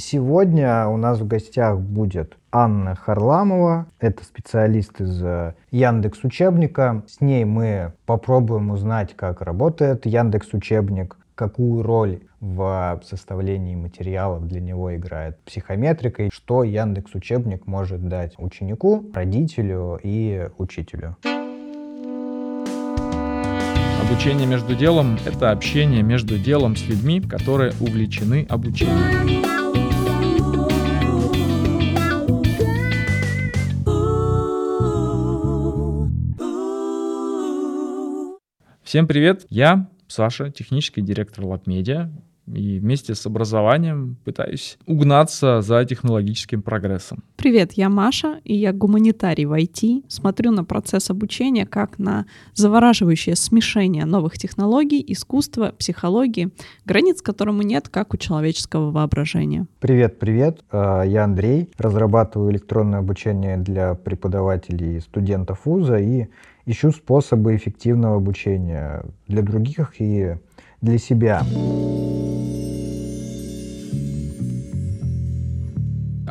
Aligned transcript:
Сегодня 0.00 0.86
у 0.86 0.96
нас 0.96 1.18
в 1.18 1.26
гостях 1.26 1.80
будет 1.80 2.36
Анна 2.52 2.94
Харламова. 2.94 3.86
Это 3.98 4.22
специалист 4.22 5.00
из 5.00 5.20
э, 5.24 5.54
Яндекс 5.72 6.22
Учебника. 6.22 7.02
С 7.08 7.20
ней 7.20 7.44
мы 7.44 7.94
попробуем 8.06 8.70
узнать, 8.70 9.16
как 9.16 9.42
работает 9.42 10.06
Яндекс 10.06 10.52
Учебник, 10.52 11.16
какую 11.34 11.82
роль 11.82 12.20
в 12.40 13.00
составлении 13.04 13.74
материалов 13.74 14.46
для 14.46 14.60
него 14.60 14.94
играет 14.94 15.40
психометрика 15.40 16.22
и 16.22 16.30
что 16.32 16.62
Яндекс 16.62 17.16
Учебник 17.16 17.66
может 17.66 18.06
дать 18.06 18.34
ученику, 18.38 19.04
родителю 19.12 19.98
и 20.00 20.48
учителю. 20.58 21.16
Обучение 24.08 24.46
между 24.46 24.76
делом— 24.76 25.18
это 25.26 25.50
общение 25.50 26.04
между 26.04 26.38
делом 26.38 26.76
с 26.76 26.86
людьми, 26.86 27.20
которые 27.20 27.72
увлечены 27.80 28.46
обучением. 28.48 29.57
Всем 38.88 39.06
привет, 39.06 39.44
я 39.50 39.86
Саша, 40.06 40.50
технический 40.50 41.02
директор 41.02 41.44
LabMedia, 41.44 42.08
и 42.46 42.78
вместе 42.78 43.14
с 43.14 43.26
образованием 43.26 44.16
пытаюсь 44.24 44.78
угнаться 44.86 45.60
за 45.60 45.84
технологическим 45.84 46.62
прогрессом. 46.62 47.22
Привет, 47.36 47.72
я 47.74 47.90
Маша, 47.90 48.40
и 48.44 48.54
я 48.54 48.72
гуманитарий 48.72 49.44
в 49.44 49.52
IT. 49.52 50.04
Смотрю 50.08 50.52
на 50.52 50.64
процесс 50.64 51.10
обучения 51.10 51.66
как 51.66 51.98
на 51.98 52.24
завораживающее 52.54 53.36
смешение 53.36 54.06
новых 54.06 54.38
технологий, 54.38 55.04
искусства, 55.06 55.74
психологии, 55.78 56.48
границ 56.86 57.20
которому 57.20 57.60
нет, 57.60 57.90
как 57.90 58.14
у 58.14 58.16
человеческого 58.16 58.90
воображения. 58.90 59.66
Привет, 59.80 60.18
привет. 60.18 60.60
А, 60.70 61.02
я 61.02 61.24
Андрей, 61.24 61.68
разрабатываю 61.76 62.52
электронное 62.52 63.00
обучение 63.00 63.58
для 63.58 63.92
преподавателей 63.92 64.96
и 64.96 65.00
студентов 65.00 65.66
вуза 65.66 65.98
и 65.98 66.28
ищу 66.68 66.92
способы 66.92 67.56
эффективного 67.56 68.16
обучения 68.16 69.02
для 69.26 69.42
других 69.42 70.00
и 70.00 70.36
для 70.82 70.98
себя. 70.98 71.42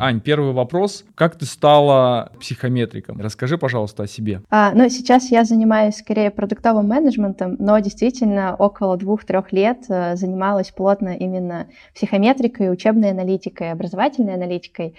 Ань, 0.00 0.20
первый 0.20 0.52
вопрос. 0.52 1.04
Как 1.16 1.34
ты 1.36 1.44
стала 1.44 2.30
психометриком? 2.38 3.20
Расскажи, 3.20 3.58
пожалуйста, 3.58 4.04
о 4.04 4.06
себе. 4.06 4.42
А, 4.48 4.70
ну, 4.72 4.88
сейчас 4.88 5.28
я 5.32 5.42
занимаюсь 5.42 5.96
скорее 5.96 6.30
продуктовым 6.30 6.86
менеджментом, 6.86 7.56
но 7.58 7.76
действительно 7.80 8.54
около 8.54 8.96
двух-трех 8.96 9.52
лет 9.52 9.86
э, 9.88 10.14
занималась 10.14 10.70
плотно 10.70 11.16
именно 11.16 11.66
психометрикой, 11.96 12.72
учебной 12.72 13.10
аналитикой, 13.10 13.72
образовательной 13.72 14.34
аналитикой. 14.34 14.94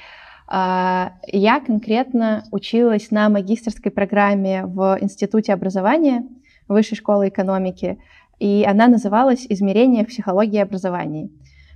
А, 0.52 1.14
я 1.28 1.59
конкретно 1.59 2.44
училась 2.52 3.11
на 3.11 3.30
магистрской 3.30 3.92
программе 3.92 4.66
в 4.66 4.97
Институте 5.00 5.53
образования 5.53 6.25
Высшей 6.67 6.97
школы 6.97 7.30
экономики, 7.30 8.00
и 8.39 8.66
она 8.67 8.88
называлась 8.88 9.45
«Измерение 9.47 10.05
психологии 10.05 10.59
образования». 10.59 11.30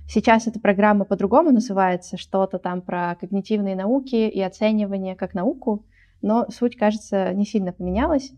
Сейчас 0.08 0.48
эта 0.48 0.58
программа 0.58 1.04
по-другому 1.04 1.52
называется, 1.52 2.16
что-то 2.16 2.58
там 2.58 2.82
про 2.82 3.16
когнитивные 3.20 3.76
науки 3.76 4.28
и 4.28 4.40
оценивание 4.40 5.14
как 5.14 5.34
науку, 5.34 5.84
но 6.20 6.46
суть, 6.50 6.76
кажется, 6.76 7.32
не 7.32 7.46
сильно 7.46 7.72
поменялась. 7.72 8.32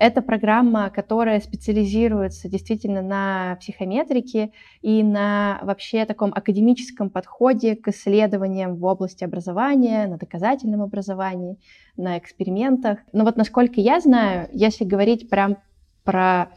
Это 0.00 0.22
программа, 0.22 0.88
которая 0.88 1.40
специализируется 1.40 2.48
действительно 2.48 3.02
на 3.02 3.56
психометрике 3.60 4.50
и 4.80 5.02
на 5.02 5.58
вообще 5.60 6.06
таком 6.06 6.32
академическом 6.32 7.10
подходе 7.10 7.76
к 7.76 7.88
исследованиям 7.88 8.76
в 8.76 8.84
области 8.86 9.24
образования, 9.24 10.06
на 10.06 10.16
доказательном 10.16 10.80
образовании, 10.80 11.58
на 11.98 12.16
экспериментах. 12.16 13.00
Но 13.12 13.24
вот 13.24 13.36
насколько 13.36 13.78
я 13.78 14.00
знаю, 14.00 14.48
если 14.54 14.84
говорить 14.84 15.28
прям 15.28 15.58
про 16.02 16.48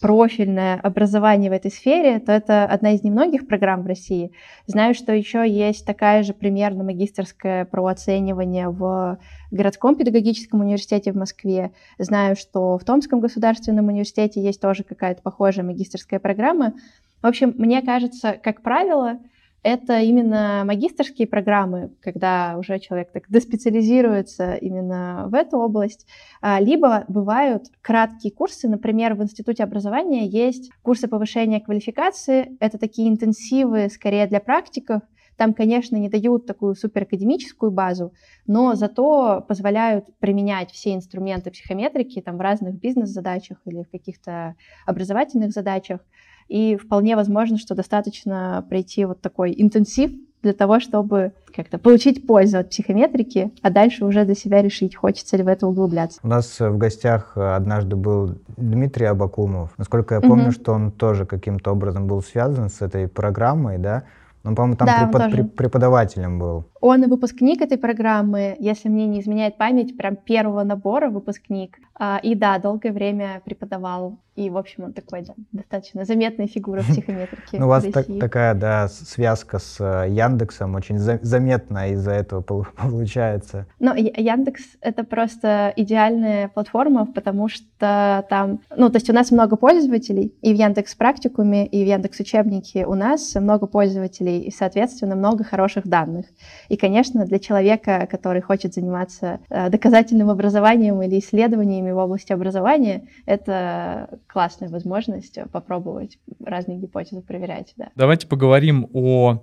профильное 0.00 0.78
образование 0.80 1.50
в 1.50 1.54
этой 1.54 1.70
сфере, 1.70 2.20
то 2.20 2.32
это 2.32 2.64
одна 2.64 2.92
из 2.92 3.02
немногих 3.02 3.46
программ 3.46 3.82
в 3.82 3.86
России. 3.86 4.32
Знаю, 4.66 4.94
что 4.94 5.12
еще 5.12 5.48
есть 5.48 5.84
такая 5.84 6.22
же 6.22 6.34
примерно 6.34 6.84
магистрская 6.84 7.64
про 7.64 7.86
оценивание 7.86 8.68
в 8.68 9.18
городском 9.50 9.96
педагогическом 9.96 10.60
университете 10.60 11.12
в 11.12 11.16
Москве. 11.16 11.72
Знаю, 11.98 12.36
что 12.36 12.78
в 12.78 12.84
Томском 12.84 13.20
государственном 13.20 13.88
университете 13.88 14.40
есть 14.40 14.60
тоже 14.60 14.84
какая-то 14.84 15.22
похожая 15.22 15.64
магистрская 15.64 16.20
программа. 16.20 16.74
В 17.22 17.26
общем, 17.26 17.54
мне 17.56 17.82
кажется, 17.82 18.38
как 18.42 18.62
правило, 18.62 19.18
это 19.62 20.00
именно 20.00 20.62
магистрские 20.64 21.26
программы, 21.26 21.92
когда 22.00 22.56
уже 22.58 22.78
человек 22.78 23.12
так 23.12 23.24
доспециализируется 23.28 24.54
именно 24.54 25.26
в 25.28 25.34
эту 25.34 25.58
область, 25.58 26.06
а, 26.40 26.60
либо 26.60 27.04
бывают 27.08 27.66
краткие 27.82 28.32
курсы, 28.32 28.68
например, 28.68 29.14
в 29.14 29.22
Институте 29.22 29.64
образования 29.64 30.26
есть 30.26 30.70
курсы 30.82 31.08
повышения 31.08 31.60
квалификации, 31.60 32.56
это 32.60 32.78
такие 32.78 33.08
интенсивы 33.08 33.88
скорее 33.90 34.26
для 34.26 34.40
практиков, 34.40 35.02
там, 35.38 35.54
конечно, 35.54 35.96
не 35.96 36.08
дают 36.08 36.46
такую 36.46 36.74
суперакадемическую 36.74 37.70
базу, 37.70 38.12
но 38.46 38.74
зато 38.74 39.44
позволяют 39.46 40.06
применять 40.18 40.72
все 40.72 40.94
инструменты 40.94 41.52
психометрики 41.52 42.20
там, 42.20 42.36
в 42.36 42.40
разных 42.40 42.74
бизнес-задачах 42.74 43.58
или 43.64 43.84
в 43.84 43.90
каких-то 43.90 44.56
образовательных 44.84 45.52
задачах. 45.52 46.00
И 46.48 46.76
вполне 46.76 47.14
возможно, 47.16 47.58
что 47.58 47.74
достаточно 47.74 48.64
пройти 48.68 49.04
вот 49.04 49.20
такой 49.20 49.54
интенсив 49.56 50.12
для 50.42 50.52
того, 50.52 50.80
чтобы 50.80 51.32
как-то 51.54 51.78
получить 51.78 52.26
пользу 52.26 52.58
от 52.58 52.70
психометрики, 52.70 53.52
а 53.62 53.70
дальше 53.70 54.04
уже 54.04 54.24
для 54.24 54.34
себя 54.34 54.62
решить, 54.62 54.94
хочется 54.94 55.36
ли 55.36 55.42
в 55.42 55.48
это 55.48 55.66
углубляться. 55.66 56.20
У 56.22 56.28
нас 56.28 56.60
в 56.60 56.78
гостях 56.78 57.36
однажды 57.36 57.96
был 57.96 58.36
Дмитрий 58.56 59.06
Абакумов. 59.06 59.70
Насколько 59.76 60.14
я 60.14 60.20
помню, 60.20 60.44
угу. 60.44 60.52
что 60.52 60.72
он 60.72 60.92
тоже 60.92 61.26
каким-то 61.26 61.72
образом 61.72 62.06
был 62.06 62.22
связан 62.22 62.68
с 62.68 62.80
этой 62.80 63.08
программой, 63.08 63.78
да? 63.78 64.04
Он, 64.44 64.54
по-моему, 64.54 64.76
там 64.76 64.86
да, 64.86 65.10
препод- 65.12 65.56
преподавателем 65.56 66.38
был. 66.38 66.64
Он 66.80 67.08
выпускник 67.08 67.60
этой 67.60 67.78
программы, 67.78 68.56
если 68.58 68.88
мне 68.88 69.06
не 69.06 69.20
изменяет 69.20 69.56
память, 69.56 69.96
прям 69.96 70.16
первого 70.16 70.62
набора 70.64 71.10
выпускник. 71.10 71.78
А, 72.00 72.20
и 72.22 72.34
да, 72.36 72.58
долгое 72.58 72.92
время 72.92 73.42
преподавал. 73.44 74.18
И, 74.36 74.50
в 74.50 74.56
общем, 74.56 74.84
он 74.84 74.92
такой, 74.92 75.22
да, 75.22 75.34
достаточно 75.50 76.04
заметная 76.04 76.46
фигура 76.46 76.82
в 76.82 76.86
психометрике. 76.86 77.58
Ну, 77.58 77.66
у 77.66 77.68
вас 77.68 77.84
такая, 78.20 78.54
да, 78.54 78.86
связка 78.86 79.58
с 79.58 79.80
э, 79.80 80.08
Яндексом 80.08 80.76
очень 80.76 80.96
заметна 80.96 81.90
из-за 81.90 82.12
этого 82.12 82.42
получается. 82.76 83.66
Ну, 83.80 83.96
Яндекс— 83.96 84.62
это 84.80 85.02
просто 85.02 85.72
идеальная 85.74 86.46
платформа, 86.46 87.04
потому 87.04 87.48
что 87.48 88.24
там, 88.30 88.60
ну, 88.76 88.90
то 88.90 88.98
есть 88.98 89.10
у 89.10 89.12
нас 89.12 89.32
много 89.32 89.56
пользователей, 89.56 90.32
и 90.40 90.54
в 90.54 90.56
Яндекс 90.56 90.94
практикуме, 90.94 91.66
и 91.66 91.82
в 91.82 91.88
Яндекс 91.88 92.20
учебнике 92.20 92.86
у 92.86 92.94
нас 92.94 93.34
много 93.34 93.66
пользователей, 93.66 94.42
и, 94.42 94.52
соответственно, 94.52 95.16
много 95.16 95.42
хороших 95.42 95.88
данных. 95.88 96.26
И, 96.68 96.76
конечно, 96.76 97.24
для 97.24 97.38
человека, 97.38 98.06
который 98.10 98.42
хочет 98.42 98.74
заниматься 98.74 99.40
э, 99.48 99.70
доказательным 99.70 100.30
образованием 100.30 101.00
или 101.02 101.18
исследованиями 101.18 101.90
в 101.90 101.96
области 101.96 102.32
образования, 102.32 103.08
это 103.26 104.20
классная 104.26 104.68
возможность 104.68 105.38
попробовать 105.50 106.18
разные 106.44 106.78
гипотезы 106.78 107.22
проверять. 107.22 107.72
Да. 107.76 107.90
Давайте 107.94 108.26
поговорим 108.26 108.88
о 108.92 109.42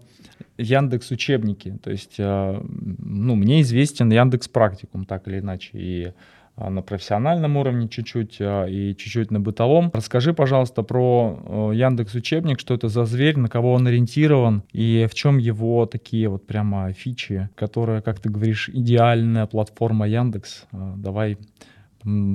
Яндекс 0.58 1.12
учебнике. 1.12 1.78
То 1.84 1.92
есть, 1.92 2.16
э, 2.18 2.62
ну, 2.62 3.36
мне 3.36 3.62
известен 3.62 4.12
Яндекс 4.12 4.48
практикум, 4.48 5.06
так 5.06 5.28
или 5.28 5.40
иначе, 5.40 5.72
и 5.74 6.14
на 6.58 6.82
профессиональном 6.82 7.58
уровне 7.58 7.88
чуть-чуть 7.88 8.38
а, 8.40 8.66
и 8.66 8.96
чуть-чуть 8.96 9.32
на 9.32 9.40
бытовом. 9.40 9.92
Расскажи, 9.94 10.34
пожалуйста, 10.34 10.84
про 10.84 11.72
Яндекс 11.74 12.16
Учебник, 12.16 12.60
что 12.60 12.74
это 12.74 12.88
за 12.88 13.06
зверь, 13.06 13.38
на 13.38 13.50
кого 13.50 13.74
он 13.74 13.88
ориентирован 13.88 14.64
и 14.72 15.08
в 15.10 15.14
чем 15.14 15.38
его 15.38 15.86
такие 15.86 16.30
вот 16.30 16.46
прямо 16.48 16.92
фичи, 16.94 17.50
которые, 17.56 18.02
как 18.02 18.20
ты 18.20 18.30
говоришь, 18.30 18.70
идеальная 18.70 19.46
платформа 19.46 20.08
Яндекс. 20.08 20.66
А, 20.72 20.94
давай 20.98 21.38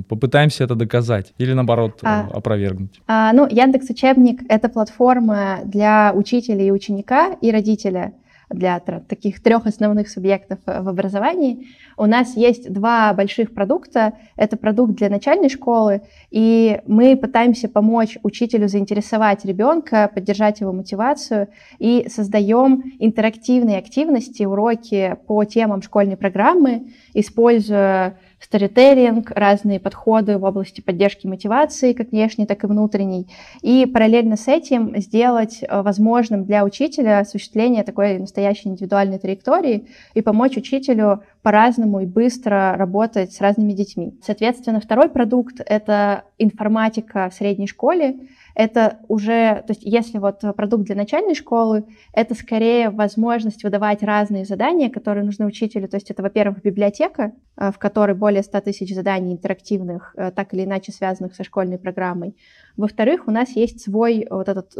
попытаемся 0.09 0.65
это 0.65 0.75
доказать 0.75 1.33
или 1.37 1.53
наоборот 1.53 1.99
а, 2.03 2.27
опровергнуть. 2.33 3.01
А, 3.07 3.31
ну, 3.31 3.47
Яндекс 3.49 3.89
Учебник 3.89 4.41
это 4.49 4.67
платформа 4.67 5.59
для 5.63 6.11
учителя 6.13 6.63
и 6.63 6.71
ученика 6.71 7.33
и 7.41 7.51
родителя 7.51 8.13
для 8.53 8.79
таких 8.79 9.41
трех 9.41 9.65
основных 9.65 10.09
субъектов 10.09 10.59
э, 10.65 10.81
в 10.81 10.89
образовании. 10.89 11.67
У 11.97 12.05
нас 12.05 12.35
есть 12.35 12.71
два 12.71 13.13
больших 13.13 13.53
продукта. 13.53 14.13
Это 14.35 14.57
продукт 14.57 14.93
для 14.93 15.09
начальной 15.09 15.49
школы, 15.49 16.01
и 16.29 16.81
мы 16.87 17.15
пытаемся 17.15 17.69
помочь 17.69 18.17
учителю 18.23 18.67
заинтересовать 18.67 19.45
ребенка, 19.45 20.09
поддержать 20.13 20.61
его 20.61 20.71
мотивацию, 20.71 21.47
и 21.79 22.07
создаем 22.09 22.83
интерактивные 22.99 23.77
активности, 23.77 24.43
уроки 24.43 25.17
по 25.27 25.43
темам 25.45 25.81
школьной 25.81 26.17
программы, 26.17 26.91
используя 27.13 28.17
сторителлинг, 28.43 29.31
разные 29.31 29.79
подходы 29.79 30.37
в 30.37 30.43
области 30.43 30.81
поддержки 30.81 31.27
мотивации, 31.27 31.93
как 31.93 32.11
внешней, 32.11 32.45
так 32.45 32.63
и 32.63 32.67
внутренней. 32.67 33.27
И 33.61 33.85
параллельно 33.85 34.35
с 34.35 34.47
этим 34.47 34.97
сделать 34.99 35.59
э, 35.61 35.81
возможным 35.81 36.45
для 36.45 36.65
учителя 36.65 37.19
осуществление 37.19 37.83
такой 37.83 38.17
настоящей 38.17 38.69
индивидуальной 38.69 39.19
траектории 39.19 39.87
и 40.13 40.21
помочь 40.21 40.57
учителю 40.57 41.23
по-разному 41.41 42.01
и 42.01 42.05
быстро 42.05 42.75
работать 42.77 43.31
с 43.33 43.41
разными 43.41 43.73
детьми. 43.73 44.13
Соответственно, 44.23 44.79
второй 44.79 45.09
продукт— 45.09 45.61
это 45.65 46.23
информатика 46.37 47.29
в 47.29 47.33
средней 47.33 47.67
школе, 47.67 48.15
это 48.55 48.99
уже, 49.07 49.63
то 49.67 49.69
есть 49.69 49.83
если 49.83 50.17
вот 50.17 50.41
продукт 50.55 50.85
для 50.85 50.95
начальной 50.95 51.35
школы, 51.35 51.85
это 52.13 52.35
скорее 52.35 52.89
возможность 52.89 53.63
выдавать 53.63 54.03
разные 54.03 54.45
задания, 54.45 54.89
которые 54.89 55.23
нужны 55.23 55.45
учителю. 55.45 55.87
То 55.87 55.97
есть 55.97 56.11
это, 56.11 56.23
во-первых, 56.23 56.61
библиотека, 56.61 57.33
э, 57.57 57.71
в 57.71 57.77
которой 57.77 58.15
более 58.15 58.43
100 58.43 58.61
тысяч 58.61 58.93
заданий 58.93 59.33
интерактивных, 59.33 60.13
э, 60.17 60.31
так 60.31 60.53
или 60.53 60.63
иначе 60.63 60.91
связанных 60.91 61.35
со 61.35 61.43
школьной 61.43 61.77
программой. 61.77 62.35
Во-вторых, 62.77 63.27
у 63.27 63.31
нас 63.31 63.49
есть 63.55 63.81
свой 63.81 64.27
вот 64.29 64.49
этот 64.49 64.73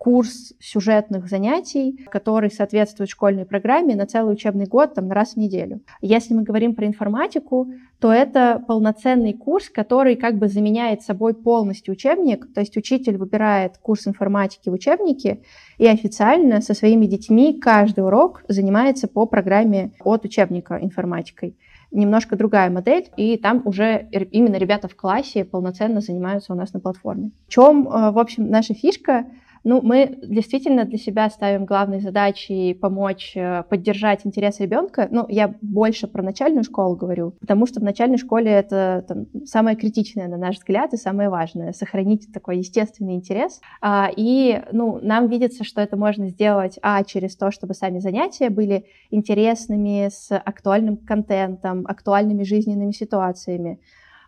курс 0.00 0.54
сюжетных 0.58 1.28
занятий, 1.28 2.06
который 2.10 2.50
соответствует 2.50 3.10
школьной 3.10 3.44
программе 3.44 3.94
на 3.94 4.06
целый 4.06 4.32
учебный 4.32 4.64
год, 4.64 4.94
там, 4.94 5.08
на 5.08 5.14
раз 5.14 5.34
в 5.34 5.36
неделю. 5.36 5.82
Если 6.00 6.32
мы 6.32 6.42
говорим 6.42 6.74
про 6.74 6.86
информатику, 6.86 7.70
то 7.98 8.10
это 8.10 8.64
полноценный 8.66 9.34
курс, 9.34 9.68
который 9.68 10.16
как 10.16 10.38
бы 10.38 10.48
заменяет 10.48 11.02
собой 11.02 11.34
полностью 11.34 11.92
учебник, 11.92 12.50
то 12.54 12.60
есть 12.60 12.78
учитель 12.78 13.18
выбирает 13.18 13.76
курс 13.76 14.08
информатики 14.08 14.70
в 14.70 14.72
учебнике 14.72 15.42
и 15.76 15.86
официально 15.86 16.62
со 16.62 16.72
своими 16.72 17.04
детьми 17.04 17.60
каждый 17.60 18.02
урок 18.02 18.42
занимается 18.48 19.06
по 19.06 19.26
программе 19.26 19.92
от 20.02 20.24
учебника 20.24 20.78
информатикой 20.80 21.58
немножко 21.92 22.36
другая 22.36 22.70
модель, 22.70 23.08
и 23.16 23.36
там 23.36 23.62
уже 23.64 24.08
именно 24.12 24.54
ребята 24.56 24.86
в 24.86 24.94
классе 24.94 25.44
полноценно 25.44 26.00
занимаются 26.00 26.52
у 26.52 26.56
нас 26.56 26.72
на 26.72 26.78
платформе. 26.78 27.32
В 27.48 27.50
чем, 27.50 27.88
э, 27.88 28.12
в 28.12 28.18
общем, 28.20 28.48
наша 28.48 28.74
фишка? 28.74 29.26
Ну, 29.62 29.82
мы 29.82 30.18
действительно 30.22 30.84
для 30.84 30.96
себя 30.96 31.28
ставим 31.28 31.66
главной 31.66 32.00
задачей 32.00 32.72
помочь 32.72 33.32
э, 33.34 33.62
поддержать 33.64 34.24
интерес 34.24 34.58
ребенка. 34.60 35.08
Ну, 35.10 35.26
я 35.28 35.54
больше 35.60 36.06
про 36.06 36.22
начальную 36.22 36.64
школу 36.64 36.96
говорю, 36.96 37.32
потому 37.40 37.66
что 37.66 37.80
в 37.80 37.82
начальной 37.82 38.16
школе 38.16 38.50
это 38.50 39.04
там, 39.06 39.26
самое 39.44 39.76
критичное, 39.76 40.28
на 40.28 40.38
наш 40.38 40.56
взгляд, 40.56 40.94
и 40.94 40.96
самое 40.96 41.28
важное— 41.28 41.72
сохранить 41.74 42.32
такой 42.32 42.58
естественный 42.58 43.14
интерес. 43.14 43.60
А, 43.82 44.10
и, 44.16 44.62
ну, 44.72 44.98
нам 45.02 45.28
видится, 45.28 45.62
что 45.62 45.82
это 45.82 45.96
можно 45.96 46.28
сделать, 46.28 46.78
а, 46.80 47.04
через 47.04 47.36
то, 47.36 47.50
чтобы 47.50 47.74
сами 47.74 47.98
занятия 47.98 48.48
были 48.48 48.86
интересными, 49.10 50.08
с 50.10 50.34
актуальным 50.34 50.96
контентом, 50.96 51.86
актуальными 51.86 52.44
жизненными 52.44 52.92
ситуациями. 52.92 53.80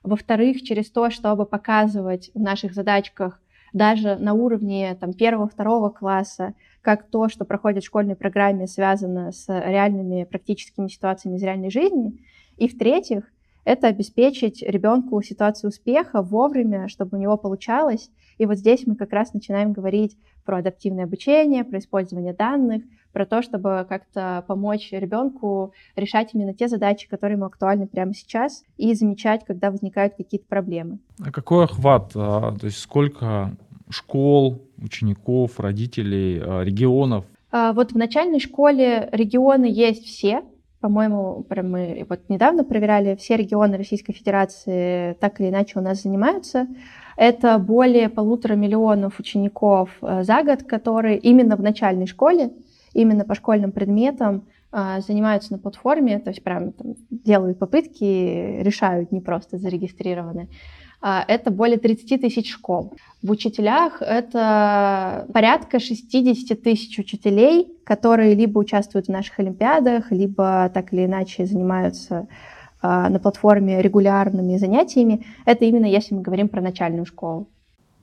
Во-вторых, 0.02 0.62
через 0.62 0.90
то, 0.90 1.11
чтобы 1.11 1.46
показывать 1.46 2.31
в 2.34 2.40
наших 2.40 2.75
задачках 2.75 3.40
даже 3.73 4.17
на 4.17 4.35
уровне 4.35 4.97
там, 5.01 5.13
первого-второго 5.13 5.89
класса, 5.91 6.55
как 6.81 7.09
то, 7.09 7.29
что 7.29 7.45
проходит 7.45 7.83
в 7.83 7.87
школьной 7.87 8.17
программе, 8.17 8.67
связано 8.67 9.33
с 9.33 9.49
реальными 9.49 10.25
практическими 10.25 10.89
ситуациями 10.89 11.37
из 11.37 11.43
реальной 11.43 11.71
жизни. 11.71 12.19
И 12.57 12.69
в-третьих, 12.69 13.33
это 13.65 13.87
обеспечить 13.87 14.63
ребенку 14.63 15.23
ситуацию 15.23 15.69
успеха 15.71 16.23
вовремя, 16.23 16.89
чтобы 16.89 17.17
у 17.17 17.21
него 17.21 17.37
получалось. 17.37 18.11
И 18.39 18.47
вот 18.47 18.59
здесь 18.59 18.87
мы 18.87 18.97
как 18.97 19.13
раз 19.13 19.33
начинаем 19.35 19.73
говорить 19.73 20.17
про 20.45 20.59
адаптивное 20.59 21.05
обучение, 21.05 21.65
про 21.65 21.79
использование 21.79 22.33
данных, 22.33 22.83
про 23.12 23.26
то, 23.26 23.43
чтобы 23.43 23.87
как-то 23.88 24.44
помочь 24.47 24.91
ребенку 24.93 25.73
решать 25.97 26.31
именно 26.32 26.55
те 26.55 26.69
задачи, 26.69 27.09
которые 27.09 27.37
ему 27.37 27.47
актуальны 27.47 27.87
прямо 27.87 28.14
сейчас, 28.14 28.64
и 28.76 28.94
замечать, 28.94 29.44
когда 29.44 29.70
возникают 29.70 30.14
какие-то 30.17 30.47
проблемы. 30.47 30.99
А 31.20 31.31
какой 31.31 31.64
охват? 31.64 32.12
А, 32.14 32.55
то 32.59 32.67
есть 32.67 32.79
сколько 32.79 33.55
школ, 33.91 34.62
учеников, 34.79 35.61
родителей, 35.61 36.41
а, 36.43 36.62
регионов? 36.62 37.25
А, 37.50 37.73
вот 37.73 37.93
в 37.93 37.97
начальной 37.97 38.41
школе 38.41 39.09
регионы 39.12 39.67
есть 39.67 40.06
все, 40.06 40.43
по-моему, 40.81 41.44
прям 41.49 41.70
мы 41.70 42.06
вот 42.08 42.20
недавно 42.29 42.65
проверяли, 42.65 43.15
все 43.15 43.37
регионы 43.37 43.76
Российской 43.76 44.15
Федерации 44.15 45.12
так 45.20 45.41
или 45.41 45.49
иначе 45.49 45.79
у 45.79 45.82
нас 45.82 46.03
занимаются. 46.03 46.67
Это 47.17 47.58
более 47.58 48.08
полутора 48.08 48.55
миллионов 48.55 49.20
учеников 49.20 49.91
за 50.00 50.43
год, 50.43 50.65
которые 50.65 51.19
именно 51.19 51.56
в 51.56 51.62
начальной 51.62 52.06
школе 52.06 52.50
именно 52.94 53.25
по 53.25 53.35
школьным 53.35 53.73
предметам 53.73 54.47
а, 54.71 55.00
занимаются 55.00 55.53
на 55.53 55.59
платформе, 55.59 56.19
то 56.19 56.31
есть 56.31 56.43
прям 56.43 56.73
там, 56.73 56.94
делают 57.11 57.59
попытки, 57.59 58.62
решают, 58.62 59.12
не 59.12 59.21
просто 59.21 59.59
зарегистрированы. 59.59 60.49
А, 61.00 61.25
это 61.27 61.50
более 61.50 61.79
30 61.79 62.21
тысяч 62.21 62.53
школ. 62.53 62.94
В 63.23 63.31
учителях 63.31 64.00
это 64.00 65.27
порядка 65.33 65.81
60 65.81 66.62
тысяч 66.62 66.99
учителей, 66.99 67.73
которые 67.85 68.35
либо 68.35 68.59
участвуют 68.59 69.06
в 69.06 69.11
наших 69.11 69.41
олимпиадах, 69.41 70.12
либо 70.12 70.71
так 70.73 70.93
или 70.93 71.06
иначе 71.06 71.44
занимаются 71.44 72.29
а, 72.81 73.09
на 73.11 73.19
платформе 73.19 73.83
регулярными 73.83 74.56
занятиями. 74.56 75.27
Это 75.44 75.65
именно 75.65 75.87
если 75.87 76.15
мы 76.15 76.23
говорим 76.23 76.49
про 76.49 76.61
начальную 76.61 77.05
школу. 77.05 77.49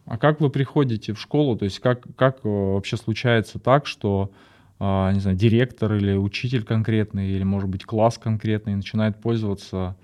А 0.05 0.17
как 0.17 0.41
вы 0.41 0.49
приходите 0.49 1.13
в 1.13 1.19
школу? 1.19 1.55
То 1.55 1.65
есть 1.65 1.79
как, 1.79 2.03
как 2.15 2.39
э, 2.43 2.49
вообще 2.49 2.97
случается 2.97 3.59
так, 3.59 3.85
что 3.85 4.31
не 4.79 5.19
знаю, 5.19 5.35
директор 5.35 5.93
или 5.93 6.13
учитель 6.13 6.63
конкретный, 6.63 7.29
или, 7.29 7.43
может 7.43 7.69
быть, 7.69 7.83
класс 7.83 8.17
конкретный 8.17 8.75
начинает 8.75 9.17
пользоваться 9.17 9.95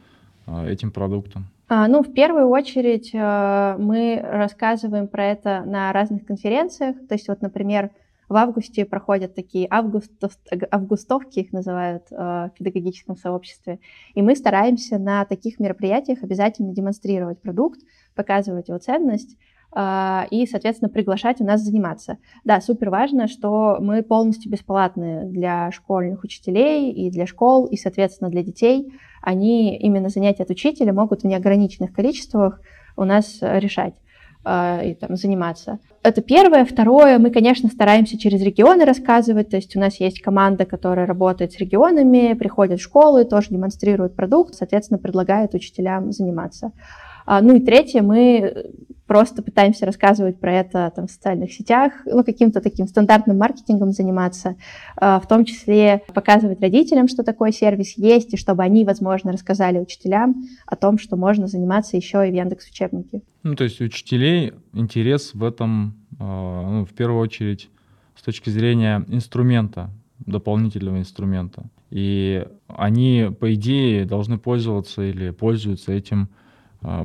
а, 0.46 0.68
этим 0.68 0.92
продуктом? 0.92 1.48
А, 1.68 1.88
ну, 1.88 2.04
в 2.04 2.14
первую 2.14 2.50
очередь 2.50 3.12
мы 3.14 4.22
рассказываем 4.22 5.08
про 5.08 5.26
это 5.26 5.64
на 5.66 5.92
разных 5.94 6.26
конференциях. 6.26 6.96
То 7.08 7.16
есть, 7.16 7.28
вот, 7.28 7.42
например, 7.42 7.90
в 8.28 8.36
августе 8.36 8.86
проходят 8.86 9.34
такие 9.34 9.68
августов, 9.70 10.38
августовки, 10.72 11.40
их 11.40 11.54
называют 11.54 12.10
в 12.10 12.52
педагогическом 12.58 13.16
сообществе. 13.16 13.80
И 14.14 14.22
мы 14.22 14.36
стараемся 14.36 14.98
на 14.98 15.26
таких 15.26 15.60
мероприятиях 15.60 16.22
обязательно 16.22 16.74
демонстрировать 16.74 17.40
продукт, 17.40 17.80
показывать 18.14 18.68
его 18.68 18.80
ценность, 18.80 19.36
а, 19.36 19.40
и, 19.78 20.48
соответственно, 20.50 20.90
приглашать 20.90 21.42
у 21.42 21.44
нас 21.44 21.62
заниматься. 21.62 22.18
Да, 22.46 22.62
супер 22.62 22.90
важно, 22.90 23.28
что 23.28 23.78
мы 23.82 24.04
полностью 24.04 24.50
бесплатны 24.50 25.26
для 25.26 25.70
школьных 25.72 26.24
учителей 26.24 26.94
и 26.94 27.12
для 27.12 27.28
школ, 27.28 27.66
и, 27.66 27.76
соответственно, 27.76 28.30
для 28.30 28.42
детей. 28.42 28.94
Они 29.22 29.78
именно 29.78 30.08
занятия 30.08 30.44
от 30.44 30.50
учителя 30.50 30.94
могут 30.94 31.24
в 31.24 31.26
неограниченных 31.26 31.92
количествах 31.92 32.62
у 32.96 33.04
нас 33.04 33.40
решать 33.42 33.96
а, 34.48 34.82
и 34.84 34.94
там 34.94 35.16
заниматься. 35.16 35.80
Это 36.04 36.22
первое. 36.22 36.66
Второе, 36.66 37.18
мы, 37.18 37.32
конечно, 37.32 37.68
стараемся 37.68 38.18
через 38.18 38.42
регионы 38.42 38.86
рассказывать, 38.86 39.50
то 39.50 39.56
есть 39.56 39.76
у 39.76 39.80
нас 39.80 40.00
есть 40.00 40.22
команда, 40.22 40.66
которая 40.66 41.08
работает 41.08 41.54
с 41.54 41.58
регионами, 41.58 42.34
приходят 42.34 42.80
в 42.80 42.84
школы, 42.84 43.26
тоже 43.26 43.50
демонстрирует 43.50 44.16
продукт, 44.16 44.54
соответственно, 44.54 45.00
предлагает 45.00 45.56
учителям 45.56 46.12
заниматься. 46.12 46.74
А, 47.26 47.42
ну 47.42 47.56
и 47.56 47.60
третье, 47.60 48.04
мы 48.04 48.72
просто 49.08 49.44
пытаемся 49.44 49.86
рассказывать 49.86 50.40
про 50.40 50.54
это 50.54 50.92
там, 50.96 51.08
в 51.08 51.12
социальных 51.12 51.54
сетях, 51.54 51.94
ну, 52.06 52.24
каким-то 52.24 52.62
таким 52.62 52.88
стандартным 52.88 53.38
маркетингом 53.38 53.92
заниматься, 53.92 54.56
а, 54.98 55.20
в 55.20 55.28
том 55.28 55.46
числе 55.46 56.02
показывать 56.14 56.62
родителям, 56.62 57.08
что 57.08 57.24
такой 57.24 57.52
сервис 57.52 57.98
есть, 57.98 58.34
и 58.34 58.38
чтобы 58.38 58.64
они, 58.64 58.86
возможно, 58.86 59.32
рассказали 59.32 59.80
учителям 59.80 60.44
о 60.66 60.76
том, 60.76 60.98
что 60.98 61.18
можно 61.18 61.48
заниматься 61.48 61.98
еще 61.98 62.28
и 62.28 62.32
в 62.32 62.36
Яндекс 62.36 62.70
учебнике. 62.70 63.22
Ну, 63.44 63.56
то 63.56 63.64
есть 63.64 63.80
учителей 63.82 64.54
интерес 64.74 65.34
в 65.34 65.44
этом, 65.44 65.96
а, 66.20 66.70
ну, 66.70 66.86
в 66.86 66.94
первую 66.94 67.20
очередь, 67.20 67.70
с 68.16 68.24
точки 68.24 68.50
зрения 68.50 69.06
инструмента, 69.08 69.92
дополнительного 70.26 70.98
инструмента. 70.98 71.66
И 71.92 72.46
они, 72.68 73.30
по 73.40 73.54
идее, 73.54 74.06
должны 74.06 74.38
пользоваться 74.38 75.04
или 75.04 75.30
пользуются 75.30 75.92
этим 75.92 76.30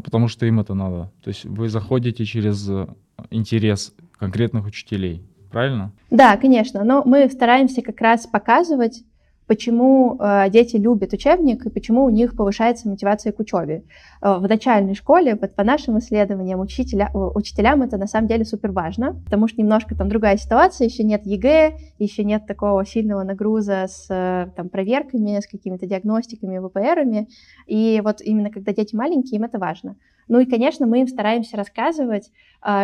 потому 0.04 0.28
что 0.28 0.46
им 0.46 0.60
это 0.60 0.74
надо. 0.74 1.10
То 1.22 1.28
есть 1.28 1.44
вы 1.44 1.68
заходите 1.68 2.24
через 2.24 2.68
э, 2.68 2.86
интерес 3.30 3.94
конкретных 4.18 4.66
учителей, 4.66 5.22
правильно? 5.50 5.92
Да, 6.10 6.36
конечно, 6.36 6.84
но 6.84 7.02
мы 7.04 7.28
стараемся 7.30 7.80
как 7.82 8.00
раз 8.00 8.26
показывать 8.26 9.02
почему 9.50 10.16
э, 10.20 10.48
дети 10.48 10.76
любят 10.76 11.12
учебник 11.12 11.66
и 11.66 11.70
почему 11.70 12.04
у 12.04 12.08
них 12.08 12.36
повышается 12.36 12.88
мотивация 12.88 13.32
к 13.32 13.40
учебе. 13.40 13.82
Э, 14.22 14.36
в 14.38 14.42
начальной 14.42 14.94
школе, 14.94 15.34
вот 15.34 15.56
по 15.56 15.64
нашим 15.64 15.98
исследованиям, 15.98 16.60
учителя, 16.60 17.10
учителям 17.12 17.82
это 17.82 17.96
на 17.96 18.06
самом 18.06 18.28
деле 18.28 18.44
супер 18.44 18.70
важно, 18.70 19.20
потому 19.24 19.48
что 19.48 19.60
немножко 19.60 19.96
там 19.96 20.08
другая 20.08 20.36
ситуация, 20.36 20.86
еще 20.86 21.02
нет 21.02 21.26
ЕГЭ, 21.26 21.78
еще 21.98 22.22
нет 22.22 22.46
такого 22.46 22.86
сильного 22.86 23.24
нагруза 23.24 23.88
с 23.88 24.06
э, 24.08 24.52
там, 24.54 24.68
проверками, 24.68 25.40
с 25.40 25.48
какими-то 25.48 25.84
диагностиками, 25.84 26.64
ВПРами, 26.64 27.26
и 27.66 28.00
вот 28.04 28.20
именно 28.20 28.50
когда 28.50 28.72
дети 28.72 28.94
маленькие, 28.94 29.38
им 29.38 29.42
это 29.46 29.58
важно. 29.58 29.96
Ну 30.28 30.38
и, 30.38 30.46
конечно, 30.46 30.86
мы 30.86 31.00
им 31.00 31.08
стараемся 31.08 31.56
рассказывать, 31.56 32.30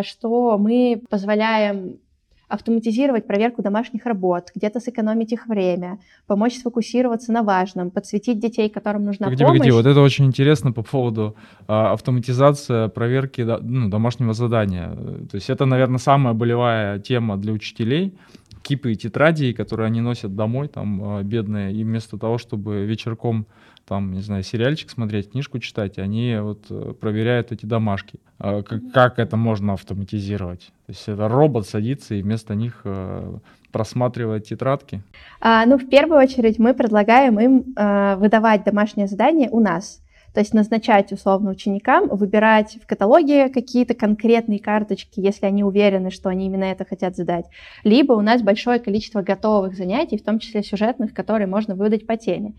что 0.02 0.58
мы 0.58 1.00
позволяем 1.08 2.00
автоматизировать 2.48 3.26
проверку 3.26 3.62
домашних 3.62 4.06
работ, 4.06 4.50
где-то 4.54 4.80
сэкономить 4.80 5.32
их 5.32 5.46
время, 5.48 5.98
помочь 6.26 6.56
сфокусироваться 6.56 7.32
на 7.32 7.42
важном, 7.42 7.90
подсветить 7.90 8.38
детей, 8.38 8.68
которым 8.68 9.04
нужна 9.04 9.26
погоди, 9.26 9.44
помощь. 9.44 9.58
Погоди, 9.58 9.70
вот 9.72 9.86
это 9.86 10.00
очень 10.00 10.26
интересно 10.26 10.72
по 10.72 10.82
поводу 10.82 11.34
а, 11.66 11.92
автоматизации 11.92 12.88
проверки 12.88 13.40
ну, 13.40 13.88
домашнего 13.88 14.32
задания. 14.32 14.94
То 15.30 15.34
есть 15.34 15.50
это, 15.50 15.66
наверное, 15.66 15.98
самая 15.98 16.34
болевая 16.34 17.00
тема 17.00 17.36
для 17.36 17.52
учителей, 17.52 18.14
кипы 18.62 18.92
и 18.92 18.96
тетради, 18.96 19.52
которые 19.52 19.86
они 19.86 20.00
носят 20.00 20.36
домой, 20.36 20.68
там, 20.68 21.02
а, 21.02 21.22
бедные, 21.22 21.72
и 21.72 21.82
вместо 21.82 22.16
того, 22.16 22.38
чтобы 22.38 22.84
вечерком 22.84 23.46
там, 23.86 24.12
не 24.12 24.20
знаю, 24.20 24.42
сериальчик 24.42 24.90
смотреть, 24.90 25.30
книжку 25.30 25.58
читать, 25.58 25.98
они 25.98 26.36
вот 26.40 26.66
э, 26.70 26.92
проверяют 27.00 27.52
эти 27.52 27.66
домашки. 27.66 28.18
А 28.38 28.62
как, 28.62 28.80
как 28.92 29.18
это 29.18 29.36
можно 29.36 29.74
автоматизировать? 29.74 30.72
То 30.86 30.92
есть 30.92 31.08
это 31.08 31.28
робот 31.28 31.68
садится 31.68 32.14
и 32.14 32.22
вместо 32.22 32.54
них 32.54 32.80
э, 32.84 33.38
просматривает 33.70 34.44
тетрадки? 34.44 35.02
А, 35.40 35.64
ну, 35.66 35.78
в 35.78 35.88
первую 35.88 36.18
очередь 36.20 36.58
мы 36.58 36.74
предлагаем 36.74 37.38
им 37.38 37.74
э, 37.76 38.16
выдавать 38.16 38.64
домашнее 38.64 39.06
задание 39.06 39.48
у 39.50 39.60
нас. 39.60 40.02
То 40.36 40.40
есть 40.40 40.52
назначать 40.52 41.12
условно 41.12 41.50
ученикам, 41.50 42.08
выбирать 42.08 42.76
в 42.82 42.86
каталоге 42.86 43.48
какие-то 43.48 43.94
конкретные 43.94 44.58
карточки, 44.58 45.18
если 45.18 45.46
они 45.46 45.64
уверены, 45.64 46.10
что 46.10 46.28
они 46.28 46.44
именно 46.44 46.64
это 46.64 46.84
хотят 46.84 47.16
задать. 47.16 47.46
Либо 47.84 48.12
у 48.12 48.20
нас 48.20 48.42
большое 48.42 48.78
количество 48.78 49.22
готовых 49.22 49.74
занятий, 49.74 50.18
в 50.18 50.22
том 50.22 50.38
числе 50.38 50.62
сюжетных, 50.62 51.14
которые 51.14 51.46
можно 51.46 51.74
выдать 51.74 52.06
по 52.06 52.18
теме. 52.18 52.52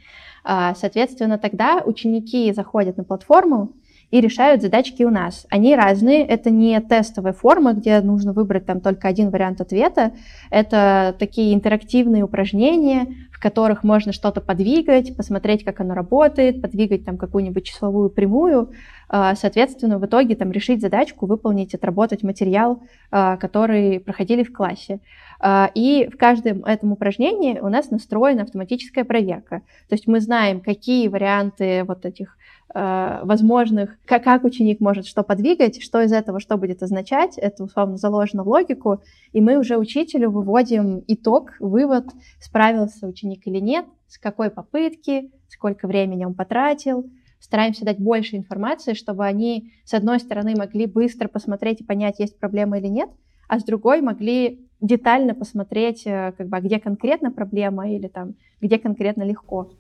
А, 0.44 0.74
соответственно, 0.74 1.38
тогда 1.38 1.84
ученики 1.86 2.52
заходят 2.52 2.98
на 2.98 3.04
платформу, 3.04 3.74
и 4.10 4.22
решают 4.22 4.62
задачки 4.62 5.04
у 5.04 5.10
нас. 5.10 5.46
Они 5.50 5.76
разные, 5.76 6.26
это 6.26 6.50
не 6.50 6.80
тестовая 6.80 7.34
форма, 7.34 7.74
где 7.74 8.00
нужно 8.02 8.34
выбрать 8.34 8.66
там 8.66 8.80
только 8.80 9.08
один 9.08 9.30
вариант 9.30 9.60
ответа, 9.60 10.14
это 10.50 11.16
такие 11.20 11.54
интерактивные 11.54 12.24
упражнения, 12.24 13.08
в 13.32 13.40
которых 13.40 13.84
можно 13.84 14.14
что-то 14.14 14.42
подвигать, 14.42 15.16
посмотреть, 15.16 15.64
как 15.64 15.80
оно 15.82 15.94
работает, 15.94 16.62
подвигать 16.62 17.06
там 17.06 17.18
какую-нибудь 17.18 17.66
числовую 17.66 18.10
прямую, 18.10 18.72
а, 19.10 19.36
соответственно, 19.36 20.00
в 20.00 20.06
итоге 20.06 20.36
там 20.36 20.52
решить 20.52 20.82
задачку, 20.82 21.28
выполнить, 21.28 21.76
отработать 21.76 22.24
материал, 22.24 22.82
а, 23.12 23.38
который 23.38 24.00
проходили 24.00 24.44
в 24.44 24.52
классе. 24.52 25.00
А, 25.40 25.70
и 25.76 26.10
в 26.12 26.18
каждом 26.18 26.66
этом 26.66 26.94
упражнении 26.94 27.60
у 27.60 27.70
нас 27.70 27.92
настроена 27.92 28.44
автоматическая 28.44 29.04
проверка. 29.04 29.62
То 29.88 29.96
есть 29.96 30.08
мы 30.08 30.20
знаем, 30.20 30.60
какие 30.60 31.08
варианты 31.08 31.84
вот 31.84 32.06
этих 32.06 32.37
возможных, 32.74 33.98
как, 34.06 34.24
как 34.24 34.44
ученик 34.44 34.80
может 34.80 35.08
что 35.08 35.24
подвигать, 35.24 35.82
что 35.82 36.02
из 36.02 36.12
этого 36.12 36.40
что 36.40 36.58
будет 36.58 36.84
означать, 36.84 37.38
это 37.38 37.64
условно 37.64 37.98
заложено 37.98 38.44
в 38.44 38.50
логику, 38.50 39.02
и 39.32 39.42
мы 39.42 39.58
уже 39.58 39.78
учителю 39.78 40.32
выводим 40.32 41.04
итог, 41.08 41.54
вывод, 41.60 42.06
справился 42.40 43.08
ученик 43.08 43.48
или 43.48 43.60
нет, 43.60 43.86
с 44.08 44.18
какой 44.18 44.50
попытки, 44.50 45.32
сколько 45.48 45.88
времени 45.88 46.26
он 46.26 46.34
потратил, 46.34 47.10
стараемся 47.40 47.86
дать 47.86 48.00
больше 48.00 48.36
информации, 48.36 48.94
чтобы 48.94 49.26
они, 49.26 49.72
с 49.86 49.94
одной 49.94 50.20
стороны, 50.20 50.56
могли 50.56 50.86
быстро 50.86 51.28
посмотреть 51.28 51.82
и 51.82 51.84
понять, 51.84 52.20
есть 52.20 52.40
проблема 52.40 52.80
или 52.80 52.88
нет, 52.88 53.10
а 53.48 53.60
с 53.60 53.64
другой 53.64 54.02
могли 54.02 54.68
детально 54.82 55.34
посмотреть, 55.34 56.06
э, 56.06 56.34
как 56.38 56.48
бы, 56.48 56.58
а 56.58 56.62
где 56.62 56.80
конкретно 56.80 57.32
проблема 57.32 57.90
или 57.90 58.08
там, 58.08 58.36
где 58.62 58.78
конкретно 58.78 59.24
легко. 59.24 59.72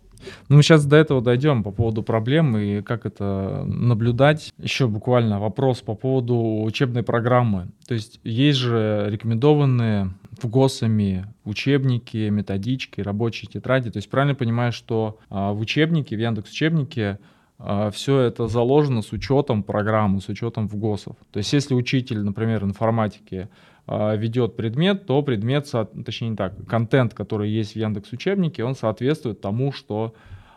Ну, 0.50 0.58
мы 0.58 0.64
сейчас 0.64 0.86
до 0.86 0.96
этого 0.96 1.22
дойдем 1.22 1.64
по 1.64 1.72
поводу 1.72 2.04
проблем 2.04 2.58
и 2.58 2.82
как 2.82 3.06
это 3.06 3.64
наблюдать. 3.66 4.52
Еще 4.58 4.88
буквально 4.88 5.40
вопрос 5.40 5.82
по 5.82 5.96
поводу 5.96 6.62
учебной 6.64 7.04
программы. 7.04 7.68
То 7.88 7.94
есть 7.94 8.20
есть 8.24 8.60
же 8.60 9.08
рекомендованные 9.10 10.12
в 10.42 10.48
ГОСами 10.48 11.26
учебники, 11.46 12.30
методички, 12.30 13.02
рабочие 13.02 13.50
тетради. 13.52 13.90
То 13.90 13.98
есть 13.98 14.10
правильно 14.10 14.36
понимаю, 14.36 14.72
что 14.72 15.20
а, 15.30 15.54
в 15.54 15.60
учебнике, 15.60 16.16
в 16.16 16.20
Яндекс 16.20 16.52
учебнике 16.52 17.20
а, 17.60 17.90
все 17.90 18.20
это 18.20 18.48
заложено 18.48 19.02
с 19.02 19.12
учетом 19.12 19.64
программы, 19.64 20.22
с 20.22 20.30
учетом 20.30 20.68
в 20.68 20.76
ГОСов. 20.76 21.16
То 21.32 21.38
есть 21.40 21.52
если 21.54 21.74
учитель, 21.74 22.20
например, 22.20 22.64
информатики 22.64 23.50
ведет 23.88 24.56
предмет, 24.58 25.06
то 25.06 25.22
предмет, 25.22 25.72
точнее 26.06 26.30
не 26.30 26.36
так, 26.36 26.66
контент, 26.68 27.14
который 27.14 27.50
есть 27.50 27.74
в 27.74 27.76
Яндекс 27.78 28.12
учебнике, 28.12 28.64
он 28.64 28.76
соответствует 28.76 29.40
тому, 29.40 29.72
что 29.72 30.14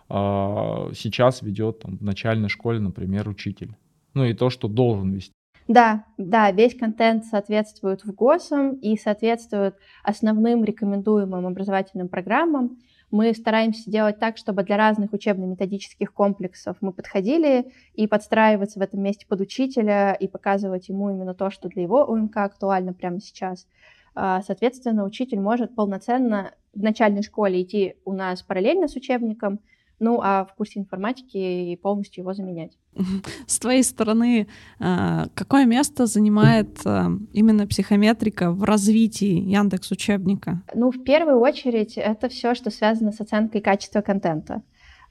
а, 0.09 0.91
сейчас 0.93 1.41
ведет 1.41 1.79
там, 1.81 1.97
в 1.99 2.03
начальной 2.03 2.49
школе, 2.49 2.81
например, 2.81 3.29
учитель. 3.29 3.77
Ну 4.15 4.25
и 4.25 4.35
то, 4.35 4.51
что 4.51 4.67
должен 4.67 5.13
вести. 5.13 5.33
Да, 5.69 6.05
да, 6.19 6.51
весь 6.51 6.77
контент 6.77 7.25
соответствует 7.27 8.05
в 8.05 8.13
ГОСам 8.13 8.75
и 8.75 8.97
соответствует 8.97 9.77
основным 10.03 10.65
рекомендуемым 10.65 11.47
образовательным 11.47 12.09
программам. 12.09 12.79
Мы 13.11 13.35
стараемся 13.35 13.91
делать 13.91 14.19
так, 14.21 14.37
чтобы 14.37 14.63
для 14.63 14.77
разных 14.77 15.13
учебно-методических 15.13 16.13
комплексов 16.13 16.77
мы 16.81 16.93
подходили 16.93 17.73
и 17.95 18.07
подстраиваться 18.07 18.79
в 18.79 18.83
этом 18.83 19.03
месте 19.03 19.27
под 19.27 19.41
учителя 19.41 20.13
и 20.13 20.29
показывать 20.29 20.89
ему 20.89 21.11
именно 21.11 21.35
то, 21.35 21.51
что 21.51 21.69
для 21.69 21.83
его 21.83 22.05
УМК 22.05 22.37
актуально 22.37 22.93
прямо 22.93 23.21
сейчас. 23.21 23.67
А, 24.15 24.43
соответственно, 24.43 25.05
учитель 25.05 25.41
может 25.41 25.75
полноценно 25.75 26.53
в 26.73 26.83
начальной 26.83 27.23
школе 27.23 27.63
идти 27.63 27.97
у 28.05 28.13
нас 28.13 28.43
параллельно 28.43 28.87
с 28.87 28.95
учебником, 28.95 29.61
ну 30.01 30.21
а 30.23 30.45
в 30.45 30.55
курсе 30.55 30.81
информатики 30.81 31.79
полностью 31.83 32.23
его 32.23 32.33
заменять. 32.33 32.73
С 33.47 33.59
твоей 33.59 33.83
стороны, 33.83 34.49
а, 34.81 35.27
какое 35.35 35.67
место 35.67 36.07
занимает 36.07 36.81
а, 36.85 37.11
именно 37.33 37.67
психометрика 37.67 38.51
в 38.51 38.65
развитии 38.65 39.41
Яндекс 39.41 39.91
учебника? 39.93 40.63
Ну, 40.75 40.91
в 40.91 41.05
первую 41.05 41.39
очередь, 41.39 41.97
это 41.97 42.29
все, 42.29 42.55
что 42.55 42.71
связано 42.71 43.13
с 43.13 43.21
оценкой 43.21 43.61
качества 43.61 44.01
контента. 44.01 44.63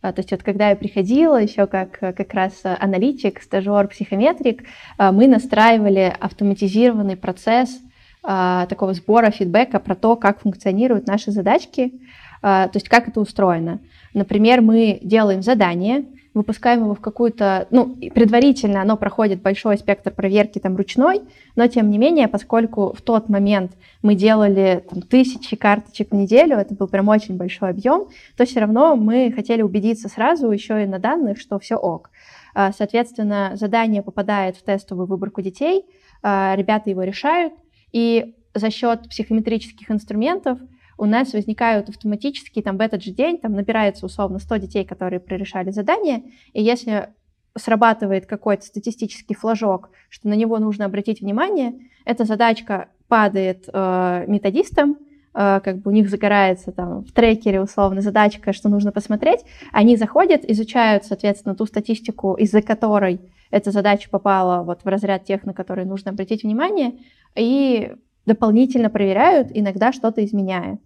А, 0.01 0.12
то 0.12 0.19
есть 0.19 0.31
вот 0.31 0.43
когда 0.43 0.69
я 0.69 0.75
приходила 0.75 1.41
еще 1.41 1.67
как 1.67 2.00
как 2.00 2.34
раз 2.34 2.62
аналитик, 2.63 3.41
стажер, 3.41 3.88
психометрик, 3.88 4.63
мы 4.98 5.27
настраивали 5.27 6.13
автоматизированный 6.19 7.15
процесс 7.15 7.79
такого 8.22 8.93
сбора 8.93 9.31
фидбэка 9.31 9.79
про 9.79 9.96
то, 9.96 10.17
как 10.17 10.41
функционируют 10.41 11.08
наши 11.08 11.31
задачки, 11.31 11.93
то 12.41 12.72
есть 12.74 12.89
как 12.89 13.08
это 13.08 13.19
устроено. 13.19 13.79
Например, 14.13 14.62
мы 14.62 15.00
делаем 15.01 15.41
задание, 15.41 16.05
выпускаем 16.34 16.81
его 16.81 16.96
в 16.96 17.01
какую-то, 17.01 17.67
ну, 17.72 17.96
предварительно 18.13 18.81
оно 18.81 18.98
проходит 18.98 19.41
большой 19.41 19.77
спектр 19.77 20.12
проверки 20.12 20.60
там 20.60 20.75
ручной, 20.75 21.22
но 21.55 21.67
тем 21.67 21.89
не 21.89 21.98
менее, 21.98 22.27
поскольку 22.27 22.93
в 22.93 23.01
тот 23.01 23.29
момент 23.29 23.72
мы 24.01 24.15
делали 24.15 24.84
там, 24.89 25.01
тысячи 25.01 25.55
карточек 25.55 26.12
в 26.12 26.15
неделю, 26.15 26.58
это 26.58 26.75
был 26.75 26.88
прям 26.88 27.08
очень 27.10 27.36
большой 27.36 27.69
объем, 27.69 28.08
то 28.38 28.46
все 28.46 28.60
равно 28.62 28.96
мы 28.96 29.31
хотели 29.36 29.62
убедиться 29.62 30.08
сразу 30.08 30.50
еще 30.51 30.84
и 30.84 30.88
на 30.88 31.00
данных, 31.00 31.39
что 31.39 31.60
все 31.60 31.75
ок. 31.75 32.12
А, 32.53 32.72
соответственно, 32.72 33.51
задание 33.55 34.01
попадает 34.01 34.55
в 34.55 34.63
тестовую 34.63 35.08
выборку 35.08 35.41
детей, 35.41 35.86
а, 36.22 36.55
ребята 36.55 36.89
его 36.89 37.03
решают, 37.03 37.53
и 37.91 38.36
за 38.53 38.69
счет 38.69 39.10
психометрических 39.10 39.89
инструментов 39.89 40.60
у 41.00 41.06
нас 41.06 41.34
возникают 41.34 41.88
автоматически, 41.89 42.62
там 42.62 42.77
в 42.77 42.82
этот 42.82 43.01
же 43.01 43.12
день 43.12 43.39
там 43.39 43.53
набирается 43.53 44.06
условно 44.06 44.38
100 44.38 44.58
детей, 44.58 44.86
которые 44.86 45.22
прорешали 45.22 45.72
задание, 45.72 46.24
и 46.53 46.62
если 46.62 47.10
срабатывает 47.58 48.25
какой-то 48.25 48.65
статистический 48.65 49.34
флажок, 49.34 49.89
что 50.10 50.27
на 50.27 50.34
него 50.34 50.60
нужно 50.60 50.86
обратить 50.86 51.22
внимание, 51.22 51.74
эта 52.06 52.25
задачка 52.25 52.89
падает 53.08 53.70
э, 53.72 54.25
методистам, 54.27 54.98
э, 55.34 55.62
как 55.63 55.77
бы 55.77 55.91
у 55.91 55.94
них 55.94 56.10
загорается 56.10 56.74
там 56.74 57.03
в 57.06 57.12
трекере 57.13 57.62
условно 57.62 58.01
задачка, 58.01 58.51
что 58.51 58.68
нужно 58.68 58.91
посмотреть, 58.91 59.39
они 59.72 59.96
заходят, 59.96 60.44
изучают, 60.44 61.06
соответственно, 61.06 61.56
ту 61.56 61.65
статистику, 61.65 62.36
из-за 62.36 62.62
которой 62.62 63.22
эта 63.51 63.72
задача 63.72 64.10
попала 64.10 64.63
вот 64.63 64.82
в 64.84 64.88
разряд 64.88 65.24
тех, 65.24 65.46
на 65.46 65.53
которые 65.53 65.88
нужно 65.88 66.12
обратить 66.12 66.44
внимание, 66.44 67.00
и 67.36 67.94
дополнительно 68.25 68.89
проверяют, 68.89 69.48
иногда 69.53 69.91
что-то 69.91 70.24
изменяя. 70.24 70.77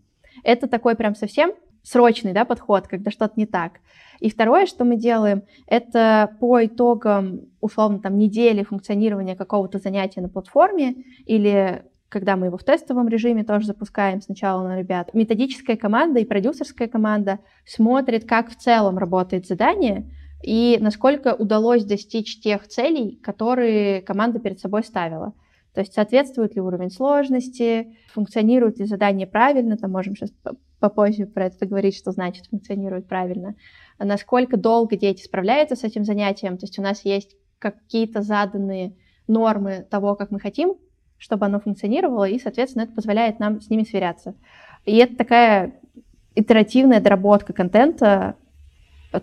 Это 0.43 0.67
такой 0.67 0.95
прям 0.95 1.15
совсем 1.15 1.53
срочный 1.83 2.33
да, 2.33 2.45
подход, 2.45 2.88
когда 2.88 3.12
что-то 3.12 3.33
не 3.35 3.45
так. 3.45 3.73
И 4.19 4.29
второе, 4.29 4.65
что 4.65 4.85
мы 4.85 4.95
делаем, 4.95 5.43
это 5.67 6.35
по 6.39 6.65
итогам, 6.65 7.41
условно, 7.59 8.00
там, 8.00 8.17
недели 8.17 8.63
функционирования 8.63 9.35
какого-то 9.35 9.79
занятия 9.79 10.21
на 10.21 10.29
платформе 10.29 10.95
или 11.25 11.83
когда 12.07 12.35
мы 12.35 12.45
его 12.45 12.57
в 12.57 12.63
тестовом 12.63 13.07
режиме 13.07 13.43
тоже 13.43 13.65
запускаем 13.65 14.21
сначала 14.21 14.67
на 14.67 14.77
ребят, 14.77 15.13
методическая 15.15 15.75
команда 15.75 16.19
и 16.19 16.25
продюсерская 16.25 16.88
команда 16.88 17.39
смотрит, 17.65 18.29
как 18.29 18.51
в 18.51 18.55
целом 18.55 19.00
работает 19.00 19.47
задание 19.47 20.12
и 20.43 20.77
насколько 20.79 21.33
удалось 21.33 21.83
достичь 21.83 22.39
тех 22.39 22.67
целей, 22.67 23.19
которые 23.23 24.01
команда 24.03 24.39
перед 24.39 24.59
собой 24.59 24.83
ставила. 24.83 25.33
То 25.74 25.82
есть 25.82 25.94
соответствует 25.94 26.56
ли 26.56 26.62
уровень 26.62 26.92
сложности, 26.92 27.96
функционирует 28.13 28.80
ли 28.80 28.86
задание 28.86 29.27
правильно, 29.27 29.77
там 29.77 29.92
можем 29.92 30.15
сейчас 30.15 30.32
попозже 30.80 31.25
про 31.25 31.46
это 31.46 31.58
поговорить, 31.58 31.98
что 31.98 32.12
значит 32.12 32.48
функционирует 32.48 33.08
правильно, 33.08 33.56
насколько 33.98 34.58
долго 34.58 34.98
дети 34.98 35.24
справляются 35.24 35.75
с 35.75 35.84
этим 35.84 36.03
занятием, 36.03 36.58
то 36.58 36.65
есть 36.65 36.77
у 36.77 36.82
нас 36.82 37.06
есть 37.06 37.36
какие-то 37.60 38.22
заданные 38.22 38.96
нормы 39.27 39.86
того, 39.89 40.15
как 40.15 40.30
мы 40.30 40.39
хотим, 40.39 40.75
чтобы 41.18 41.46
оно 41.46 41.60
функционировало, 41.60 42.25
и, 42.25 42.38
соответственно, 42.38 42.84
это 42.84 42.94
позволяет 42.94 43.39
нам 43.39 43.62
с 43.62 43.70
ними 43.70 43.84
сверяться. 43.84 44.36
И 44.86 44.98
это 44.98 45.15
такая 45.15 45.80
итеративная 46.36 47.00
доработка 47.00 47.53
контента, 47.53 48.36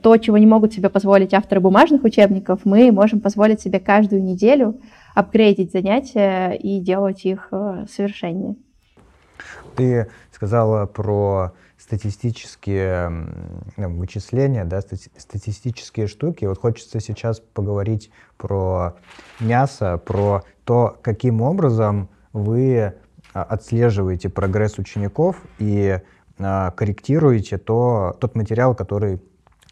то, 0.03 0.17
чего 0.17 0.39
не 0.39 0.47
могут 0.47 0.73
себе 0.73 0.89
позволить 0.89 1.35
авторы 1.35 1.61
бумажных 1.61 2.05
учебников, 2.05 2.61
мы 2.65 2.91
можем 2.93 3.21
позволить 3.21 3.61
себе 3.61 3.81
каждую 3.81 4.23
неделю 4.23 4.81
апгрейдить 5.15 5.73
занятия 5.73 6.53
и 6.53 6.81
делать 6.81 7.25
их 7.25 7.49
э, 7.53 7.87
совершеннее. 7.89 8.57
Ты 9.77 10.09
сказала 10.33 10.87
про 10.87 11.53
статистические 11.79 13.11
ну, 13.77 13.97
вычисления, 13.99 14.65
да, 14.65 14.81
статистические 14.81 16.07
штуки. 16.07 16.45
Вот 16.45 16.59
хочется 16.59 17.01
сейчас 17.01 17.41
поговорить 17.41 18.11
про 18.37 18.97
мясо, 19.41 19.99
про 19.99 20.43
то, 20.65 20.97
каким 21.03 21.41
образом 21.41 22.11
вы 22.33 22.95
а, 23.33 23.43
отслеживаете 23.43 24.29
прогресс 24.29 24.79
учеников 24.79 25.37
и 25.59 25.99
а, 26.39 26.71
корректируете 26.73 27.59
то, 27.59 28.17
тот 28.21 28.35
материал, 28.35 28.75
который 28.75 29.21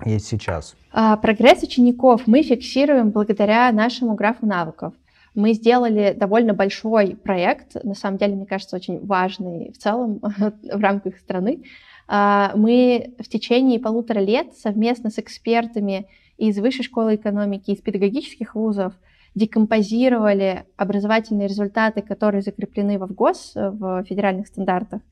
есть 0.04 0.26
сейчас. 0.26 0.74
А, 0.92 1.16
прогресс 1.16 1.62
учеников 1.62 2.22
мы 2.26 2.42
фиксируем 2.42 3.10
благодаря 3.10 3.70
нашему 3.72 4.14
графу 4.14 4.46
навыков. 4.46 4.94
Мы 5.38 5.52
сделали 5.52 6.16
довольно 6.18 6.52
большой 6.52 7.14
проект, 7.14 7.76
на 7.84 7.94
самом 7.94 8.18
деле, 8.18 8.34
мне 8.34 8.44
кажется, 8.44 8.74
очень 8.74 9.06
важный 9.06 9.70
в 9.70 9.78
целом 9.78 10.18
в 10.20 10.80
рамках 10.80 11.16
страны. 11.16 11.62
А, 12.08 12.50
мы 12.56 13.14
в 13.20 13.28
течение 13.28 13.78
полутора 13.78 14.18
лет 14.18 14.56
совместно 14.56 15.10
с 15.10 15.18
экспертами 15.20 16.08
из 16.38 16.58
Высшей 16.58 16.82
школы 16.84 17.14
экономики, 17.14 17.70
из 17.70 17.80
педагогических 17.80 18.56
вузов 18.56 18.94
декомпозировали 19.36 20.64
образовательные 20.76 21.46
результаты, 21.46 22.02
которые 22.02 22.42
закреплены 22.42 22.98
в 22.98 23.06
ВГОС, 23.06 23.52
в 23.54 24.02
федеральных 24.08 24.48
стандартах, 24.48 25.02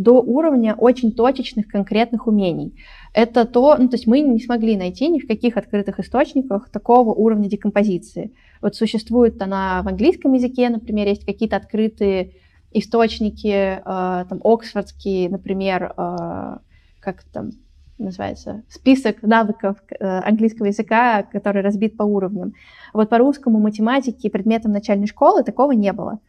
до 0.00 0.22
уровня 0.22 0.74
очень 0.74 1.12
точечных 1.12 1.68
конкретных 1.68 2.26
умений. 2.26 2.74
Это 3.12 3.44
то, 3.44 3.76
ну, 3.78 3.88
то 3.88 3.96
есть 3.96 4.06
мы 4.06 4.20
не 4.20 4.40
смогли 4.40 4.76
найти 4.76 5.08
ни 5.08 5.18
в 5.18 5.26
каких 5.26 5.56
открытых 5.58 6.00
источниках 6.00 6.70
такого 6.70 7.12
уровня 7.12 7.48
декомпозиции. 7.48 8.32
Вот 8.62 8.74
существует 8.74 9.40
она 9.42 9.82
в 9.82 9.88
английском 9.88 10.32
языке, 10.32 10.70
например, 10.70 11.06
есть 11.06 11.26
какие-то 11.26 11.56
открытые 11.56 12.32
источники, 12.72 13.48
э, 13.48 13.80
там, 13.84 14.40
оксфордские, 14.42 15.28
например, 15.28 15.92
э, 15.96 16.56
как 17.00 17.22
там 17.24 17.50
называется, 17.98 18.62
список 18.70 19.22
навыков 19.22 19.76
э, 19.90 20.20
английского 20.20 20.68
языка, 20.68 21.24
который 21.24 21.60
разбит 21.60 21.98
по 21.98 22.04
уровням. 22.04 22.54
Вот 22.94 23.10
по 23.10 23.18
русскому 23.18 23.58
математике 23.58 24.28
и 24.28 24.30
предметам 24.30 24.72
начальной 24.72 25.06
школы 25.06 25.42
такого 25.42 25.72
не 25.72 25.92
было. 25.92 26.20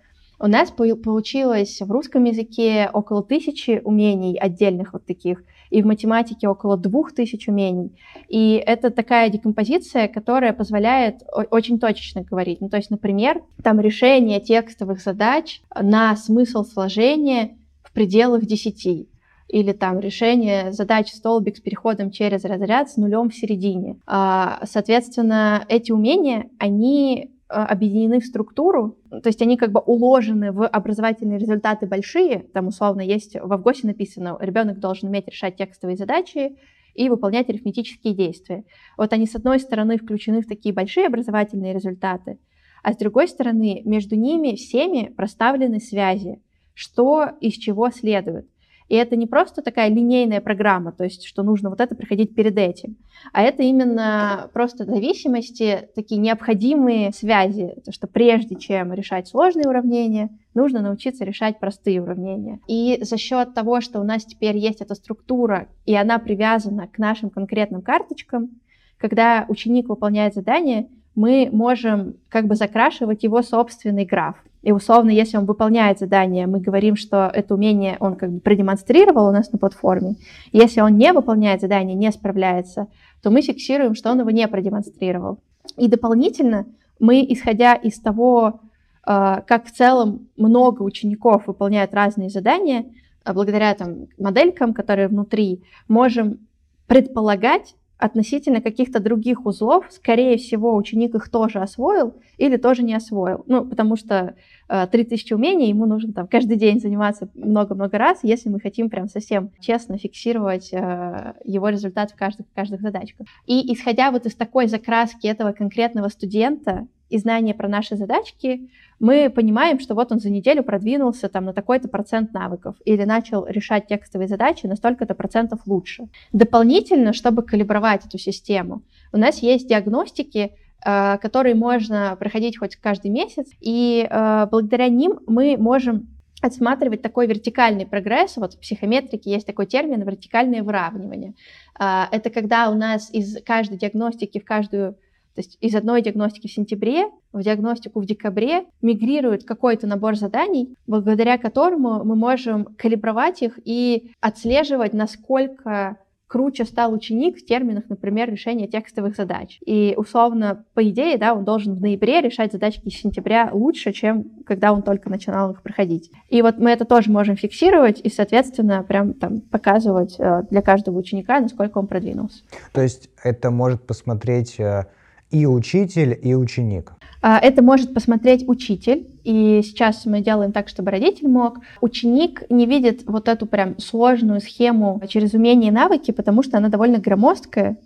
У 0.43 0.47
нас 0.47 0.71
получилось 0.71 1.81
в 1.81 1.91
русском 1.91 2.23
языке 2.23 2.89
около 2.91 3.21
тысячи 3.21 3.79
умений 3.83 4.39
отдельных 4.39 4.93
вот 4.93 5.05
таких, 5.05 5.43
и 5.69 5.83
в 5.83 5.85
математике 5.85 6.47
около 6.47 6.77
двух 6.77 7.13
тысяч 7.13 7.47
умений. 7.47 7.95
И 8.27 8.61
это 8.65 8.89
такая 8.89 9.29
декомпозиция, 9.29 10.07
которая 10.07 10.53
позволяет 10.53 11.21
очень 11.51 11.77
точечно 11.79 12.23
говорить. 12.23 12.59
Ну, 12.59 12.69
то 12.69 12.77
есть, 12.77 12.89
например, 12.89 13.43
там 13.63 13.79
решение 13.79 14.39
текстовых 14.39 14.99
задач 14.99 15.61
на 15.79 16.15
смысл 16.15 16.63
сложения 16.63 17.55
в 17.83 17.91
пределах 17.91 18.43
десяти 18.47 19.09
или 19.47 19.73
там 19.73 19.99
решение 19.99 20.71
задач 20.71 21.11
столбик 21.11 21.57
с 21.57 21.61
переходом 21.61 22.09
через 22.09 22.45
разряд 22.45 22.89
с 22.89 22.97
нулем 22.97 23.29
в 23.29 23.35
середине. 23.35 23.97
А, 24.07 24.61
соответственно, 24.63 25.65
эти 25.67 25.91
умения, 25.91 26.49
они 26.57 27.30
объединены 27.51 28.19
в 28.19 28.25
структуру, 28.25 28.97
то 29.09 29.27
есть 29.27 29.41
они 29.41 29.57
как 29.57 29.71
бы 29.71 29.79
уложены 29.79 30.51
в 30.51 30.67
образовательные 30.67 31.37
результаты 31.37 31.85
большие, 31.85 32.39
там 32.53 32.67
условно 32.67 33.01
есть 33.01 33.35
в 33.35 33.51
Авгосе 33.51 33.87
написано, 33.87 34.37
ребенок 34.39 34.79
должен 34.79 35.09
уметь 35.09 35.27
решать 35.27 35.57
текстовые 35.57 35.97
задачи 35.97 36.57
и 36.93 37.09
выполнять 37.09 37.49
арифметические 37.49 38.13
действия. 38.13 38.63
Вот 38.97 39.13
они 39.13 39.25
с 39.25 39.35
одной 39.35 39.59
стороны 39.59 39.97
включены 39.97 40.41
в 40.41 40.47
такие 40.47 40.73
большие 40.73 41.07
образовательные 41.07 41.73
результаты, 41.73 42.39
а 42.83 42.93
с 42.93 42.97
другой 42.97 43.27
стороны 43.27 43.81
между 43.85 44.15
ними 44.15 44.55
всеми 44.55 45.13
проставлены 45.15 45.79
связи, 45.79 46.41
что 46.73 47.29
из 47.39 47.53
чего 47.53 47.91
следует. 47.91 48.47
И 48.91 48.95
это 48.95 49.15
не 49.15 49.25
просто 49.25 49.61
такая 49.61 49.89
линейная 49.89 50.41
программа, 50.41 50.91
то 50.91 51.05
есть 51.05 51.23
что 51.23 51.43
нужно 51.43 51.69
вот 51.69 51.79
это 51.79 51.95
приходить 51.95 52.35
перед 52.35 52.57
этим, 52.57 52.97
а 53.31 53.41
это 53.41 53.63
именно 53.63 54.49
просто 54.51 54.83
зависимости, 54.83 55.87
такие 55.95 56.19
необходимые 56.19 57.13
связи, 57.13 57.73
то 57.85 57.93
что 57.93 58.07
прежде 58.07 58.55
чем 58.55 58.91
решать 58.91 59.29
сложные 59.29 59.69
уравнения, 59.69 60.37
нужно 60.53 60.81
научиться 60.81 61.23
решать 61.23 61.57
простые 61.57 62.01
уравнения. 62.01 62.59
И 62.67 62.99
за 63.01 63.15
счет 63.15 63.53
того, 63.53 63.79
что 63.79 64.01
у 64.01 64.03
нас 64.03 64.25
теперь 64.25 64.57
есть 64.57 64.81
эта 64.81 64.93
структура, 64.93 65.69
и 65.85 65.95
она 65.95 66.19
привязана 66.19 66.89
к 66.89 66.97
нашим 66.97 67.29
конкретным 67.29 67.81
карточкам, 67.81 68.49
когда 68.97 69.45
ученик 69.47 69.87
выполняет 69.87 70.33
задание, 70.33 70.89
мы 71.15 71.47
можем 71.49 72.15
как 72.27 72.45
бы 72.45 72.55
закрашивать 72.55 73.23
его 73.23 73.41
собственный 73.41 74.03
граф. 74.03 74.35
И 74.61 74.71
условно, 74.71 75.09
если 75.09 75.37
он 75.37 75.45
выполняет 75.45 75.99
задание, 75.99 76.45
мы 76.45 76.59
говорим, 76.59 76.95
что 76.95 77.31
это 77.33 77.55
умение 77.55 77.97
он 77.99 78.15
как 78.15 78.31
бы 78.31 78.39
продемонстрировал 78.39 79.27
у 79.27 79.31
нас 79.31 79.51
на 79.51 79.57
платформе. 79.57 80.15
Если 80.51 80.81
он 80.81 80.97
не 80.97 81.11
выполняет 81.13 81.61
задание, 81.61 81.95
не 81.95 82.11
справляется, 82.11 82.87
то 83.23 83.31
мы 83.31 83.41
фиксируем, 83.41 83.95
что 83.95 84.11
он 84.11 84.19
его 84.19 84.29
не 84.29 84.47
продемонстрировал. 84.47 85.39
И 85.77 85.87
дополнительно 85.87 86.67
мы, 86.99 87.25
исходя 87.27 87.73
из 87.73 87.99
того, 87.99 88.61
э, 89.07 89.41
как 89.47 89.65
в 89.65 89.71
целом 89.71 90.27
много 90.37 90.83
учеников 90.83 91.47
выполняют 91.47 91.93
разные 91.93 92.29
задания, 92.29 92.85
э, 93.25 93.33
благодаря 93.33 93.73
там, 93.73 94.07
моделькам, 94.19 94.73
которые 94.73 95.07
внутри, 95.07 95.63
можем 95.87 96.47
предполагать, 96.85 97.75
относительно 98.01 98.61
каких-то 98.61 98.99
других 98.99 99.45
узлов, 99.45 99.85
скорее 99.91 100.37
всего, 100.37 100.75
ученик 100.75 101.13
их 101.13 101.29
тоже 101.29 101.59
освоил 101.59 102.15
или 102.37 102.57
тоже 102.57 102.81
не 102.81 102.95
освоил. 102.95 103.43
Ну, 103.45 103.63
потому 103.63 103.95
что 103.95 104.35
э, 104.67 104.87
3000 104.87 105.33
умений, 105.33 105.69
ему 105.69 105.85
нужно 105.85 106.11
там 106.11 106.27
каждый 106.27 106.57
день 106.57 106.79
заниматься 106.79 107.29
много-много 107.35 107.99
раз, 107.99 108.19
если 108.23 108.49
мы 108.49 108.59
хотим 108.59 108.89
прям 108.89 109.07
совсем 109.07 109.51
честно 109.59 109.99
фиксировать 109.99 110.73
э, 110.73 111.33
его 111.45 111.69
результат 111.69 112.09
в 112.09 112.15
каждых, 112.15 112.47
в 112.47 112.55
каждых 112.55 112.81
задачках. 112.81 113.27
И 113.45 113.71
исходя 113.71 114.09
вот 114.09 114.25
из 114.25 114.33
такой 114.33 114.65
закраски 114.65 115.27
этого 115.27 115.51
конкретного 115.51 116.07
студента, 116.07 116.87
и 117.11 117.17
знания 117.17 117.53
про 117.53 117.67
наши 117.67 117.95
задачки, 117.95 118.69
мы 118.99 119.29
понимаем, 119.29 119.79
что 119.79 119.95
вот 119.95 120.11
он 120.11 120.19
за 120.19 120.29
неделю 120.29 120.63
продвинулся 120.63 121.27
там 121.27 121.45
на 121.45 121.53
такой-то 121.53 121.87
процент 121.87 122.33
навыков 122.33 122.75
или 122.85 123.03
начал 123.03 123.45
решать 123.47 123.87
текстовые 123.87 124.27
задачи 124.27 124.67
на 124.67 124.75
столько-то 124.75 125.15
процентов 125.15 125.61
лучше. 125.65 126.07
Дополнительно, 126.31 127.11
чтобы 127.13 127.41
калибровать 127.41 128.05
эту 128.05 128.17
систему, 128.17 128.83
у 129.11 129.17
нас 129.17 129.39
есть 129.39 129.67
диагностики, 129.67 130.51
э, 130.85 131.17
которые 131.17 131.55
можно 131.55 132.15
проходить 132.19 132.57
хоть 132.57 132.75
каждый 132.75 133.11
месяц, 133.11 133.47
и 133.59 134.07
э, 134.09 134.47
благодаря 134.49 134.87
ним 134.87 135.19
мы 135.27 135.57
можем 135.57 136.07
отсматривать 136.41 137.01
такой 137.01 137.27
вертикальный 137.27 137.85
прогресс. 137.85 138.37
Вот 138.37 138.53
в 138.53 138.59
психометрике 138.59 139.31
есть 139.31 139.45
такой 139.45 139.67
термин 139.67 140.01
вертикальное 140.01 140.63
выравнивание. 140.63 141.33
Э, 141.79 142.03
это 142.11 142.29
когда 142.29 142.69
у 142.69 142.75
нас 142.75 143.11
из 143.11 143.41
каждой 143.43 143.77
диагностики 143.77 144.39
в 144.39 144.45
каждую 144.45 144.95
то 145.35 145.39
есть 145.41 145.57
из 145.61 145.75
одной 145.75 146.01
диагностики 146.01 146.47
в 146.47 146.53
сентябре 146.53 147.05
в 147.31 147.41
диагностику 147.41 148.01
в 148.01 148.05
декабре 148.05 148.65
мигрирует 148.81 149.45
какой-то 149.45 149.87
набор 149.87 150.15
заданий, 150.15 150.75
благодаря 150.87 151.37
которому 151.37 152.03
мы 152.03 152.15
можем 152.15 152.65
калибровать 152.77 153.41
их 153.41 153.59
и 153.63 154.11
отслеживать, 154.19 154.93
насколько 154.93 155.97
круче 156.31 156.63
стал 156.63 156.93
ученик 156.93 157.37
в 157.37 157.45
терминах, 157.45 157.83
например, 157.89 158.31
решения 158.31 158.65
текстовых 158.65 159.17
задач. 159.17 159.59
И 159.65 159.93
условно, 159.97 160.63
по 160.73 160.87
идее, 160.87 161.17
да, 161.17 161.33
он 161.33 161.43
должен 161.43 161.73
в 161.75 161.81
ноябре 161.81 162.21
решать 162.21 162.53
задачки 162.53 162.87
из 162.87 162.93
сентября 162.93 163.49
лучше, 163.51 163.91
чем 163.91 164.23
когда 164.45 164.71
он 164.71 164.81
только 164.81 165.09
начинал 165.09 165.51
их 165.51 165.61
проходить. 165.61 166.09
И 166.29 166.41
вот 166.41 166.57
мы 166.57 166.69
это 166.69 166.85
тоже 166.85 167.11
можем 167.11 167.35
фиксировать 167.35 167.99
и, 167.99 168.09
соответственно, 168.09 168.81
прям 168.81 169.13
там 169.13 169.41
показывать 169.41 170.15
э, 170.19 170.43
для 170.49 170.61
каждого 170.61 170.97
ученика, 170.97 171.37
насколько 171.41 171.77
он 171.77 171.87
продвинулся. 171.87 172.43
То 172.71 172.81
есть 172.81 173.09
это 173.21 173.51
может 173.51 173.85
посмотреть 173.85 174.57
э, 174.57 174.85
и 175.31 175.45
учитель, 175.45 176.17
и 176.21 176.35
ученик? 176.35 176.93
А, 177.21 177.37
это 177.37 177.61
может 177.61 177.93
посмотреть 177.93 178.47
учитель, 178.47 179.07
и 179.23 179.61
сейчас 179.63 180.05
мы 180.05 180.21
делаем 180.21 180.51
так, 180.51 180.67
чтобы 180.67 180.89
родитель 180.91 181.27
мог. 181.27 181.59
Ученик 181.79 182.43
не 182.49 182.65
видит 182.65 183.03
вот 183.05 183.27
эту 183.27 183.45
прям 183.45 183.77
сложную 183.77 184.41
схему 184.41 184.99
через 185.07 185.33
умения 185.33 185.69
и 185.69 185.73
навыки, 185.73 186.11
потому 186.11 186.41
что 186.41 186.57
она 186.57 186.69
довольно 186.69 186.97
громоздкая, 186.97 187.77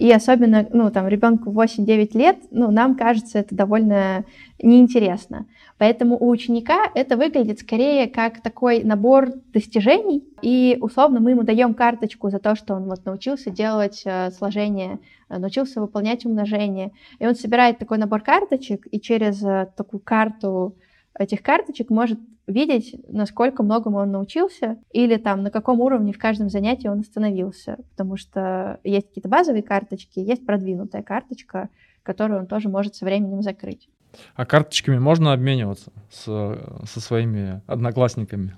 и 0.00 0.10
особенно, 0.10 0.66
ну, 0.72 0.90
там, 0.90 1.06
ребенку 1.08 1.52
8-9 1.52 2.16
лет, 2.16 2.38
ну, 2.50 2.70
нам 2.70 2.96
кажется 2.96 3.38
это 3.38 3.54
довольно 3.54 4.24
неинтересно. 4.58 5.44
Поэтому 5.76 6.16
у 6.16 6.30
ученика 6.30 6.90
это 6.94 7.18
выглядит 7.18 7.58
скорее 7.58 8.08
как 8.08 8.40
такой 8.40 8.82
набор 8.82 9.34
достижений, 9.52 10.24
и 10.40 10.78
условно 10.80 11.20
мы 11.20 11.32
ему 11.32 11.42
даем 11.42 11.74
карточку 11.74 12.30
за 12.30 12.38
то, 12.38 12.54
что 12.54 12.76
он 12.76 12.84
вот 12.84 13.04
научился 13.04 13.50
делать 13.50 14.00
э, 14.06 14.30
сложение, 14.30 15.00
э, 15.28 15.36
научился 15.36 15.82
выполнять 15.82 16.24
умножение, 16.24 16.92
и 17.18 17.26
он 17.26 17.34
собирает 17.34 17.76
такой 17.76 17.98
набор 17.98 18.22
карточек, 18.22 18.86
и 18.90 19.02
через 19.02 19.42
э, 19.42 19.68
такую 19.76 20.00
карту 20.00 20.76
этих 21.18 21.42
карточек 21.42 21.90
может 21.90 22.18
видеть, 22.46 22.96
насколько 23.08 23.62
многому 23.62 23.98
он 23.98 24.10
научился 24.10 24.78
или 24.90 25.16
там 25.16 25.42
на 25.42 25.50
каком 25.50 25.80
уровне 25.80 26.12
в 26.12 26.18
каждом 26.18 26.50
занятии 26.50 26.88
он 26.88 27.00
остановился. 27.00 27.78
Потому 27.90 28.16
что 28.16 28.80
есть 28.84 29.08
какие-то 29.08 29.28
базовые 29.28 29.62
карточки, 29.62 30.18
есть 30.18 30.44
продвинутая 30.44 31.02
карточка, 31.02 31.68
которую 32.02 32.40
он 32.40 32.46
тоже 32.46 32.68
может 32.68 32.96
со 32.96 33.04
временем 33.04 33.42
закрыть. 33.42 33.88
А 34.34 34.44
карточками 34.44 34.98
можно 34.98 35.32
обмениваться 35.32 35.92
с, 36.10 36.24
со 36.24 37.00
своими 37.00 37.62
одноклассниками? 37.66 38.54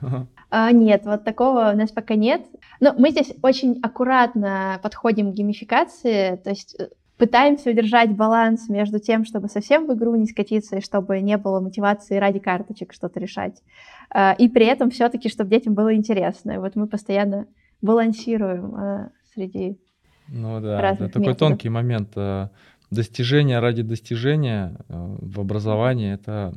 А, 0.51 0.71
нет, 0.73 1.03
вот 1.05 1.25
такого 1.25 1.73
у 1.73 1.77
нас 1.77 1.91
пока 1.91 2.15
нет. 2.15 2.43
Но 2.81 2.95
мы 2.97 3.11
здесь 3.11 3.35
очень 3.43 3.79
аккуратно 3.83 4.81
подходим 4.83 5.33
к 5.33 5.35
геймификации, 5.35 6.37
то 6.37 6.51
есть 6.51 6.77
э, 6.79 6.89
пытаемся 7.23 7.71
удержать 7.71 8.17
баланс 8.17 8.69
между 8.69 8.99
тем, 8.99 9.25
чтобы 9.25 9.47
совсем 9.47 9.87
в 9.87 9.95
игру 9.95 10.17
не 10.17 10.27
скатиться, 10.27 10.79
и 10.79 10.81
чтобы 10.81 11.21
не 11.21 11.37
было 11.37 11.61
мотивации 11.61 12.17
ради 12.17 12.41
карточек 12.41 12.93
что-то 12.93 13.21
решать. 13.21 13.63
А, 14.11 14.33
и 14.33 14.49
при 14.49 14.67
этом 14.67 14.91
все-таки, 14.91 15.29
чтобы 15.29 15.51
детям 15.51 15.73
было 15.75 15.95
интересно. 15.95 16.59
Вот 16.59 16.75
мы 16.75 16.89
постоянно 16.89 17.47
балансируем 17.81 18.75
а, 18.75 19.11
среди 19.33 19.79
ну 20.27 20.61
да, 20.61 20.81
разных 20.81 21.11
это 21.11 21.21
такой 21.21 21.29
методов. 21.29 21.51
тонкий 21.51 21.69
момент. 21.69 22.11
Э, 22.17 22.49
достижение 22.91 23.61
ради 23.61 23.83
достижения 23.83 24.75
э, 24.89 25.17
в 25.21 25.39
образовании 25.39 26.13
это 26.13 26.53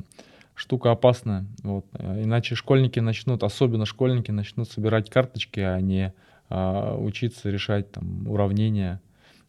штука 0.56 0.90
опасная. 0.90 1.46
Вот. 1.62 1.86
Э, 1.92 2.24
иначе 2.24 2.56
школьники 2.56 2.98
начнут, 2.98 3.44
особенно 3.44 3.86
школьники, 3.86 4.32
начнут 4.32 4.68
собирать 4.68 5.10
карточки, 5.10 5.60
а 5.60 5.80
не 5.80 6.12
а, 6.48 6.96
учиться 6.96 7.50
решать 7.50 7.92
там 7.92 8.28
уравнения 8.28 9.00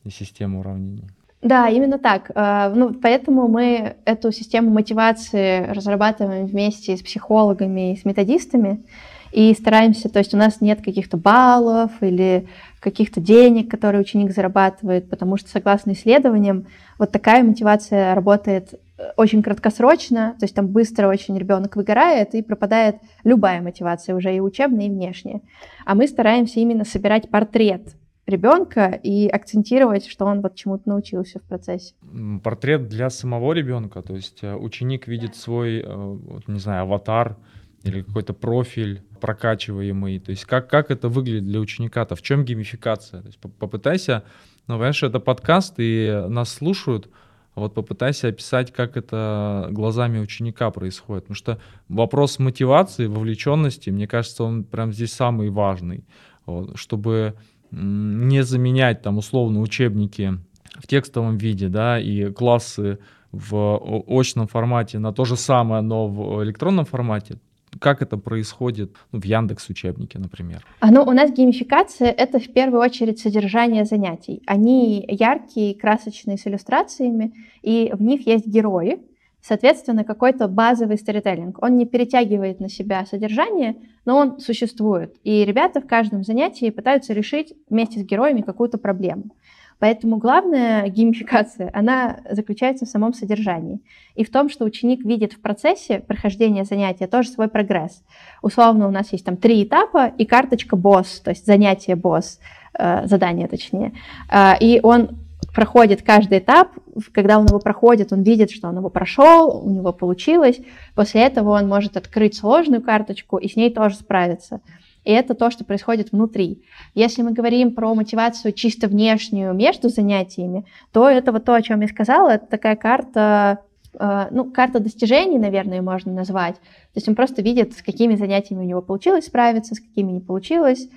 и 0.08 0.12
систему 0.12 0.60
уравнений. 0.60 1.04
Да, 1.42 1.70
именно 1.70 2.00
так. 2.00 2.32
А, 2.34 2.70
Ну, 2.74 2.94
поэтому 2.94 3.48
мы 3.48 3.96
эту 4.06 4.32
систему 4.32 4.72
мотивации 4.72 5.68
разрабатываем 5.72 6.46
вместе 6.46 6.98
с 6.98 7.02
психологами 7.02 7.94
и 7.94 7.98
с 7.98 8.06
методистами 8.06 8.84
и 9.32 9.54
стараемся, 9.54 10.10
то 10.10 10.20
есть 10.20 10.34
у 10.34 10.38
нас 10.38 10.62
нет 10.62 10.82
каких-то 10.82 11.18
баллов 11.18 11.92
или 12.02 12.48
каких-то 12.80 13.20
денег, 13.20 13.70
которые 13.70 14.02
ученик 14.02 14.34
зарабатывает, 14.34 15.10
потому 15.10 15.38
что 15.38 15.50
согласно 15.50 15.92
исследованиям 15.92 16.68
вот 16.98 17.12
такая 17.12 17.44
мотивация 17.44 18.16
работает 18.16 18.74
э, 18.98 19.12
очень 19.18 19.44
краткосрочно, 19.44 20.36
то 20.40 20.46
есть 20.46 20.56
там 20.56 20.68
быстро 20.68 21.08
очень 21.08 21.38
ребенок 21.38 21.76
выгорает 21.76 22.34
и 22.36 22.42
пропадает 22.42 22.98
любая 23.24 23.62
мотивация, 23.62 24.16
уже 24.16 24.34
и 24.34 24.40
учебная, 24.40 24.86
и 24.86 24.90
внешняя. 24.90 25.42
А 25.86 25.94
мы 25.94 26.08
стараемся 26.08 26.60
именно 26.60 26.86
собирать 26.86 27.30
портрет 27.30 27.84
ребенка 28.28 28.88
и 29.02 29.28
акцентировать, 29.28 30.06
что 30.06 30.26
он 30.26 30.42
вот 30.42 30.56
чему-то 30.56 30.90
научился 30.90 31.40
в 31.40 31.44
процессе. 31.44 31.96
Портрет 32.44 32.88
для 32.88 33.10
самого 33.10 33.54
ребенка, 33.54 34.02
то 34.02 34.16
есть 34.16 34.44
э, 34.44 34.54
ученик 34.54 35.08
видит 35.08 35.36
свой, 35.36 35.82
э, 35.84 36.18
не 36.48 36.60
знаю, 36.60 36.84
аватар 36.84 37.38
или 37.84 38.02
какой-то 38.02 38.34
профиль 38.34 39.02
прокачиваемый. 39.22 40.20
То 40.20 40.32
есть 40.32 40.46
как, 40.46 40.70
как 40.70 40.92
это 40.92 41.08
выглядит 41.08 41.46
для 41.46 41.60
ученика-то? 41.60 42.16
В 42.16 42.22
чем 42.22 42.44
геймификация? 42.44 43.22
То 43.22 43.28
есть 43.28 43.40
попытайся, 43.40 44.24
ну, 44.68 44.76
понимаешь, 44.76 45.02
это 45.02 45.20
подкаст, 45.20 45.76
и 45.78 46.26
нас 46.28 46.50
слушают, 46.50 47.10
вот 47.56 47.74
попытайся 47.74 48.28
описать, 48.28 48.72
как 48.72 48.98
это 48.98 49.70
глазами 49.72 50.20
ученика 50.20 50.70
происходит. 50.70 51.24
Потому 51.24 51.36
что 51.36 51.60
вопрос 51.88 52.40
мотивации, 52.40 53.08
вовлеченности, 53.08 53.90
мне 53.90 54.08
кажется, 54.08 54.44
он 54.44 54.64
прям 54.64 54.92
здесь 54.92 55.14
самый 55.14 55.50
важный. 55.50 56.06
Вот, 56.46 56.78
чтобы 56.78 57.36
не 57.72 58.44
заменять 58.44 59.02
там 59.02 59.18
условно 59.18 59.62
учебники 59.62 60.34
в 60.76 60.88
текстовом 60.88 61.38
виде, 61.38 61.68
да, 61.70 62.00
и 62.00 62.32
классы 62.32 63.00
в 63.32 64.04
очном 64.08 64.48
формате 64.48 65.00
на 65.00 65.12
то 65.12 65.26
же 65.26 65.36
самое, 65.36 65.82
но 65.82 66.08
в 66.08 66.44
электронном 66.44 66.86
формате, 66.86 67.38
как 67.80 68.02
это 68.02 68.18
происходит 68.18 68.96
ну, 69.12 69.20
в 69.20 69.26
Яндекс 69.26 69.70
учебнике, 69.70 70.20
например? 70.20 70.66
А, 70.80 70.92
ну, 70.92 71.04
у 71.04 71.12
нас 71.12 71.32
геймификация— 71.32 72.10
это 72.18 72.40
в 72.40 72.52
первую 72.54 72.82
очередь 72.82 73.20
содержание 73.20 73.86
занятий. 73.86 74.42
Они 74.48 75.06
яркие, 75.08 75.76
красочные, 75.76 76.38
с 76.38 76.48
иллюстрациями, 76.48 77.34
и 77.62 77.92
в 77.94 78.02
них 78.02 78.26
есть 78.26 78.48
герои, 78.48 79.00
соответственно, 79.48 80.04
какой-то 80.04 80.48
базовый 80.48 80.98
сторителлинг. 80.98 81.64
Он 81.64 81.78
не 81.78 81.86
перетягивает 81.86 82.60
на 82.60 82.70
себя 82.70 83.06
содержание, 83.06 83.78
но 84.06 84.18
он 84.18 84.40
существует. 84.40 85.16
И 85.24 85.46
ребята 85.46 85.80
в 85.80 85.88
каждом 85.88 86.24
занятии 86.24 86.70
пытаются 86.70 87.14
решить 87.14 87.54
вместе 87.70 88.02
с 88.02 88.04
героями 88.04 88.42
какую-то 88.42 88.78
проблему. 88.78 89.32
Поэтому 89.80 90.18
главная 90.18 90.88
геймификация, 90.90 91.70
она 91.74 92.18
заключается 92.30 92.86
в 92.86 92.90
самом 92.90 93.14
содержании 93.14 93.80
и 94.16 94.26
в 94.26 94.32
том, 94.32 94.50
что 94.50 94.66
ученик 94.66 95.06
видит 95.06 95.34
в 95.34 95.40
процессе 95.40 96.00
прохождения 96.00 96.66
занятия 96.66 97.06
тоже 97.06 97.30
свой 97.30 97.48
прогресс. 97.48 98.04
Условно 98.42 98.88
у 98.88 98.92
нас 98.92 99.12
есть 99.12 99.24
там 99.24 99.38
три 99.38 99.64
этапа 99.64 100.08
и 100.08 100.26
карточка 100.26 100.76
босс, 100.76 101.22
то 101.22 101.30
есть 101.30 101.46
занятие 101.46 101.96
босс, 101.96 102.40
э, 102.78 103.06
задание 103.06 103.48
точнее. 103.48 103.94
Э, 104.32 104.58
и 104.60 104.80
он 104.82 105.27
проходит 105.58 106.04
каждый 106.04 106.38
этап, 106.38 106.68
когда 107.12 107.40
он 107.40 107.48
его 107.48 107.58
проходит, 107.58 108.14
он 108.14 108.22
видит, 108.22 108.52
что 108.52 108.68
он 108.68 108.78
его 108.78 108.92
прошел, 108.92 109.60
у 109.66 109.72
него 109.72 109.92
получилось. 109.92 110.60
После 110.94 111.24
этого 111.24 111.58
он 111.58 111.68
может 111.68 111.98
открыть 111.98 112.36
сложную 112.36 112.84
карточку 112.84 113.38
и 113.38 113.48
с 113.50 113.56
ней 113.56 113.74
тоже 113.74 113.96
справиться. 113.96 114.62
И 115.04 115.12
это 115.12 115.34
то, 115.34 115.50
что 115.50 115.66
происходит 115.66 116.12
внутри. 116.12 116.62
Если 116.94 117.24
мы 117.24 117.32
говорим 117.32 117.74
про 117.74 117.96
мотивацию 117.96 118.52
чисто 118.52 118.88
внешнюю 118.88 119.56
между 119.56 119.90
занятиями, 119.90 120.64
то 120.92 121.10
это 121.10 121.32
вот 121.32 121.46
то, 121.46 121.56
о 121.56 121.62
чем 121.64 121.82
я 121.82 121.88
сказала, 121.88 122.30
это 122.30 122.46
такая 122.46 122.76
карта, 122.76 123.62
э, 124.00 124.28
ну, 124.30 124.52
карта 124.52 124.80
достижений, 124.80 125.40
наверное, 125.40 125.82
можно 125.82 126.14
назвать. 126.14 126.58
То 126.58 126.98
есть 126.98 127.10
он 127.10 127.16
просто 127.16 127.42
видит, 127.42 127.74
с 127.74 127.82
какими 127.82 128.14
занятиями 128.14 128.62
у 128.62 128.68
него 128.68 128.84
получилось 128.84 129.26
справиться, 129.26 129.74
с 129.74 129.80
какими 129.80 130.12
не 130.12 130.20
получилось, 130.20 130.88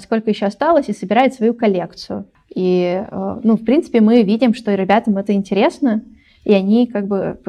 сколько 0.00 0.30
еще 0.30 0.46
осталось, 0.46 0.88
и 0.88 0.92
собирает 0.92 1.34
свою 1.34 1.54
коллекцию. 1.54 2.26
И, 2.54 3.04
э, 3.08 3.40
ну, 3.42 3.56
в 3.56 3.64
принципе, 3.64 4.00
мы 4.00 4.22
видим, 4.22 4.54
что 4.54 4.74
ребятам 4.74 5.16
это 5.16 5.32
интересно, 5.32 6.02
и 6.44 6.52
они 6.52 6.86
как 6.86 7.06
бы 7.06 7.40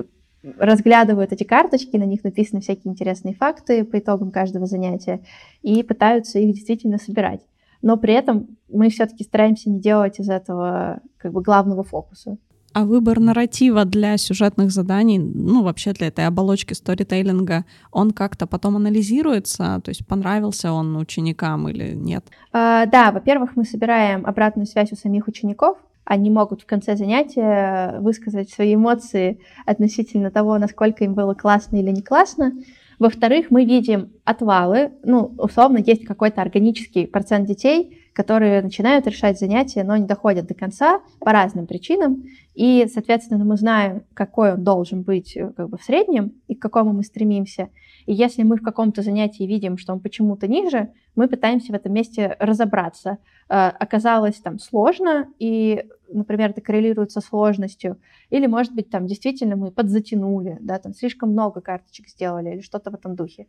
разглядывают 0.57 1.33
эти 1.33 1.43
карточки, 1.43 1.97
на 1.97 2.03
них 2.03 2.23
написаны 2.23 2.61
всякие 2.61 2.91
интересные 2.91 3.35
факты 3.35 3.83
по 3.83 3.99
итогам 3.99 4.31
каждого 4.31 4.65
занятия 4.65 5.21
и 5.61 5.83
пытаются 5.83 6.39
их 6.39 6.53
действительно 6.53 6.97
собирать. 6.97 7.41
Но 7.81 7.97
при 7.97 8.13
этом 8.13 8.57
мы 8.69 8.89
все-таки 8.89 9.23
стараемся 9.23 9.69
не 9.69 9.79
делать 9.79 10.19
из 10.19 10.29
этого 10.29 11.01
как 11.17 11.33
бы 11.33 11.41
главного 11.41 11.83
фокуса. 11.83 12.37
А 12.73 12.85
выбор 12.85 13.19
нарратива 13.19 13.83
для 13.85 14.17
сюжетных 14.17 14.71
заданий, 14.71 15.17
ну, 15.17 15.63
вообще 15.63 15.91
для 15.93 16.07
этой 16.07 16.27
оболочки 16.27 16.73
сторителлинга, 16.73 17.65
он 17.91 18.11
как-то 18.11 18.45
потом 18.45 18.75
анализируется? 18.75 19.81
То 19.83 19.89
есть 19.89 20.05
понравился 20.05 20.71
он 20.71 20.95
ученикам 20.97 21.67
или 21.67 21.93
нет? 21.93 22.25
А, 22.53 22.85
да, 22.85 23.11
во-первых, 23.11 23.55
мы 23.55 23.65
собираем 23.65 24.25
обратную 24.25 24.67
связь 24.67 24.91
у 24.91 24.95
самих 24.95 25.27
учеников, 25.27 25.77
они 26.09 26.31
могут 26.31 26.61
в 26.63 26.65
конце 26.65 26.95
занятия 26.95 27.99
высказать 27.99 28.49
свои 28.49 28.73
эмоции 28.73 29.39
относительно 29.67 30.31
того, 30.31 30.57
насколько 30.57 31.03
им 31.03 31.13
было 31.13 31.35
классно 31.35 31.77
или 31.77 31.91
не 31.91 32.01
классно. 32.01 32.53
Во-вторых, 32.97 33.51
мы 33.51 33.63
видим 33.63 34.09
отвалы, 34.25 34.91
ну, 35.03 35.35
условно, 35.37 35.77
есть 35.77 36.05
какой-то 36.05 36.41
органический 36.41 37.05
процент 37.05 37.47
детей, 37.47 38.08
которые 38.19 38.61
начинают 38.61 39.07
решать 39.07 39.39
занятия, 39.39 39.85
но 39.85 39.95
не 39.95 40.05
доходят 40.05 40.45
до 40.45 40.53
конца 40.53 40.99
по 41.21 41.31
разным 41.31 41.67
причинам, 41.67 42.25
и, 42.53 42.85
соответственно, 42.93 43.45
мы 43.45 43.55
знаем, 43.55 44.03
какой 44.13 44.55
он 44.55 44.63
должен 44.65 45.03
быть 45.03 45.37
э, 45.37 45.53
как 45.55 45.69
бы 45.69 45.77
в 45.77 45.83
среднем 45.83 46.33
и 46.49 46.53
к 46.53 46.61
какому 46.61 46.91
мы 46.91 47.03
стремимся. 47.03 47.69
И 48.07 48.13
если 48.13 48.43
мы 48.43 48.57
в 48.57 48.61
каком-то 48.61 49.03
занятии 49.03 49.43
видим, 49.43 49.77
что 49.77 49.93
он 49.93 50.01
почему-то 50.01 50.49
ниже, 50.49 50.89
мы 51.15 51.29
пытаемся 51.29 51.71
в 51.71 51.75
этом 51.75 51.93
месте 51.93 52.35
разобраться. 52.41 53.19
Э, 53.47 53.69
оказалось 53.69 54.35
там 54.41 54.59
сложно, 54.59 55.29
и, 55.39 55.85
например, 56.09 56.49
это 56.49 56.59
коррелирует 56.59 57.13
со 57.13 57.21
сложностью, 57.21 58.01
или, 58.29 58.47
может 58.47 58.75
быть, 58.75 58.89
там 58.89 59.07
действительно 59.07 59.55
мы 59.55 59.71
подзатянули, 59.71 60.57
да, 60.59 60.77
там 60.77 60.93
слишком 60.93 61.29
много 61.29 61.61
карточек 61.61 62.09
сделали, 62.09 62.49
или 62.49 62.59
что-то 62.59 62.91
в 62.91 62.95
этом 62.95 63.15
духе. 63.15 63.47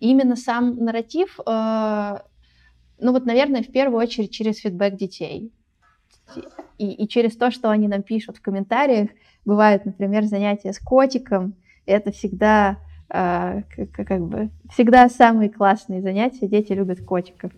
И 0.00 0.10
именно 0.10 0.34
сам 0.34 0.74
нарратив, 0.74 1.38
э, 1.46 2.18
ну 3.00 3.12
вот, 3.12 3.26
наверное, 3.26 3.62
в 3.62 3.70
первую 3.70 3.98
очередь 3.98 4.32
через 4.32 4.58
фидбэк 4.58 4.96
детей 4.96 5.52
и, 6.78 6.92
и 6.92 7.08
через 7.08 7.36
то, 7.36 7.50
что 7.50 7.70
они 7.70 7.88
нам 7.88 8.02
пишут 8.02 8.38
в 8.38 8.42
комментариях. 8.42 9.10
Бывают, 9.44 9.84
например, 9.84 10.24
занятия 10.24 10.72
с 10.72 10.78
котиком. 10.78 11.54
И 11.86 11.90
это 11.90 12.12
всегда 12.12 12.78
э, 13.08 13.62
как, 13.74 14.06
как 14.06 14.20
бы 14.26 14.50
всегда 14.72 15.08
самые 15.08 15.50
классные 15.50 16.02
занятия. 16.02 16.48
Дети 16.48 16.72
любят 16.72 17.04
котиков. 17.04 17.52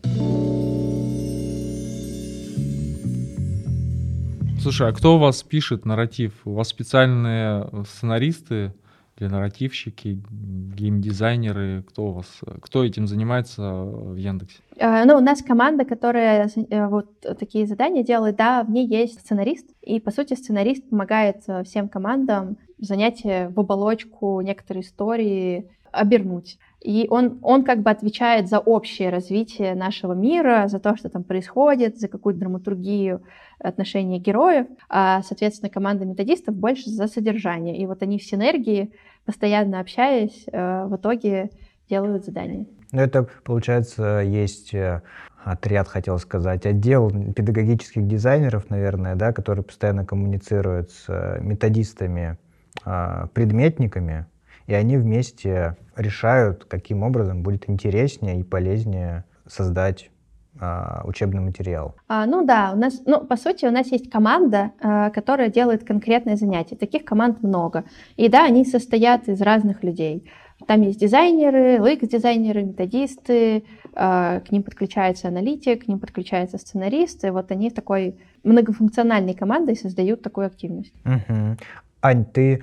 Слушай, 4.61 4.90
а 4.90 4.92
кто 4.92 5.16
у 5.16 5.18
вас 5.18 5.42
пишет 5.42 5.87
нарратив? 5.87 6.35
У 6.44 6.53
вас 6.53 6.68
специальные 6.68 7.66
сценаристы 7.87 8.74
или 9.21 9.29
нарративщики, 9.29 10.21
геймдизайнеры? 10.31 11.85
Кто 11.89 12.07
у 12.07 12.13
вас? 12.13 12.41
Кто 12.61 12.85
этим 12.85 13.07
занимается 13.07 13.63
в 13.63 14.17
Яндексе? 14.17 14.59
А, 14.79 15.05
ну, 15.05 15.17
у 15.17 15.21
нас 15.21 15.43
команда, 15.43 15.85
которая 15.85 16.49
э, 16.49 16.87
вот 16.89 17.21
такие 17.21 17.67
задания 17.67 18.03
делает, 18.03 18.37
да, 18.37 18.63
в 18.63 18.71
ней 18.71 18.87
есть 18.87 19.21
сценарист, 19.21 19.67
и, 19.83 20.01
по 20.01 20.11
сути, 20.11 20.35
сценарист 20.35 20.89
помогает 20.89 21.43
э, 21.47 21.65
всем 21.65 21.89
командам 21.89 22.57
занятия 22.79 23.49
в 23.55 23.61
оболочку 23.61 24.41
некоторые 24.41 24.83
истории 24.83 25.71
обернуть. 25.93 26.59
И 26.81 27.07
он, 27.11 27.39
он 27.43 27.63
как 27.63 27.83
бы 27.83 27.91
отвечает 27.91 28.49
за 28.49 28.59
общее 28.59 29.11
развитие 29.11 29.75
нашего 29.75 30.15
мира, 30.15 30.67
за 30.67 30.79
то, 30.79 30.97
что 30.97 31.11
там 31.11 31.25
происходит, 31.25 31.99
за 31.99 32.09
какую-то 32.09 32.41
драматургию 32.41 33.23
отношения 33.59 34.19
героев, 34.19 34.67
а, 34.89 35.23
соответственно, 35.23 35.69
команда 35.69 36.07
методистов 36.07 36.55
больше 36.55 36.89
за 36.89 37.07
содержание. 37.07 37.77
И 37.77 37.87
вот 37.87 38.03
они 38.03 38.19
в 38.19 38.25
синергии, 38.25 38.93
постоянно 39.25 39.81
общаясь, 39.81 40.45
э, 40.51 40.85
в 40.87 40.97
итоге 40.97 41.51
делают 41.89 42.25
задания. 42.25 42.67
Ну, 42.93 43.01
это, 43.01 43.29
получается, 43.45 44.21
есть 44.25 44.75
э, 44.75 45.03
отряд, 45.45 45.89
хотел 45.89 46.19
сказать, 46.19 46.67
отдел 46.67 47.11
педагогических 47.11 48.07
дизайнеров, 48.07 48.71
наверное, 48.71 49.15
да, 49.15 49.33
которые 49.33 49.65
постоянно 49.65 50.05
коммуницируют 50.05 50.91
с 50.91 51.05
э, 51.09 51.41
методистами, 51.41 52.39
а, 52.85 53.27
предметниками, 53.35 54.27
и 54.67 54.75
они 54.75 54.97
вместе 54.97 55.77
решают, 55.97 56.65
каким 56.65 57.03
образом 57.03 57.43
будет 57.43 57.69
интереснее 57.69 58.41
и 58.41 58.43
полезнее 58.45 59.25
создать 59.47 60.11
учебный 61.05 61.40
материал? 61.40 61.94
А, 62.09 62.27
ну 62.27 62.44
да, 62.44 62.73
у 62.75 62.79
нас, 62.79 63.03
ну 63.07 63.20
по 63.25 63.37
сути 63.37 63.66
у 63.66 63.70
нас 63.70 63.90
есть 63.92 64.11
команда, 64.11 64.73
а, 64.81 65.11
которая 65.11 65.49
делает 65.49 65.85
конкретные 65.85 66.37
занятия. 66.37 66.77
Таких 66.77 67.05
команд 67.05 67.42
много. 67.42 67.85
И 68.16 68.29
да, 68.29 68.44
они 68.44 68.64
состоят 68.64 69.29
из 69.29 69.40
разных 69.40 69.83
людей. 69.83 70.31
Там 70.66 70.83
есть 70.83 71.01
дизайнеры, 71.01 71.79
UX-дизайнеры, 71.79 72.62
методисты, 72.62 73.64
а, 73.94 74.40
к 74.40 74.53
ним 74.53 74.62
подключается 74.62 75.29
аналитик, 75.29 75.85
к 75.85 75.88
ним 75.88 75.99
подключается 75.99 76.59
сценарист, 76.59 77.25
и 77.25 77.31
вот 77.31 77.51
они 77.51 77.70
такой 77.70 78.16
многофункциональной 78.44 79.35
командой 79.35 79.77
создают 79.77 80.23
такую 80.23 80.46
активность. 80.46 80.92
Угу. 81.05 81.57
Ань, 82.03 82.25
ты 82.27 82.62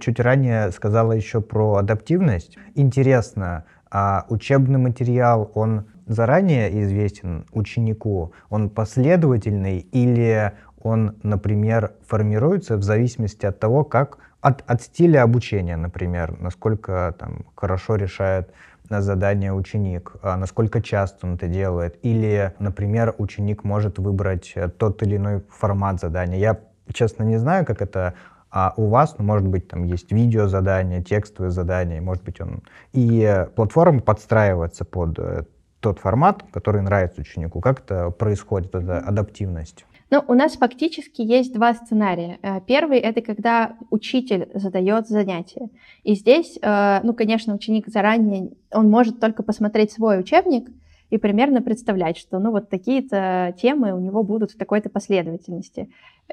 чуть 0.00 0.20
ранее 0.20 0.70
сказала 0.72 1.12
еще 1.12 1.40
про 1.40 1.76
адаптивность. 1.76 2.56
Интересно, 2.74 3.64
а 3.90 4.24
учебный 4.28 4.78
материал, 4.78 5.50
он 5.54 5.84
заранее 6.06 6.82
известен 6.82 7.46
ученику, 7.52 8.32
он 8.50 8.70
последовательный 8.70 9.78
или 9.78 10.52
он, 10.82 11.16
например, 11.22 11.92
формируется 12.06 12.76
в 12.76 12.82
зависимости 12.82 13.46
от 13.46 13.58
того, 13.58 13.84
как 13.84 14.18
от, 14.40 14.62
от 14.66 14.82
стиля 14.82 15.22
обучения, 15.22 15.76
например, 15.76 16.38
насколько 16.38 17.14
там, 17.18 17.46
хорошо 17.54 17.96
решает 17.96 18.52
задание 18.90 19.54
ученик, 19.54 20.12
а 20.22 20.36
насколько 20.36 20.82
часто 20.82 21.26
он 21.26 21.34
это 21.36 21.48
делает, 21.48 21.98
или, 22.02 22.52
например, 22.58 23.14
ученик 23.16 23.64
может 23.64 23.98
выбрать 23.98 24.54
тот 24.78 25.02
или 25.02 25.16
иной 25.16 25.42
формат 25.48 26.00
задания. 26.00 26.38
Я, 26.38 26.60
честно, 26.92 27.22
не 27.22 27.38
знаю, 27.38 27.64
как 27.64 27.80
это 27.80 28.14
а 28.56 28.72
у 28.76 28.86
вас, 28.86 29.16
ну, 29.18 29.24
может 29.24 29.48
быть, 29.48 29.66
там 29.66 29.82
есть 29.82 30.12
видео 30.12 30.46
задания, 30.46 31.02
текстовые 31.02 31.50
задания, 31.50 32.00
может 32.00 32.22
быть, 32.22 32.40
он... 32.40 32.62
И 32.92 33.46
платформа 33.56 33.98
подстраивается 33.98 34.84
под 34.84 35.18
э, 35.18 35.42
тот 35.84 35.98
формат, 35.98 36.42
который 36.50 36.80
нравится 36.80 37.20
ученику. 37.20 37.60
Как 37.60 37.80
это 37.80 38.10
происходит, 38.10 38.74
эта 38.74 38.98
адаптивность? 38.98 39.84
Ну, 40.10 40.22
у 40.28 40.34
нас 40.34 40.56
фактически 40.56 41.20
есть 41.20 41.52
два 41.52 41.74
сценария. 41.74 42.38
Э, 42.42 42.60
первый— 42.66 42.98
это 43.00 43.20
когда 43.20 43.76
учитель 43.90 44.48
задает 44.54 45.08
занятие. 45.08 45.68
И 46.02 46.14
здесь, 46.14 46.58
э, 46.62 47.00
ну, 47.02 47.12
конечно, 47.12 47.54
ученик 47.54 47.88
заранее, 47.88 48.52
он 48.72 48.88
может 48.90 49.20
только 49.20 49.42
посмотреть 49.42 49.92
свой 49.92 50.18
учебник 50.20 50.70
и 51.10 51.18
примерно 51.18 51.60
представлять, 51.60 52.16
что, 52.16 52.38
ну, 52.38 52.50
вот 52.50 52.70
такие-то 52.70 53.54
темы 53.60 53.92
у 53.92 53.98
него 53.98 54.22
будут 54.22 54.52
в 54.52 54.56
такой-то 54.56 54.88
последовательности. 54.88 55.90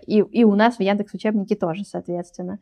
И, 0.07 0.19
и 0.19 0.43
у 0.45 0.55
нас 0.55 0.77
в 0.77 0.79
Яндекс 0.79 1.13
учебнике 1.13 1.55
тоже, 1.55 1.83
соответственно. 1.83 2.59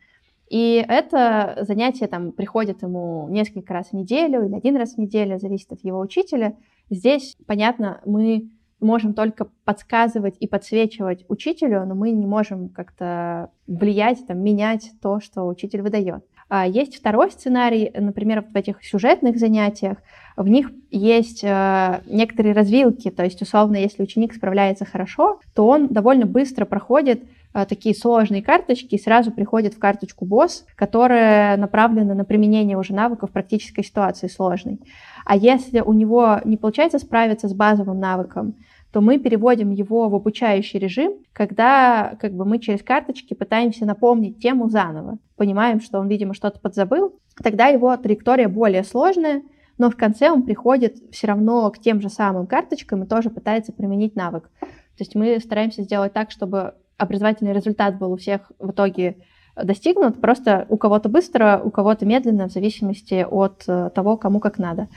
И 0.50 0.84
это 0.88 1.60
занятие 1.62 2.08
там 2.08 2.32
приходит 2.32 2.82
ему 2.82 3.28
несколько 3.30 3.74
раз 3.74 3.90
в 3.90 3.94
неделю 3.94 4.46
или 4.46 4.56
один 4.56 4.78
раз 4.78 4.96
в 4.96 4.98
неделю, 4.98 5.38
зависит 5.38 5.72
от 5.72 5.84
его 5.84 6.00
учителя. 6.00 6.56
Здесь, 6.90 7.38
понятно, 7.46 8.02
мы 8.06 8.50
можем 8.80 9.14
только 9.14 9.50
подсказывать 9.66 10.36
и 10.40 10.48
подсвечивать 10.48 11.26
учителю, 11.28 11.86
но 11.86 11.96
мы 11.96 12.12
не 12.12 12.26
можем 12.26 12.70
как-то 12.70 13.52
влиять, 13.68 14.26
там, 14.26 14.40
менять 14.40 14.92
то, 15.02 15.20
что 15.20 15.44
учитель 15.44 15.82
выдает. 15.82 16.24
А 16.48 16.66
есть 16.66 16.96
второй 16.96 17.30
сценарий, 17.30 17.92
например, 17.96 18.42
в 18.42 18.56
этих 18.56 18.84
сюжетных 18.84 19.38
занятиях, 19.38 19.98
в 20.36 20.48
них 20.48 20.72
есть 20.90 21.44
э, 21.44 22.02
некоторые 22.08 22.56
развилки, 22.56 23.12
то 23.12 23.24
есть, 23.24 23.42
условно, 23.42 23.76
если 23.76 24.02
ученик 24.02 24.34
справляется 24.34 24.84
хорошо, 24.84 25.40
то 25.54 25.68
он 25.68 25.88
довольно 25.88 26.26
быстро 26.26 26.66
проходит 26.66 27.24
такие 27.54 27.96
сложные 27.96 28.44
карточки 28.44 28.96
и 28.96 29.02
сразу 29.02 29.32
приходит 29.32 29.74
в 29.74 29.80
карточку 29.80 30.26
босс, 30.26 30.66
которая 30.76 31.58
направлена 31.58 32.14
на 32.14 32.26
применение 32.26 32.78
уже 32.78 32.94
навыков 32.94 33.30
в 33.30 33.34
практической 33.34 33.84
ситуации 33.84 34.28
сложной. 34.28 34.80
А 35.26 35.36
если 35.36 35.80
у 35.80 35.94
него 35.94 36.40
не 36.46 36.58
получается 36.58 37.00
справиться 37.00 37.48
с 37.48 37.54
базовым 37.54 38.00
навыком, 38.00 38.56
то 38.92 39.02
мы 39.02 39.20
переводим 39.20 39.70
его 39.72 40.10
в 40.10 40.16
обучающий 40.16 40.80
режим, 40.80 41.14
когда 41.34 42.16
как 42.20 42.34
бы, 42.34 42.46
мы 42.46 42.60
через 42.60 42.82
карточки 42.82 43.34
пытаемся 43.34 43.86
напомнить 43.86 44.40
тему 44.40 44.68
заново. 44.70 45.20
Понимаем, 45.36 45.80
что 45.80 46.00
он, 46.00 46.08
видимо, 46.08 46.34
что-то 46.34 46.60
подзабыл, 46.60 47.20
тогда 47.42 47.68
его 47.68 47.96
траектория 47.98 48.48
более 48.48 48.84
сложная, 48.84 49.44
но 49.78 49.90
в 49.90 49.96
конце 49.96 50.32
он 50.32 50.44
приходит 50.44 50.98
все 51.12 51.28
равно 51.28 51.70
к 51.72 51.80
тем 51.80 52.02
же 52.02 52.10
самым 52.10 52.48
карточкам 52.48 53.04
и 53.04 53.08
тоже 53.08 53.30
пытается 53.30 53.72
применить 53.72 54.16
навык. 54.16 54.50
То 54.60 55.04
есть 55.04 55.16
мы 55.16 55.40
стараемся 55.40 55.84
сделать 55.84 56.12
так, 56.12 56.32
чтобы 56.32 56.74
образовательный 57.00 57.54
результат 57.54 57.98
был 57.98 58.12
у 58.12 58.18
всех 58.18 58.52
в 58.60 58.72
итоге 58.72 59.18
достигнут, 59.56 60.22
просто 60.22 60.66
у 60.70 60.78
кого-то 60.78 61.10
быстро, 61.10 61.62
у 61.64 61.72
кого-то 61.72 62.06
медленно, 62.06 62.48
в 62.48 62.52
зависимости 62.52 63.26
от 63.30 63.64
э, 63.68 63.90
того, 63.94 64.18
кому 64.18 64.40
как 64.40 64.58
надо. 64.58 64.88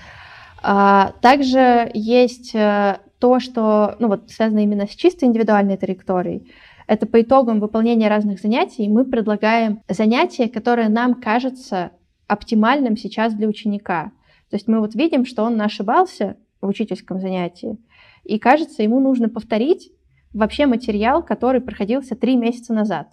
А, 0.63 1.13
также 1.21 1.91
есть 1.95 2.55
э, 2.55 2.99
то, 3.19 3.41
что 3.41 3.97
ну, 3.99 4.09
вот, 4.09 4.31
связано 4.31 4.61
именно 4.61 4.87
с 4.87 4.91
чисто 4.91 5.27
индивидуальной 5.27 5.77
траекторией. 5.77 6.53
Это 6.87 7.07
по 7.07 7.23
итогам 7.23 7.61
выполнения 7.61 8.09
разных 8.09 8.41
занятий 8.41 8.89
мы 8.89 9.05
предлагаем 9.05 9.81
занятие, 9.89 10.49
которое 10.49 10.89
нам 10.89 11.15
кажется 11.15 11.93
оптимальным 12.27 12.97
сейчас 12.97 13.35
для 13.35 13.49
ученика. 13.49 14.13
То 14.51 14.57
есть 14.57 14.69
мы 14.69 14.81
вот 14.81 14.95
видим, 14.95 15.25
что 15.25 15.45
он 15.45 15.61
ошибался 15.61 16.37
в 16.61 16.69
учительском 16.69 17.21
занятии, 17.21 17.79
и 18.25 18.39
кажется, 18.39 18.83
ему 18.83 19.01
нужно 19.01 19.29
повторить 19.29 19.91
вообще 20.33 20.67
материал, 20.67 21.23
который 21.23 21.61
проходился 21.61 22.17
три 22.17 22.37
месяца 22.37 22.73
назад, 22.73 23.09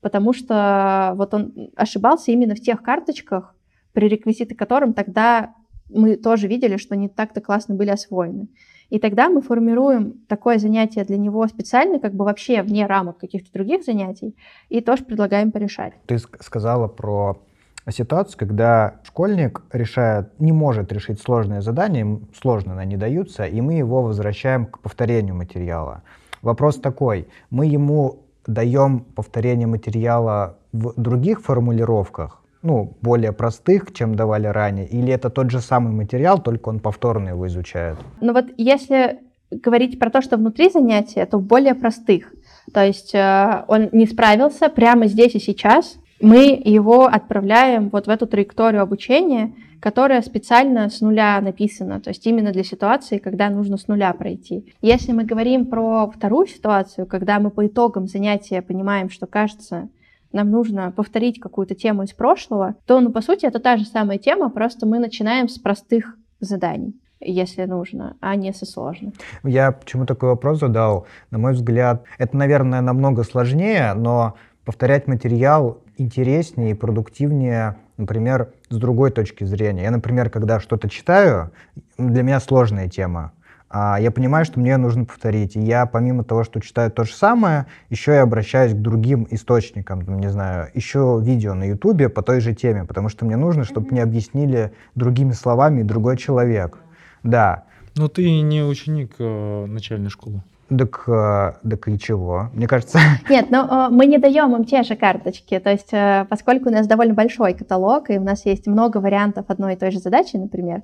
потому 0.00 0.32
что 0.32 1.14
вот 1.16 1.34
он 1.34 1.70
ошибался 1.76 2.32
именно 2.32 2.54
в 2.54 2.60
тех 2.60 2.82
карточках, 2.82 3.54
пререквизиты 3.92 4.54
которым 4.54 4.94
тогда 4.94 5.54
мы 5.88 6.16
тоже 6.16 6.48
видели, 6.48 6.76
что 6.76 6.96
не 6.96 7.08
так-то 7.08 7.40
классно 7.40 7.74
были 7.74 7.90
освоены. 7.90 8.48
И 8.88 8.98
тогда 8.98 9.28
мы 9.28 9.40
формируем 9.40 10.24
такое 10.28 10.58
занятие 10.58 11.04
для 11.04 11.16
него 11.16 11.46
специально, 11.46 11.98
как 11.98 12.14
бы 12.14 12.24
вообще 12.24 12.62
вне 12.62 12.86
рамок 12.86 13.18
каких-то 13.18 13.52
других 13.52 13.84
занятий, 13.84 14.36
и 14.68 14.80
тоже 14.80 15.04
предлагаем 15.04 15.50
порешать. 15.50 15.94
Ты 16.06 16.18
сказала 16.18 16.88
про 16.88 17.42
ситуацию, 17.90 18.38
когда 18.38 19.00
школьник 19.02 19.62
решает, 19.72 20.38
не 20.40 20.52
может 20.52 20.92
решить 20.92 21.20
сложные 21.20 21.62
задания, 21.62 22.20
сложно 22.38 22.78
они 22.78 22.96
даются, 22.96 23.44
и 23.44 23.60
мы 23.60 23.74
его 23.74 24.02
возвращаем 24.02 24.66
к 24.66 24.80
повторению 24.80 25.34
материала. 25.34 26.02
Вопрос 26.42 26.76
такой, 26.76 27.28
мы 27.50 27.66
ему 27.66 28.24
даем 28.46 29.00
повторение 29.00 29.66
материала 29.66 30.58
в 30.72 30.92
других 30.96 31.40
формулировках, 31.40 32.42
ну, 32.62 32.96
более 33.00 33.32
простых, 33.32 33.92
чем 33.92 34.14
давали 34.14 34.46
ранее? 34.46 34.86
Или 34.86 35.12
это 35.12 35.30
тот 35.30 35.50
же 35.50 35.60
самый 35.60 35.92
материал, 35.92 36.40
только 36.40 36.68
он 36.68 36.78
повторно 36.78 37.30
его 37.30 37.46
изучает? 37.46 37.98
Ну 38.20 38.32
вот 38.32 38.46
если 38.56 39.18
говорить 39.50 39.98
про 39.98 40.10
то, 40.10 40.22
что 40.22 40.36
внутри 40.36 40.70
занятия, 40.70 41.26
то 41.26 41.38
более 41.38 41.74
простых. 41.74 42.32
То 42.72 42.84
есть 42.84 43.14
э, 43.14 43.64
он 43.68 43.88
не 43.92 44.06
справился 44.06 44.68
прямо 44.68 45.06
здесь 45.06 45.34
и 45.34 45.40
сейчас, 45.40 45.96
мы 46.22 46.60
его 46.64 47.06
отправляем 47.06 47.90
вот 47.90 48.06
в 48.06 48.10
эту 48.10 48.26
траекторию 48.26 48.82
обучения, 48.82 49.54
которая 49.80 50.22
специально 50.22 50.88
с 50.88 51.00
нуля 51.00 51.40
написана, 51.40 52.00
то 52.00 52.10
есть 52.10 52.24
именно 52.26 52.52
для 52.52 52.62
ситуации, 52.62 53.18
когда 53.18 53.50
нужно 53.50 53.76
с 53.76 53.88
нуля 53.88 54.12
пройти. 54.12 54.72
Если 54.80 55.12
мы 55.12 55.24
говорим 55.24 55.66
про 55.66 56.08
вторую 56.08 56.46
ситуацию, 56.46 57.06
когда 57.06 57.40
мы 57.40 57.50
по 57.50 57.66
итогам 57.66 58.06
занятия 58.06 58.62
понимаем, 58.62 59.10
что 59.10 59.26
кажется, 59.26 59.88
нам 60.32 60.50
нужно 60.50 60.92
повторить 60.92 61.40
какую-то 61.40 61.74
тему 61.74 62.04
из 62.04 62.12
прошлого, 62.12 62.76
то, 62.86 63.00
ну, 63.00 63.10
по 63.10 63.20
сути, 63.20 63.44
это 63.44 63.58
та 63.58 63.76
же 63.76 63.84
самая 63.84 64.18
тема, 64.18 64.48
просто 64.50 64.86
мы 64.86 65.00
начинаем 65.00 65.48
с 65.48 65.58
простых 65.58 66.16
заданий 66.40 66.94
если 67.24 67.64
нужно, 67.66 68.16
а 68.20 68.34
не 68.34 68.52
со 68.52 68.66
сложных. 68.66 69.14
Я 69.44 69.70
почему 69.70 70.06
такой 70.06 70.30
вопрос 70.30 70.58
задал? 70.58 71.06
На 71.30 71.38
мой 71.38 71.52
взгляд, 71.52 72.02
это, 72.18 72.36
наверное, 72.36 72.80
намного 72.80 73.22
сложнее, 73.22 73.94
но 73.94 74.34
повторять 74.64 75.06
материал 75.06 75.82
интереснее 75.96 76.72
и 76.72 76.74
продуктивнее, 76.74 77.76
например, 77.96 78.52
с 78.68 78.76
другой 78.76 79.10
точки 79.10 79.44
зрения. 79.44 79.82
Я, 79.82 79.90
например, 79.90 80.30
когда 80.30 80.60
что-то 80.60 80.88
читаю, 80.88 81.50
для 81.98 82.22
меня 82.22 82.40
сложная 82.40 82.88
тема, 82.88 83.32
а 83.74 83.98
я 83.98 84.10
понимаю, 84.10 84.44
что 84.44 84.60
мне 84.60 84.76
нужно 84.76 85.06
повторить. 85.06 85.56
И 85.56 85.60
я, 85.60 85.86
помимо 85.86 86.24
того, 86.24 86.44
что 86.44 86.60
читаю 86.60 86.90
то 86.90 87.04
же 87.04 87.14
самое, 87.14 87.66
еще 87.88 88.12
и 88.12 88.16
обращаюсь 88.16 88.74
к 88.74 88.76
другим 88.76 89.26
источникам, 89.30 90.02
не 90.20 90.30
знаю, 90.30 90.68
еще 90.74 91.18
видео 91.22 91.54
на 91.54 91.64
Ютубе 91.64 92.10
по 92.10 92.22
той 92.22 92.40
же 92.40 92.54
теме, 92.54 92.84
потому 92.84 93.08
что 93.08 93.24
мне 93.24 93.36
нужно, 93.36 93.64
чтобы 93.64 93.88
мне 93.90 94.02
объяснили 94.02 94.72
другими 94.94 95.32
словами 95.32 95.82
другой 95.82 96.18
человек. 96.18 96.78
Да. 97.22 97.64
Но 97.96 98.08
ты 98.08 98.42
не 98.42 98.62
ученик 98.62 99.14
э, 99.18 99.66
начальной 99.66 100.10
школы. 100.10 100.42
Так, 100.78 101.04
э, 101.06 101.68
так 101.68 101.88
и 101.88 101.98
чего? 101.98 102.50
Мне 102.54 102.66
кажется... 102.66 102.98
Нет, 103.28 103.50
но 103.50 103.88
э, 103.88 103.88
мы 103.90 104.06
не 104.06 104.18
даем 104.18 104.54
им 104.56 104.64
те 104.64 104.82
же 104.82 104.96
карточки. 104.96 105.58
То 105.58 105.70
есть, 105.70 105.92
э, 105.92 106.26
поскольку 106.28 106.68
у 106.68 106.72
нас 106.72 106.86
довольно 106.86 107.14
большой 107.14 107.54
каталог, 107.54 108.10
и 108.10 108.18
у 108.18 108.22
нас 108.22 108.46
есть 108.46 108.66
много 108.66 108.98
вариантов 108.98 109.46
одной 109.48 109.74
и 109.74 109.76
той 109.76 109.90
же 109.90 109.98
задачи, 109.98 110.36
например, 110.36 110.82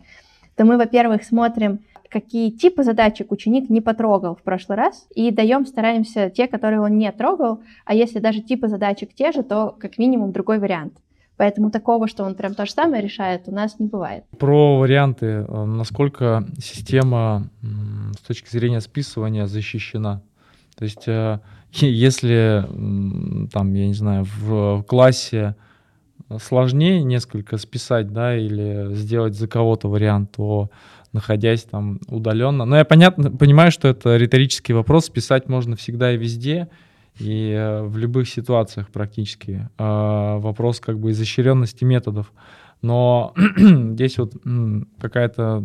то 0.56 0.64
мы, 0.64 0.76
во-первых, 0.76 1.22
смотрим, 1.22 1.80
какие 2.10 2.50
типы 2.50 2.82
задачек 2.82 3.30
ученик 3.32 3.70
не 3.70 3.80
потрогал 3.80 4.34
в 4.34 4.42
прошлый 4.42 4.76
раз, 4.76 5.06
и 5.14 5.30
даем, 5.30 5.66
стараемся 5.66 6.30
те, 6.30 6.48
которые 6.48 6.80
он 6.80 6.98
не 6.98 7.10
трогал, 7.12 7.60
а 7.84 7.94
если 7.94 8.18
даже 8.18 8.40
типы 8.40 8.68
задачек 8.68 9.14
те 9.14 9.32
же, 9.32 9.42
то 9.42 9.76
как 9.78 9.98
минимум 9.98 10.32
другой 10.32 10.58
вариант. 10.58 10.94
Поэтому 11.38 11.70
такого, 11.70 12.08
что 12.08 12.24
он 12.24 12.34
прям 12.34 12.54
то 12.54 12.66
же 12.66 12.72
самое 12.72 13.00
решает, 13.00 13.42
у 13.46 13.52
нас 13.52 13.78
не 13.78 13.86
бывает. 13.86 14.24
Про 14.38 14.80
варианты. 14.80 15.46
Насколько 15.46 16.44
система 16.58 17.48
с 18.18 18.26
точки 18.26 18.50
зрения 18.50 18.80
списывания 18.80 19.46
защищена? 19.46 20.22
То 20.76 20.84
есть, 20.84 21.06
э, 21.06 21.40
если 21.72 22.64
там, 23.52 23.74
я 23.74 23.86
не 23.86 23.94
знаю, 23.94 24.26
в 24.40 24.82
классе 24.82 25.56
сложнее 26.38 27.02
несколько 27.02 27.56
списать, 27.56 28.12
да, 28.12 28.36
или 28.36 28.94
сделать 28.94 29.34
за 29.34 29.48
кого-то 29.48 29.88
вариант, 29.88 30.32
то 30.36 30.70
находясь 31.12 31.62
там 31.62 32.00
удаленно. 32.08 32.64
Но 32.64 32.76
я 32.76 32.84
понятно, 32.84 33.30
понимаю, 33.30 33.70
что 33.72 33.88
это 33.88 34.16
риторический 34.16 34.74
вопрос, 34.74 35.08
писать 35.08 35.48
можно 35.48 35.74
всегда 35.76 36.12
и 36.12 36.18
везде, 36.18 36.68
и 37.18 37.50
э, 37.50 37.82
в 37.82 37.96
любых 37.96 38.28
ситуациях 38.28 38.90
практически. 38.90 39.68
Э, 39.78 40.38
вопрос 40.38 40.80
как 40.80 40.98
бы 40.98 41.10
изощренности 41.10 41.84
методов. 41.84 42.32
Но 42.82 43.34
здесь 43.56 44.18
вот 44.18 44.34
какая-то 45.00 45.64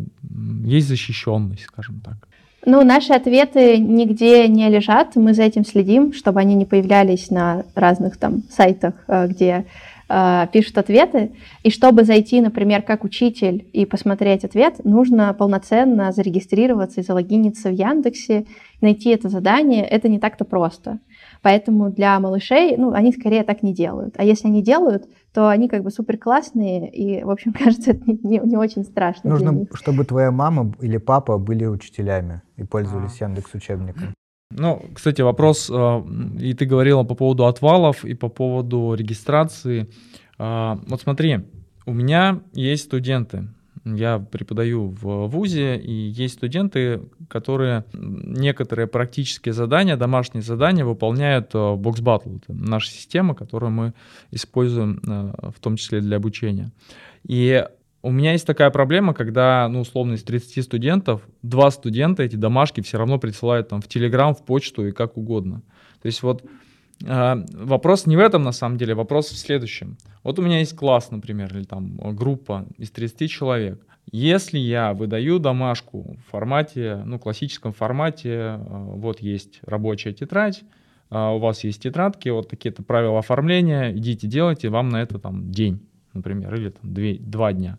есть 0.64 0.88
защищенность, 0.88 1.64
скажем 1.64 2.00
так. 2.00 2.28
Ну, 2.66 2.82
наши 2.82 3.12
ответы 3.12 3.76
нигде 3.76 4.48
не 4.48 4.70
лежат, 4.70 5.16
мы 5.16 5.34
за 5.34 5.42
этим 5.42 5.66
следим, 5.66 6.14
чтобы 6.14 6.40
они 6.40 6.54
не 6.54 6.64
появлялись 6.64 7.30
на 7.30 7.64
разных 7.74 8.16
там 8.16 8.42
сайтах, 8.50 8.94
э, 9.06 9.26
где 9.26 9.66
э, 10.08 10.46
пишут 10.50 10.78
ответы. 10.78 11.32
И 11.62 11.70
чтобы 11.70 12.04
зайти, 12.04 12.40
например, 12.40 12.80
как 12.80 13.04
учитель 13.04 13.66
и 13.74 13.84
посмотреть 13.84 14.44
ответ, 14.44 14.82
нужно 14.82 15.34
полноценно 15.34 16.10
зарегистрироваться 16.10 17.02
и 17.02 17.04
залогиниться 17.04 17.68
в 17.68 17.74
Яндексе, 17.74 18.46
найти 18.80 19.10
это 19.10 19.28
задание. 19.28 19.84
Это 19.84 20.08
не 20.08 20.18
так-то 20.18 20.46
просто. 20.46 21.00
Поэтому 21.44 21.90
для 21.90 22.18
малышей, 22.20 22.74
ну, 22.78 22.94
они 22.94 23.12
скорее 23.12 23.44
так 23.44 23.62
не 23.62 23.74
делают. 23.74 24.14
А 24.16 24.24
если 24.24 24.48
они 24.48 24.62
делают, 24.62 25.04
то 25.34 25.50
они 25.50 25.68
как 25.68 25.82
бы 25.82 25.90
супер 25.90 26.16
классные, 26.16 26.90
и, 26.90 27.22
в 27.22 27.28
общем, 27.28 27.52
кажется, 27.58 27.90
это 27.90 28.02
не, 28.06 28.18
не, 28.22 28.38
не 28.38 28.56
очень 28.56 28.82
страшно. 28.82 29.28
Нужно, 29.28 29.66
чтобы 29.74 30.06
твоя 30.06 30.30
мама 30.30 30.72
или 30.80 30.96
папа 30.96 31.36
были 31.36 31.66
учителями 31.66 32.40
и 32.56 32.64
пользовались 32.64 33.20
а. 33.20 33.26
Яндекс 33.26 33.52
учебником. 33.52 34.14
Ну, 34.52 34.82
кстати, 34.94 35.20
вопрос, 35.20 35.68
э, 35.70 36.02
и 36.40 36.54
ты 36.54 36.64
говорила 36.64 37.02
по 37.02 37.14
поводу 37.14 37.44
отвалов 37.44 38.06
и 38.06 38.14
по 38.14 38.30
поводу 38.30 38.94
регистрации. 38.94 39.90
Э, 40.38 40.76
вот 40.86 41.02
смотри, 41.02 41.40
у 41.84 41.92
меня 41.92 42.40
есть 42.54 42.84
студенты, 42.84 43.48
я 43.84 44.18
преподаю 44.18 44.88
в 44.88 45.26
ВУЗе, 45.26 45.76
и 45.76 45.92
есть 45.92 46.34
студенты, 46.34 47.02
которые 47.28 47.84
некоторые 47.92 48.86
практические 48.86 49.52
задания, 49.52 49.96
домашние 49.96 50.42
задания 50.42 50.84
выполняют 50.84 51.52
в 51.52 51.56
э, 51.56 51.76
Box 51.76 52.02
Battle. 52.02 52.38
Это 52.38 52.52
наша 52.52 52.90
система, 52.90 53.34
которую 53.34 53.70
мы 53.70 53.94
используем 54.30 55.00
в 55.04 55.60
том 55.60 55.76
числе 55.76 56.00
для 56.00 56.16
обучения. 56.16 56.72
И 57.26 57.64
у 58.04 58.10
меня 58.10 58.32
есть 58.32 58.46
такая 58.46 58.68
проблема, 58.70 59.14
когда, 59.14 59.66
ну, 59.68 59.80
условно, 59.80 60.14
из 60.14 60.22
30 60.22 60.62
студентов, 60.62 61.22
два 61.42 61.70
студента 61.70 62.22
эти 62.22 62.36
домашки 62.36 62.82
все 62.82 62.98
равно 62.98 63.18
присылают 63.18 63.68
там 63.68 63.80
в 63.80 63.88
Телеграм, 63.88 64.34
в 64.34 64.44
почту 64.44 64.86
и 64.86 64.92
как 64.92 65.16
угодно. 65.16 65.62
То 66.02 66.06
есть 66.06 66.22
вот 66.22 66.44
э, 66.44 66.48
вопрос 67.00 68.06
не 68.06 68.16
в 68.16 68.20
этом 68.20 68.42
на 68.42 68.52
самом 68.52 68.78
деле, 68.78 68.94
вопрос 68.94 69.30
в 69.30 69.36
следующем. 69.36 69.96
Вот 70.22 70.38
у 70.38 70.42
меня 70.42 70.60
есть 70.60 70.76
класс, 70.76 71.10
например, 71.10 71.54
или 71.56 71.64
там 71.64 71.96
группа 72.14 72.66
из 72.78 72.90
30 72.90 73.30
человек. 73.30 73.84
Если 74.12 74.58
я 74.58 74.92
выдаю 74.92 75.38
домашку 75.38 76.16
в 76.18 76.30
формате, 76.30 77.02
ну, 77.04 77.18
классическом 77.18 77.72
формате, 77.72 78.30
э, 78.30 78.56
вот 78.68 79.20
есть 79.20 79.60
рабочая 79.62 80.12
тетрадь, 80.12 80.62
э, 81.10 81.18
у 81.18 81.38
вас 81.38 81.64
есть 81.64 81.82
тетрадки, 81.82 82.28
вот 82.28 82.48
такие-то 82.48 82.82
правила 82.82 83.18
оформления, 83.18 83.96
идите 83.96 84.26
делайте, 84.26 84.68
вам 84.68 84.90
на 84.90 85.02
это 85.02 85.18
там 85.18 85.50
день 85.50 85.80
например, 86.14 86.54
или 86.54 86.70
там 86.70 86.94
две, 86.94 87.18
два 87.18 87.52
дня. 87.52 87.78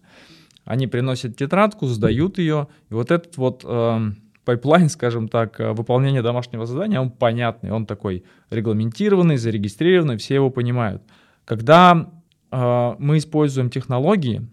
Они 0.65 0.87
приносят 0.87 1.37
тетрадку, 1.37 1.87
сдают 1.87 2.37
ее, 2.37 2.67
и 2.89 2.93
вот 2.93 3.11
этот 3.11 3.37
вот 3.37 3.63
э, 3.63 3.99
pipeline, 4.45 4.89
скажем 4.89 5.27
так, 5.27 5.59
э, 5.59 5.73
выполнения 5.73 6.21
домашнего 6.21 6.65
задания, 6.65 7.01
он 7.01 7.09
понятный, 7.09 7.71
он 7.71 7.85
такой 7.85 8.23
регламентированный, 8.51 9.37
зарегистрированный, 9.37 10.17
все 10.17 10.35
его 10.35 10.49
понимают. 10.49 11.01
Когда 11.45 12.09
э, 12.51 12.95
мы 12.99 13.17
используем 13.17 13.69
технологии, 13.69 14.47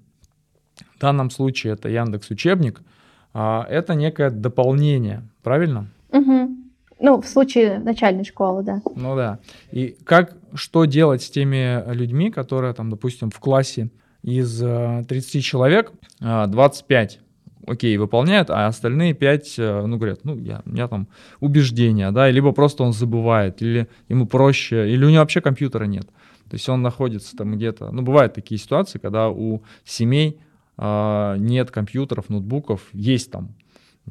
в 0.97 1.01
данном 1.01 1.31
случае 1.31 1.75
это 1.75 1.89
Яндекс 1.89 2.31
Учебник, 2.31 2.81
э, 3.35 3.63
это 3.69 3.95
некое 3.95 4.31
дополнение, 4.31 5.23
правильно? 5.43 5.87
Угу. 6.11 6.57
Ну, 7.01 7.21
в 7.21 7.27
случае 7.27 7.81
начальной 7.81 8.25
школы, 8.25 8.63
да. 8.63 8.81
Ну 8.95 9.17
да. 9.17 9.41
И 9.73 9.97
как, 10.05 10.37
что 10.55 10.85
делать 10.85 11.23
с 11.23 11.31
теми 11.31 11.83
людьми, 11.93 12.31
которые 12.31 12.75
там, 12.75 12.91
допустим, 12.91 13.31
в 13.31 13.41
классе 13.41 13.91
из 14.23 14.59
30 14.59 15.35
э, 15.35 15.41
человек 15.41 15.93
25 16.21 17.15
э, 17.15 17.19
окей, 17.67 17.97
выполняют, 17.97 18.51
а 18.51 18.67
остальные 18.67 19.15
5, 19.15 19.55
э, 19.59 19.87
ну, 19.87 19.97
говорят, 19.97 20.25
ну, 20.25 20.39
я, 20.39 20.63
у 20.65 20.71
меня 20.71 20.89
там 20.89 21.09
убеждения, 21.41 22.11
да, 22.11 22.31
либо 22.31 22.53
просто 22.53 22.83
он 22.83 22.93
забывает, 22.93 23.63
или 23.63 23.89
ему 24.09 24.27
проще, 24.27 24.93
или 24.93 25.05
у 25.05 25.09
него 25.09 25.21
вообще 25.21 25.41
компьютера 25.41 25.85
нет. 25.85 26.07
То 26.49 26.55
есть 26.55 26.69
он 26.69 26.83
находится 26.83 27.37
там 27.37 27.55
где-то, 27.57 27.91
ну, 27.93 28.03
бывают 28.03 28.35
такие 28.35 28.59
ситуации, 28.59 28.99
когда 28.99 29.29
у 29.29 29.63
семей 29.85 30.41
э, 30.77 31.37
нет 31.39 31.71
компьютеров, 31.71 32.29
ноутбуков, 32.29 32.83
есть 32.93 33.31
там 33.31 33.55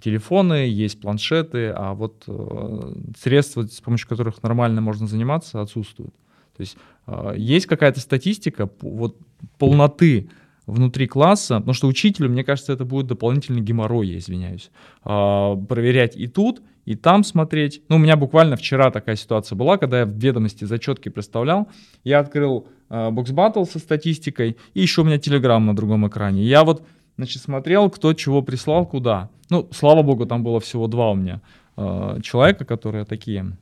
телефоны, 0.01 0.67
есть 0.67 1.01
планшеты, 1.01 1.69
а 1.75 1.93
вот 1.93 2.23
э, 2.27 2.93
средства, 3.19 3.63
с 3.63 3.81
помощью 3.81 4.07
которых 4.07 4.41
нормально 4.41 4.81
можно 4.81 5.07
заниматься, 5.07 5.61
отсутствуют. 5.61 6.13
То 6.55 6.61
есть 6.61 6.77
э, 7.07 7.33
есть 7.37 7.65
какая-то 7.65 7.99
статистика 7.99 8.69
вот 8.81 9.17
полноты 9.57 10.29
внутри 10.71 11.07
класса, 11.07 11.57
потому 11.57 11.73
что 11.73 11.87
учителю, 11.87 12.29
мне 12.29 12.43
кажется, 12.43 12.73
это 12.73 12.85
будет 12.85 13.07
дополнительный 13.07 13.61
геморрой, 13.61 14.07
я 14.07 14.17
извиняюсь, 14.17 14.71
э, 15.05 15.55
проверять 15.67 16.15
и 16.15 16.27
тут, 16.27 16.61
и 16.85 16.95
там 16.95 17.23
смотреть. 17.23 17.81
Ну, 17.89 17.97
у 17.97 17.99
меня 17.99 18.15
буквально 18.15 18.55
вчера 18.55 18.89
такая 18.89 19.15
ситуация 19.15 19.55
была, 19.55 19.77
когда 19.77 19.99
я 19.99 20.05
в 20.05 20.11
ведомости 20.11 20.63
зачетки 20.65 21.09
представлял, 21.09 21.67
я 22.03 22.19
открыл 22.19 22.67
э, 22.89 23.09
Box 23.09 23.33
Battle 23.33 23.69
со 23.69 23.79
статистикой, 23.79 24.57
и 24.73 24.81
еще 24.81 25.01
у 25.01 25.03
меня 25.03 25.17
Telegram 25.17 25.59
на 25.59 25.75
другом 25.75 26.07
экране. 26.07 26.43
Я 26.43 26.63
вот 26.63 26.83
значит, 27.17 27.41
смотрел, 27.41 27.89
кто 27.89 28.13
чего 28.13 28.41
прислал, 28.41 28.85
куда. 28.85 29.29
Ну, 29.49 29.67
слава 29.71 30.01
богу, 30.01 30.25
там 30.25 30.43
было 30.43 30.59
всего 30.59 30.87
два 30.87 31.11
у 31.11 31.15
меня 31.15 31.41
э, 31.75 32.19
человека, 32.23 32.63
которые 32.63 33.03
такие 33.03 33.57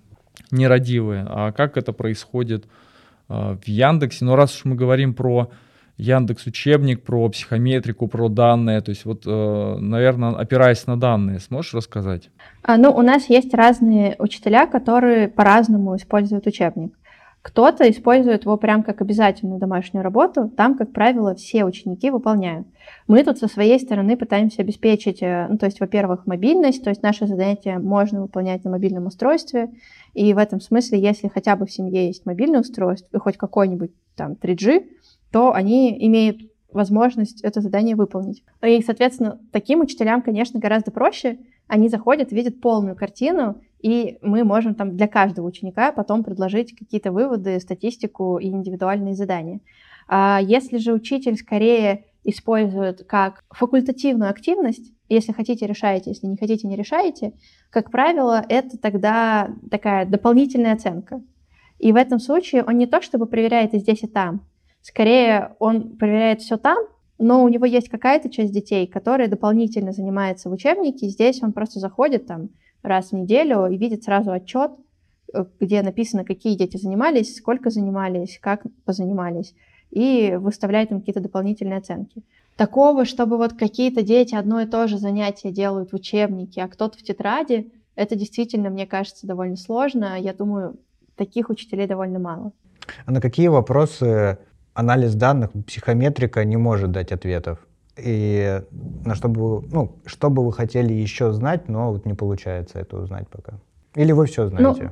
нерадивые. 0.52 1.26
А 1.28 1.52
как 1.52 1.76
это 1.76 1.92
происходит 1.92 2.66
э, 3.30 3.58
в 3.62 3.68
Яндексе? 3.68 4.26
Ну, 4.26 4.36
раз 4.36 4.56
уж 4.56 4.66
мы 4.66 4.76
говорим 4.76 5.16
про 5.16 5.50
Яндекс 6.00 6.48
учебник, 6.48 7.04
про 7.04 7.28
психометрику, 7.30 8.08
про 8.08 8.30
данные, 8.30 8.80
то 8.80 8.90
есть 8.90 9.04
вот, 9.04 9.24
э, 9.26 9.78
наверное, 9.80 10.32
опираясь 10.32 10.88
на 10.88 10.98
данные, 10.98 11.40
сможешь 11.40 11.74
рассказать? 11.74 12.30
А, 12.64 12.78
ну, 12.78 12.90
у 12.92 13.02
нас 13.02 13.30
есть 13.30 13.54
разные 13.54 14.16
учителя, 14.18 14.66
которые 14.66 15.28
по-разному 15.28 15.98
используют 15.98 16.48
учебник. 16.48 16.94
Кто-то 17.42 17.90
использует 17.90 18.44
его 18.44 18.58
прям 18.58 18.84
как 18.84 19.02
обязательную 19.02 19.60
домашнюю 19.60 20.04
работу, 20.04 20.50
там, 20.50 20.78
как 20.78 20.92
правило, 20.92 21.36
все 21.36 21.64
ученики 21.64 22.10
выполняют. 22.12 22.68
Мы 23.08 23.24
тут 23.24 23.38
со 23.38 23.48
своей 23.48 23.80
стороны 23.80 24.18
пытаемся 24.18 24.62
обеспечить, 24.62 25.22
э, 25.22 25.48
ну, 25.50 25.58
то 25.58 25.66
есть, 25.66 25.82
во-первых, 25.82 26.28
мобильность, 26.28 26.84
то 26.84 26.90
есть 26.90 27.02
наши 27.02 27.28
занятия 27.28 27.78
можно 27.78 28.22
выполнять 28.22 28.64
на 28.64 28.72
мобильном 28.72 29.08
устройстве, 29.08 29.70
и 30.14 30.34
в 30.34 30.38
этом 30.38 30.62
смысле, 30.62 31.00
если 31.00 31.28
хотя 31.28 31.56
бы 31.56 31.66
в 31.66 31.72
семье 31.72 32.08
есть 32.08 32.26
мобильное 32.26 32.62
устройство 32.62 33.18
и 33.18 33.20
хоть 33.20 33.38
какой-нибудь 33.38 33.92
там 34.16 34.34
3G, 34.34 34.86
то 35.32 35.54
они 35.54 35.96
имеют 36.08 36.42
возможность 36.72 37.42
это 37.42 37.62
задание 37.62 37.96
выполнить. 37.96 38.44
И, 38.62 38.82
соответственно, 38.82 39.40
таким 39.52 39.82
учителям, 39.82 40.22
конечно, 40.22 40.60
гораздо 40.60 40.92
проще. 40.92 41.40
Они 41.68 41.90
заходят, 41.90 42.32
видят 42.32 42.62
полную 42.62 42.96
картину, 42.96 43.62
и 43.80 44.18
мы 44.22 44.44
можем 44.44 44.76
там 44.76 44.96
для 44.96 45.08
каждого 45.08 45.48
ученика 45.48 45.92
потом 45.92 46.24
предложить 46.24 46.76
какие-то 46.76 47.12
выводы, 47.12 47.60
статистику 47.60 48.38
и 48.38 48.48
индивидуальные 48.48 49.16
задания. 49.16 49.62
А 50.08 50.40
если 50.42 50.78
же 50.78 50.94
учитель 50.94 51.38
скорее 51.38 52.06
использует 52.24 53.06
как 53.06 53.44
факультативную 53.50 54.30
активность, 54.30 54.92
Если 55.10 55.32
хотите, 55.32 55.66
решаете, 55.66 56.12
если 56.12 56.28
не 56.28 56.38
хотите, 56.38 56.68
не 56.68 56.76
решаете. 56.76 57.34
Как 57.72 57.90
правило, 57.90 58.46
это 58.48 58.78
тогда 58.78 59.50
такая 59.72 60.06
дополнительная 60.06 60.74
оценка. 60.74 61.24
И 61.80 61.92
в 61.92 61.96
этом 61.96 62.20
случае 62.20 62.64
он 62.64 62.78
не 62.78 62.86
то 62.86 63.02
чтобы 63.02 63.26
проверяет 63.26 63.74
и 63.74 63.80
здесь, 63.80 64.04
и 64.04 64.08
там. 64.08 64.46
Скорее, 64.82 65.56
он 65.60 65.98
проверяет 65.98 66.42
все 66.42 66.58
там, 66.58 66.78
но 67.18 67.44
у 67.44 67.50
него 67.50 67.66
есть 67.66 67.90
какая-то 67.90 68.30
часть 68.30 68.54
детей, 68.54 68.88
которая 68.88 69.28
дополнительно 69.28 69.92
занимается 69.92 70.50
в 70.50 70.54
учебнике. 70.54 71.10
Здесь 71.10 71.44
он 71.44 71.52
просто 71.52 71.80
заходит 71.80 72.28
там 72.28 72.50
раз 72.82 73.10
в 73.10 73.14
неделю 73.14 73.66
и 73.68 73.78
видит 73.78 74.04
сразу 74.04 74.32
отчет, 74.32 74.72
э, 75.34 75.46
где 75.60 75.82
написано, 75.82 76.24
какие 76.24 76.56
дети 76.56 76.78
занимались, 76.78 77.36
сколько 77.36 77.70
занимались, 77.70 78.40
как 78.42 78.64
позанимались, 78.86 79.54
и 79.92 80.38
выставляет 80.40 80.92
им 80.92 81.00
какие-то 81.00 81.20
дополнительные 81.20 81.80
оценки. 81.80 82.24
Такого, 82.56 83.06
чтобы 83.06 83.38
вот 83.38 83.54
какие-то 83.54 84.02
дети 84.02 84.36
одно 84.36 84.62
и 84.62 84.66
то 84.66 84.88
же 84.88 84.98
занятие 84.98 85.52
делают 85.52 85.92
в 85.92 85.96
учебнике, 85.96 86.62
а 86.62 86.68
кто-то 86.68 86.98
в 86.98 87.04
тетради, 87.04 87.72
это 87.96 88.16
действительно, 88.16 88.70
мне 88.70 88.88
кажется, 88.88 89.28
довольно 89.28 89.58
сложно. 89.58 90.18
Я 90.20 90.34
думаю, 90.34 90.78
таких 91.16 91.50
учителей 91.50 91.86
довольно 91.86 92.20
мало. 92.20 92.54
А 93.06 93.12
на 93.12 93.22
какие 93.22 93.48
вопросы 93.50 94.40
анализ 94.80 95.16
данных, 95.16 95.52
психометрика 95.68 96.44
не 96.46 96.58
может 96.58 96.92
дать 96.92 97.12
ответов. 97.12 97.60
И 97.98 98.62
на 99.06 99.16
что 99.16 99.28
бы, 99.28 99.62
ну, 99.72 99.98
что 100.06 100.30
бы 100.30 100.46
вы 100.46 100.54
хотели 100.54 100.94
еще 100.94 101.34
знать, 101.34 101.68
но 101.68 101.92
вот 101.92 102.06
не 102.06 102.14
получается 102.14 102.80
это 102.80 102.98
узнать 102.98 103.28
пока. 103.28 103.54
Или 103.96 104.14
вы 104.14 104.28
все 104.28 104.48
знаете? 104.48 104.92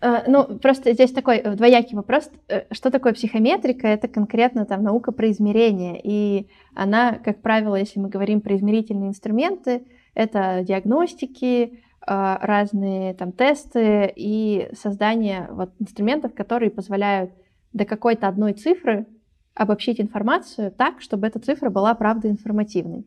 Ну, 0.00 0.08
э, 0.08 0.22
ну, 0.28 0.58
просто 0.58 0.92
здесь 0.94 1.12
такой 1.12 1.38
э, 1.38 1.54
двоякий 1.54 1.96
вопрос. 1.96 2.30
Э, 2.48 2.62
что 2.70 2.90
такое 2.90 3.12
психометрика? 3.12 3.86
Это 3.86 4.08
конкретно 4.08 4.64
там 4.64 4.82
наука 4.82 5.12
про 5.12 5.30
измерение. 5.30 6.00
И 6.02 6.48
она, 6.74 7.18
как 7.24 7.42
правило, 7.42 7.74
если 7.74 8.00
мы 8.00 8.08
говорим 8.08 8.40
про 8.40 8.56
измерительные 8.56 9.10
инструменты, 9.10 9.82
это 10.14 10.62
диагностики, 10.62 11.80
разные 12.04 13.14
там 13.14 13.30
тесты 13.30 14.12
и 14.16 14.68
создание 14.72 15.46
вот 15.52 15.70
инструментов, 15.78 16.34
которые 16.34 16.70
позволяют 16.70 17.30
до 17.72 17.84
какой-то 17.84 18.28
одной 18.28 18.52
цифры 18.52 19.06
обобщить 19.54 20.00
информацию 20.00 20.70
так, 20.70 21.00
чтобы 21.00 21.26
эта 21.26 21.38
цифра 21.38 21.70
была 21.70 21.94
правда 21.94 22.28
информативной. 22.28 23.06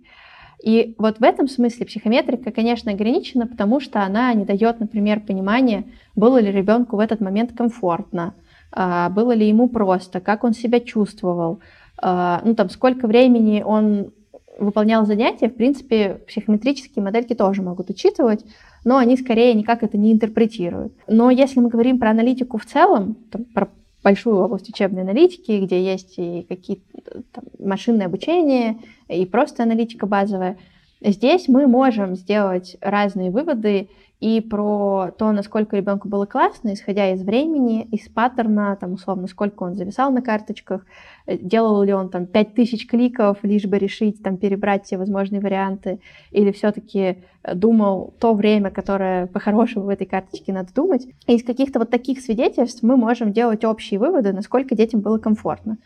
И 0.63 0.95
вот 0.97 1.19
в 1.19 1.23
этом 1.23 1.47
смысле 1.47 1.85
психометрика, 1.85 2.51
конечно, 2.51 2.91
ограничена, 2.91 3.45
потому 3.45 3.79
что 3.79 4.01
она 4.01 4.33
не 4.33 4.45
дает, 4.45 4.79
например, 4.79 5.19
понимания, 5.19 5.85
было 6.15 6.39
ли 6.39 6.51
ребенку 6.51 6.95
в 6.95 6.99
этот 6.99 7.19
момент 7.19 7.51
комфортно, 7.53 8.35
а, 8.71 9.09
было 9.09 9.33
ли 9.33 9.47
ему 9.47 9.69
просто, 9.69 10.19
как 10.21 10.43
он 10.43 10.53
себя 10.53 10.79
чувствовал, 10.79 11.59
а, 11.97 12.41
ну 12.43 12.55
там 12.55 12.69
сколько 12.69 13.07
времени 13.07 13.63
он 13.65 14.11
выполнял 14.57 15.05
занятия, 15.05 15.49
в 15.49 15.55
принципе, 15.55 16.21
психометрические 16.27 17.03
модельки 17.03 17.33
тоже 17.33 17.61
могут 17.61 17.89
учитывать, 17.89 18.45
но 18.85 18.97
они 18.97 19.17
скорее 19.17 19.53
никак 19.53 19.83
это 19.83 19.97
не 19.97 20.13
интерпретируют. 20.13 20.93
Но 21.07 21.29
если 21.29 21.59
мы 21.59 21.69
говорим 21.69 21.99
про 21.99 22.11
аналитику 22.11 22.57
в 22.57 22.65
целом, 22.65 23.15
там, 23.31 23.45
про 23.45 23.69
большую 24.05 24.37
область 24.37 24.69
учебной 24.69 25.01
аналитики, 25.01 25.59
где 25.65 25.83
есть 25.83 26.13
и 26.17 26.45
какие-то 26.47 27.41
машинное 27.57 28.05
обучение, 28.05 28.77
и 29.09 29.25
просто 29.25 29.63
аналитика 29.63 30.05
базовая. 30.05 30.59
Здесь 31.01 31.47
мы 31.47 31.65
можем 31.65 32.15
сделать 32.15 32.77
разные 32.81 33.31
выводы 33.31 33.89
и 34.19 34.39
про 34.39 35.11
то, 35.17 35.31
насколько 35.31 35.75
ребенку 35.75 36.07
было 36.07 36.25
классно, 36.25 36.73
исходя 36.73 37.11
из 37.13 37.21
времени, 37.21 37.83
из 37.91 38.07
паттерна, 38.07 38.77
там, 38.79 38.93
условно, 38.93 39.27
сколько 39.27 39.63
он 39.63 39.75
зависал 39.75 40.11
на 40.11 40.21
карточках, 40.21 40.85
э, 41.27 41.37
делал 41.37 41.83
ли 41.83 41.93
он 41.93 42.09
там 42.09 42.25
5000 42.25 42.87
кликов, 42.87 43.39
лишь 43.43 43.65
бы 43.65 43.77
решить, 43.77 44.23
там, 44.23 44.37
перебрать 44.37 44.85
все 44.85 44.97
возможные 44.97 45.41
варианты, 45.41 45.99
или 46.31 46.51
все-таки 46.51 47.23
э, 47.43 47.55
думал 47.55 48.13
то 48.19 48.33
время, 48.33 48.71
которое 48.71 49.27
по-хорошему 49.27 49.85
в 49.85 49.89
этой 49.89 50.07
карточке 50.07 50.53
надо 50.53 50.73
думать. 50.73 51.07
И 51.27 51.35
из 51.35 51.43
каких-то 51.43 51.79
вот 51.79 51.89
таких 51.89 52.21
свидетельств 52.21 52.83
мы 52.83 52.95
можем 52.95 53.33
делать 53.33 53.65
общие 53.65 53.99
выводы, 53.99 54.31
насколько 54.31 54.75
детям 54.75 55.01
было 55.01 55.17
комфортно. 55.17 55.77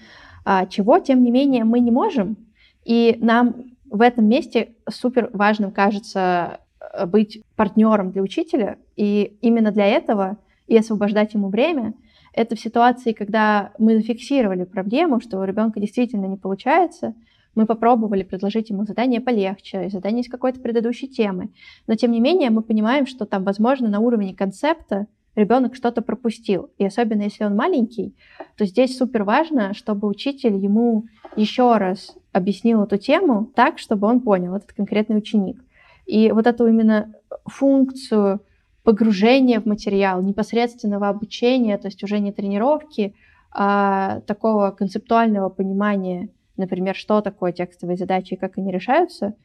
А, 0.46 0.68
чего, 0.68 1.00
тем 1.00 1.24
не 1.24 1.32
менее, 1.32 1.64
мы 1.64 1.80
не 1.80 1.92
можем, 1.92 2.38
и 2.86 3.18
нам 3.20 3.56
в 3.90 4.02
этом 4.02 4.26
месте 4.26 4.76
супер 4.88 5.30
важным 5.34 5.72
кажется 5.72 6.60
быть 7.08 7.44
партнером 7.56 8.12
для 8.12 8.22
учителя, 8.22 8.78
и 8.96 9.38
именно 9.42 9.72
для 9.72 9.86
этого 9.86 10.38
и 10.68 10.78
освобождать 10.78 11.34
ему 11.34 11.50
время, 11.50 11.94
это 12.34 12.56
в 12.56 12.60
ситуации, 12.60 13.12
когда 13.12 13.72
мы 13.80 13.96
зафиксировали 13.98 14.64
проблему, 14.64 15.20
что 15.20 15.40
у 15.40 15.44
ребенка 15.44 15.80
действительно 15.80 16.26
не 16.26 16.38
получается, 16.38 17.16
мы 17.56 17.66
попробовали 17.66 18.24
предложить 18.24 18.70
ему 18.70 18.86
задание 18.86 19.20
полегче, 19.20 19.90
задание 19.90 20.22
из 20.22 20.30
какой-то 20.30 20.60
предыдущей 20.60 21.08
темы, 21.08 21.50
но 21.88 21.96
тем 21.96 22.12
не 22.12 22.20
менее 22.20 22.52
мы 22.52 22.62
понимаем, 22.62 23.08
что 23.08 23.26
там, 23.26 23.44
возможно, 23.44 23.90
на 23.90 24.00
уровне 24.00 24.36
концепта 24.36 25.08
ребенок 25.36 25.76
что-то 25.76 26.02
пропустил. 26.02 26.70
И 26.78 26.86
особенно 26.86 27.24
если 27.24 27.46
он 27.46 27.56
маленький, 27.56 28.16
то 28.58 28.66
здесь 28.66 28.98
супер 28.98 29.24
важно, 29.24 29.74
чтобы 29.74 30.08
учитель 30.08 30.56
ему 30.56 31.06
еще 31.36 31.78
раз 31.78 32.16
объяснил 32.32 32.84
эту 32.84 32.98
тему 32.98 33.52
так, 33.56 33.80
чтобы 33.80 34.08
он 34.08 34.22
понял, 34.22 34.56
этот 34.56 34.74
конкретный 34.74 35.18
ученик. 35.18 35.64
И 36.10 36.32
вот 36.32 36.47
эту 36.47 36.66
именно 36.66 37.14
функцию 37.45 38.41
погружения 38.84 39.62
в 39.62 39.68
материал, 39.68 40.24
непосредственного 40.24 41.07
обучения, 41.07 41.78
то 41.78 41.88
есть 41.88 42.03
уже 42.03 42.18
не 42.18 42.32
тренировки, 42.32 43.14
а 43.51 44.22
такого 44.22 44.72
концептуального 44.72 45.49
понимания, 45.49 46.30
например, 46.57 46.95
что 46.95 47.22
такое 47.22 47.51
текстовые 47.51 47.95
задачи 47.95 48.34
и 48.34 48.38
как 48.38 48.57
они 48.57 48.72
решаются, 48.72 49.36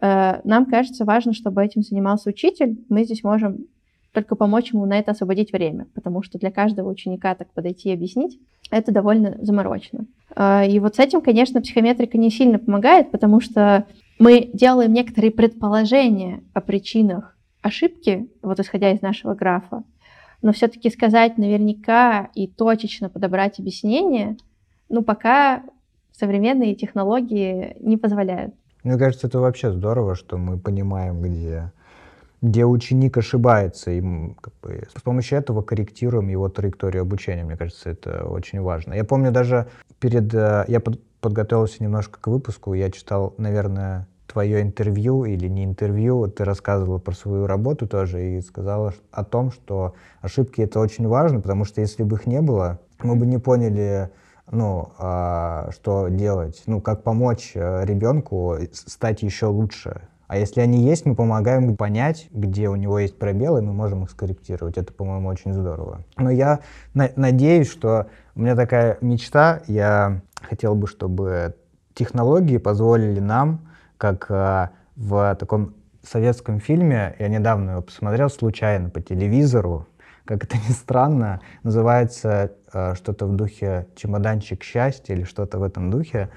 э, 0.00 0.40
нам 0.44 0.64
кажется 0.64 1.04
важно, 1.04 1.34
чтобы 1.34 1.62
этим 1.62 1.82
занимался 1.82 2.30
учитель. 2.30 2.78
Мы 2.88 3.04
здесь 3.04 3.22
можем 3.22 3.66
только 4.12 4.34
помочь 4.34 4.72
ему 4.72 4.86
на 4.86 4.98
это 4.98 5.10
освободить 5.10 5.52
время, 5.52 5.88
потому 5.94 6.22
что 6.22 6.38
для 6.38 6.50
каждого 6.50 6.88
ученика 6.88 7.34
так 7.34 7.52
подойти 7.52 7.90
и 7.90 7.92
объяснить, 7.92 8.38
это 8.70 8.92
довольно 8.92 9.36
заморочено. 9.42 10.06
Э, 10.34 10.66
и 10.66 10.80
вот 10.80 10.96
с 10.96 11.00
этим, 11.00 11.20
конечно, 11.20 11.60
психометрика 11.60 12.16
не 12.16 12.30
сильно 12.30 12.58
помогает, 12.58 13.10
потому 13.10 13.40
что 13.40 13.86
мы 14.18 14.50
делаем 14.52 14.92
некоторые 14.92 15.30
предположения 15.30 16.42
о 16.52 16.60
причинах 16.60 17.36
ошибки, 17.62 18.28
вот 18.42 18.60
исходя 18.60 18.92
из 18.92 19.02
нашего 19.02 19.34
графа, 19.34 19.82
но 20.42 20.52
все-таки 20.52 20.90
сказать 20.90 21.38
наверняка 21.38 22.28
и 22.34 22.46
точечно 22.46 23.08
подобрать 23.08 23.58
объяснение, 23.58 24.36
ну, 24.88 25.02
пока 25.02 25.62
современные 26.12 26.74
технологии 26.74 27.76
не 27.80 27.96
позволяют. 27.96 28.54
Мне 28.82 28.98
кажется, 28.98 29.26
это 29.26 29.40
вообще 29.40 29.72
здорово, 29.72 30.14
что 30.14 30.36
мы 30.36 30.58
понимаем, 30.58 31.22
где, 31.22 31.72
где 32.42 32.66
ученик 32.66 33.16
ошибается, 33.16 33.90
и 33.90 34.02
как 34.40 34.52
бы, 34.62 34.86
с 34.94 35.00
помощью 35.00 35.38
этого 35.38 35.62
корректируем 35.62 36.28
его 36.28 36.50
траекторию 36.50 37.02
обучения. 37.02 37.44
Мне 37.44 37.56
кажется, 37.56 37.88
это 37.88 38.26
очень 38.26 38.60
важно. 38.60 38.92
Я 38.92 39.04
помню 39.04 39.32
даже 39.32 39.68
перед... 39.98 40.32
Э, 40.34 40.66
я 40.68 40.80
под, 40.80 41.00
подготовился 41.24 41.82
немножко 41.82 42.20
к 42.20 42.26
выпуску, 42.26 42.74
я 42.74 42.90
читал, 42.90 43.32
наверное, 43.38 44.06
твое 44.26 44.60
интервью 44.60 45.24
или 45.24 45.48
не 45.48 45.64
интервью, 45.64 46.28
ты 46.28 46.44
рассказывала 46.44 46.98
про 46.98 47.14
свою 47.14 47.46
работу 47.46 47.88
тоже 47.88 48.36
и 48.36 48.42
сказала 48.42 48.92
о 49.10 49.24
том, 49.24 49.50
что 49.50 49.94
ошибки 50.20 50.60
это 50.60 50.80
очень 50.80 51.08
важно, 51.08 51.40
потому 51.40 51.64
что 51.64 51.80
если 51.80 52.02
бы 52.02 52.16
их 52.16 52.26
не 52.26 52.42
было, 52.42 52.78
мы 53.02 53.16
бы 53.16 53.24
не 53.24 53.38
поняли, 53.38 54.10
ну, 54.50 54.92
а, 54.98 55.70
что 55.72 56.08
делать, 56.08 56.62
ну, 56.66 56.82
как 56.82 57.02
помочь 57.02 57.52
э, 57.54 57.86
ребенку 57.86 58.58
стать 58.72 59.22
еще 59.22 59.46
лучше. 59.46 60.02
А 60.26 60.36
если 60.36 60.60
они 60.60 60.82
есть, 60.82 61.06
мы 61.06 61.14
помогаем 61.14 61.74
понять, 61.74 62.28
где 62.32 62.68
у 62.68 62.76
него 62.76 62.98
есть 62.98 63.18
пробелы, 63.18 63.62
мы 63.62 63.72
можем 63.72 64.04
их 64.04 64.10
скорректировать. 64.10 64.76
Это, 64.76 64.92
по-моему, 64.92 65.28
очень 65.28 65.54
здорово. 65.54 66.04
Но 66.18 66.30
я 66.30 66.60
на- 66.92 67.12
надеюсь, 67.16 67.70
что 67.70 68.08
у 68.34 68.40
меня 68.40 68.56
такая 68.56 68.98
мечта, 69.00 69.62
я 69.66 70.20
хотел 70.42 70.74
бы, 70.74 70.86
чтобы 70.86 71.54
технологии 71.94 72.58
позволили 72.58 73.20
нам, 73.20 73.68
как 73.98 74.26
э, 74.28 74.68
в 74.96 75.36
таком 75.38 75.74
советском 76.02 76.60
фильме, 76.60 77.14
я 77.18 77.28
недавно 77.28 77.72
его 77.72 77.82
посмотрел 77.82 78.28
случайно 78.28 78.90
по 78.90 79.00
телевизору, 79.00 79.86
как 80.24 80.44
это 80.44 80.56
ни 80.68 80.72
странно, 80.72 81.40
называется 81.62 82.52
э, 82.72 82.94
что-то 82.94 83.26
в 83.26 83.36
духе 83.36 83.86
«Чемоданчик 83.94 84.62
счастья» 84.62 85.14
или 85.14 85.24
что-то 85.24 85.58
в 85.58 85.62
этом 85.62 85.90
духе. 85.90 86.28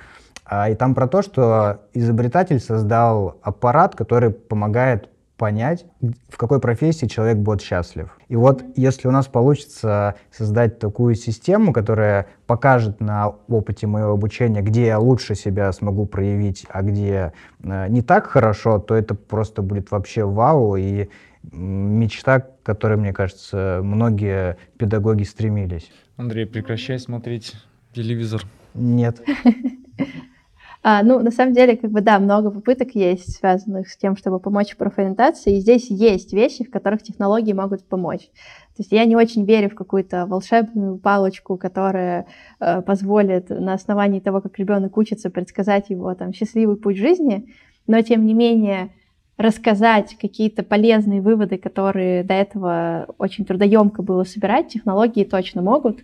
А, 0.45 0.69
и 0.69 0.75
там 0.75 0.95
про 0.95 1.07
то, 1.07 1.21
что 1.21 1.81
изобретатель 1.93 2.59
создал 2.59 3.37
аппарат, 3.41 3.95
который 3.95 4.29
помогает 4.29 5.09
понять, 5.37 5.85
в 6.29 6.37
какой 6.37 6.59
профессии 6.59 7.05
человек 7.05 7.37
будет 7.37 7.61
счастлив. 7.61 8.17
И 8.27 8.35
вот 8.35 8.63
если 8.75 9.07
у 9.07 9.11
нас 9.11 9.27
получится 9.27 10.15
создать 10.31 10.79
такую 10.79 11.15
систему, 11.15 11.73
которая 11.73 12.27
покажет 12.47 12.99
на 12.99 13.29
опыте 13.47 13.87
моего 13.87 14.11
обучения, 14.11 14.61
где 14.61 14.87
я 14.87 14.99
лучше 14.99 15.35
себя 15.35 15.71
смогу 15.71 16.05
проявить, 16.05 16.65
а 16.69 16.81
где 16.81 17.33
э, 17.63 17.87
не 17.89 18.01
так 18.01 18.27
хорошо, 18.27 18.79
то 18.79 18.95
это 18.95 19.15
просто 19.15 19.61
будет 19.61 19.91
вообще 19.91 20.25
вау 20.25 20.75
и 20.75 21.09
мечта, 21.51 22.41
к 22.41 22.63
которой, 22.63 22.97
мне 22.97 23.13
кажется, 23.13 23.79
многие 23.83 24.57
педагоги 24.77 25.23
стремились. 25.23 25.91
Андрей, 26.17 26.45
прекращай 26.45 26.99
смотреть 26.99 27.53
телевизор. 27.93 28.41
Нет. 28.73 29.21
А, 30.83 31.03
ну, 31.03 31.19
на 31.19 31.31
самом 31.31 31.53
деле, 31.53 31.75
как 31.75 31.91
бы, 31.91 32.01
да, 32.01 32.19
много 32.19 32.51
попыток 32.51 32.95
есть, 32.95 33.37
связанных 33.37 33.89
с 33.89 33.97
тем, 33.97 34.15
чтобы 34.15 34.39
помочь 34.39 34.71
в 34.71 34.77
профориентации, 34.77 35.57
и 35.57 35.59
здесь 35.59 35.89
есть 35.89 36.33
вещи, 36.33 36.63
в 36.63 36.71
которых 36.71 37.03
технологии 37.03 37.53
могут 37.53 37.83
помочь. 37.83 38.29
То 38.77 38.81
есть 38.81 38.91
я 38.91 39.05
не 39.05 39.15
очень 39.15 39.43
верю 39.43 39.69
в 39.69 39.75
какую-то 39.75 40.27
волшебную 40.27 40.97
палочку, 40.99 41.57
которая 41.57 42.27
э, 42.59 42.81
позволит 42.83 43.49
на 43.49 43.73
основании 43.73 44.19
того, 44.19 44.39
как 44.39 44.57
ребенок 44.59 44.95
учится, 44.97 45.29
предсказать 45.29 45.89
его 45.89 46.13
там 46.13 46.31
счастливый 46.31 46.77
путь 46.77 46.97
жизни, 46.97 47.53
но 47.87 48.01
тем 48.01 48.25
не 48.25 48.33
менее 48.33 48.91
рассказать 49.37 50.15
какие-то 50.19 50.63
полезные 50.63 51.21
выводы, 51.21 51.57
которые 51.57 52.23
до 52.23 52.33
этого 52.33 53.07
очень 53.17 53.45
трудоемко 53.45 54.01
было 54.01 54.23
собирать, 54.23 54.69
технологии 54.69 55.23
точно 55.23 55.61
могут. 55.61 55.99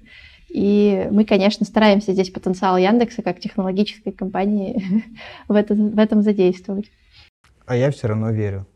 И 0.53 1.07
мы, 1.09 1.25
конечно, 1.25 1.65
стараемся 1.65 2.13
здесь 2.13 2.29
потенциал 2.29 2.77
Яндекса 2.77 3.23
как 3.23 3.39
технологической 3.39 4.13
компании 4.13 5.03
в, 5.47 5.55
этом, 5.55 5.89
в 5.89 5.99
этом 5.99 6.21
задействовать. 6.21 6.91
А 7.65 7.75
я 7.75 7.89
все 7.89 8.07
равно 8.07 8.29
верю. 8.29 8.67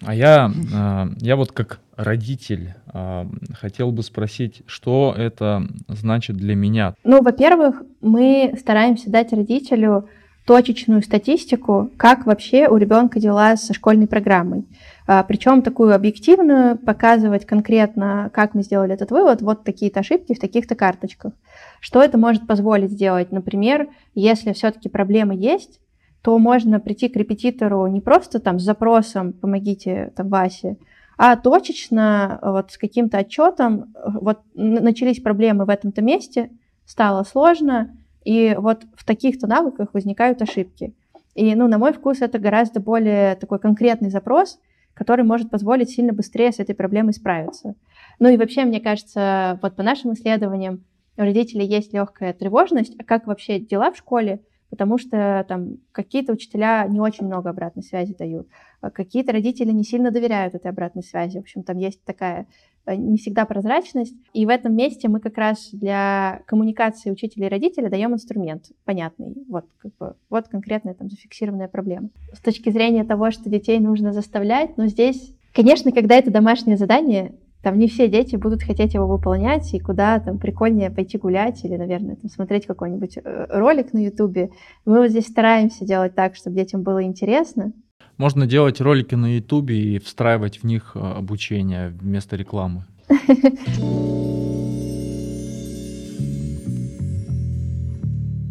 А 0.00 0.14
я, 0.14 0.50
а, 0.72 1.08
я 1.18 1.36
вот 1.36 1.52
как 1.52 1.80
родитель 1.96 2.74
а, 2.86 3.26
хотел 3.52 3.92
бы 3.92 4.02
спросить, 4.02 4.62
что 4.64 5.14
это 5.16 5.66
значит 5.88 6.36
для 6.36 6.54
меня? 6.54 6.94
Ну, 7.04 7.22
во-первых, 7.22 7.82
мы 8.00 8.54
стараемся 8.58 9.10
дать 9.10 9.32
родителю 9.34 10.08
точечную 10.46 11.02
статистику, 11.02 11.90
как 11.98 12.24
вообще 12.24 12.68
у 12.68 12.78
ребенка 12.78 13.20
дела 13.20 13.54
со 13.58 13.74
школьной 13.74 14.06
программой. 14.06 14.64
А, 15.10 15.22
Причем 15.22 15.62
такую 15.62 15.94
объективную, 15.94 16.76
показывать 16.76 17.46
конкретно, 17.46 18.30
как 18.34 18.52
мы 18.52 18.62
сделали 18.62 18.92
этот 18.92 19.10
вывод, 19.10 19.40
вот 19.40 19.64
такие-то 19.64 20.00
ошибки 20.00 20.34
в 20.34 20.38
таких-то 20.38 20.74
карточках. 20.74 21.32
Что 21.80 22.02
это 22.02 22.18
может 22.18 22.46
позволить 22.46 22.90
сделать? 22.90 23.32
Например, 23.32 23.88
если 24.14 24.52
все-таки 24.52 24.90
проблемы 24.90 25.34
есть, 25.34 25.80
то 26.20 26.38
можно 26.38 26.78
прийти 26.78 27.08
к 27.08 27.16
репетитору 27.16 27.86
не 27.86 28.02
просто 28.02 28.38
там 28.38 28.58
с 28.58 28.64
запросом 28.64 29.32
«помогите 29.32 30.12
там 30.14 30.28
Васе», 30.28 30.76
а 31.16 31.36
точечно 31.36 32.38
вот 32.42 32.72
с 32.72 32.76
каким-то 32.76 33.16
отчетом, 33.16 33.94
вот 34.04 34.40
начались 34.54 35.22
проблемы 35.22 35.64
в 35.64 35.70
этом-то 35.70 36.02
месте, 36.02 36.50
стало 36.84 37.22
сложно, 37.24 37.96
и 38.24 38.54
вот 38.58 38.82
в 38.94 39.06
таких-то 39.06 39.46
навыках 39.46 39.94
возникают 39.94 40.42
ошибки. 40.42 40.94
И, 41.34 41.54
ну, 41.54 41.66
на 41.66 41.78
мой 41.78 41.94
вкус, 41.94 42.20
это 42.20 42.38
гораздо 42.38 42.80
более 42.80 43.36
такой 43.36 43.58
конкретный 43.58 44.10
запрос, 44.10 44.58
который 44.98 45.24
может 45.24 45.48
позволить 45.48 45.90
сильно 45.90 46.12
быстрее 46.12 46.50
с 46.50 46.58
этой 46.58 46.74
проблемой 46.74 47.12
справиться. 47.12 47.76
Ну 48.18 48.28
и 48.30 48.36
вообще, 48.36 48.64
мне 48.64 48.80
кажется, 48.80 49.56
вот 49.62 49.76
по 49.76 49.84
нашим 49.84 50.12
исследованиям 50.12 50.84
у 51.16 51.20
родителей 51.20 51.66
есть 51.66 51.92
легкая 51.92 52.32
тревожность, 52.32 52.96
а 52.98 53.04
как 53.04 53.28
вообще 53.28 53.60
дела 53.60 53.92
в 53.92 53.96
школе, 53.96 54.40
потому 54.70 54.98
что 54.98 55.46
там 55.48 55.76
какие-то 55.92 56.32
учителя 56.32 56.84
не 56.88 56.98
очень 56.98 57.26
много 57.26 57.50
обратной 57.50 57.84
связи 57.84 58.16
дают, 58.16 58.48
а 58.80 58.90
какие-то 58.90 59.30
родители 59.30 59.70
не 59.70 59.84
сильно 59.84 60.10
доверяют 60.10 60.56
этой 60.56 60.72
обратной 60.72 61.04
связи. 61.04 61.38
В 61.38 61.42
общем, 61.42 61.62
там 61.62 61.78
есть 61.78 62.02
такая 62.02 62.48
не 62.96 63.16
всегда 63.16 63.44
прозрачность. 63.44 64.14
И 64.32 64.46
в 64.46 64.48
этом 64.48 64.74
месте 64.74 65.08
мы 65.08 65.20
как 65.20 65.36
раз 65.36 65.70
для 65.72 66.42
коммуникации 66.46 67.10
учителя 67.10 67.46
и 67.46 67.50
родителя 67.50 67.90
даем 67.90 68.14
инструмент 68.14 68.70
понятный. 68.84 69.34
Вот, 69.48 69.64
как 69.78 69.92
бы, 69.98 70.14
вот 70.30 70.48
конкретная 70.48 70.94
там 70.94 71.10
зафиксированная 71.10 71.68
проблема. 71.68 72.10
С 72.32 72.40
точки 72.40 72.70
зрения 72.70 73.04
того, 73.04 73.30
что 73.30 73.50
детей 73.50 73.78
нужно 73.78 74.12
заставлять, 74.12 74.76
но 74.76 74.86
здесь, 74.86 75.34
конечно, 75.52 75.92
когда 75.92 76.16
это 76.16 76.30
домашнее 76.30 76.76
задание, 76.76 77.34
там 77.62 77.78
не 77.78 77.88
все 77.88 78.08
дети 78.08 78.36
будут 78.36 78.62
хотеть 78.62 78.94
его 78.94 79.06
выполнять, 79.06 79.74
и 79.74 79.80
куда 79.80 80.20
там 80.20 80.38
прикольнее 80.38 80.90
пойти 80.90 81.18
гулять 81.18 81.64
или, 81.64 81.76
наверное, 81.76 82.16
там, 82.16 82.30
смотреть 82.30 82.66
какой-нибудь 82.66 83.18
э, 83.18 83.46
ролик 83.50 83.92
на 83.92 83.98
Ютубе. 83.98 84.50
Мы 84.84 84.98
вот 84.98 85.10
здесь 85.10 85.26
стараемся 85.26 85.84
делать 85.84 86.14
так, 86.14 86.36
чтобы 86.36 86.56
детям 86.56 86.82
было 86.82 87.02
интересно, 87.02 87.72
можно 88.18 88.46
делать 88.46 88.80
ролики 88.80 89.14
на 89.14 89.36
Ютубе 89.36 89.94
и 89.94 89.98
встраивать 89.98 90.58
в 90.62 90.64
них 90.64 90.92
э, 90.94 90.98
обучение 90.98 91.90
вместо 91.90 92.36
рекламы. 92.36 92.84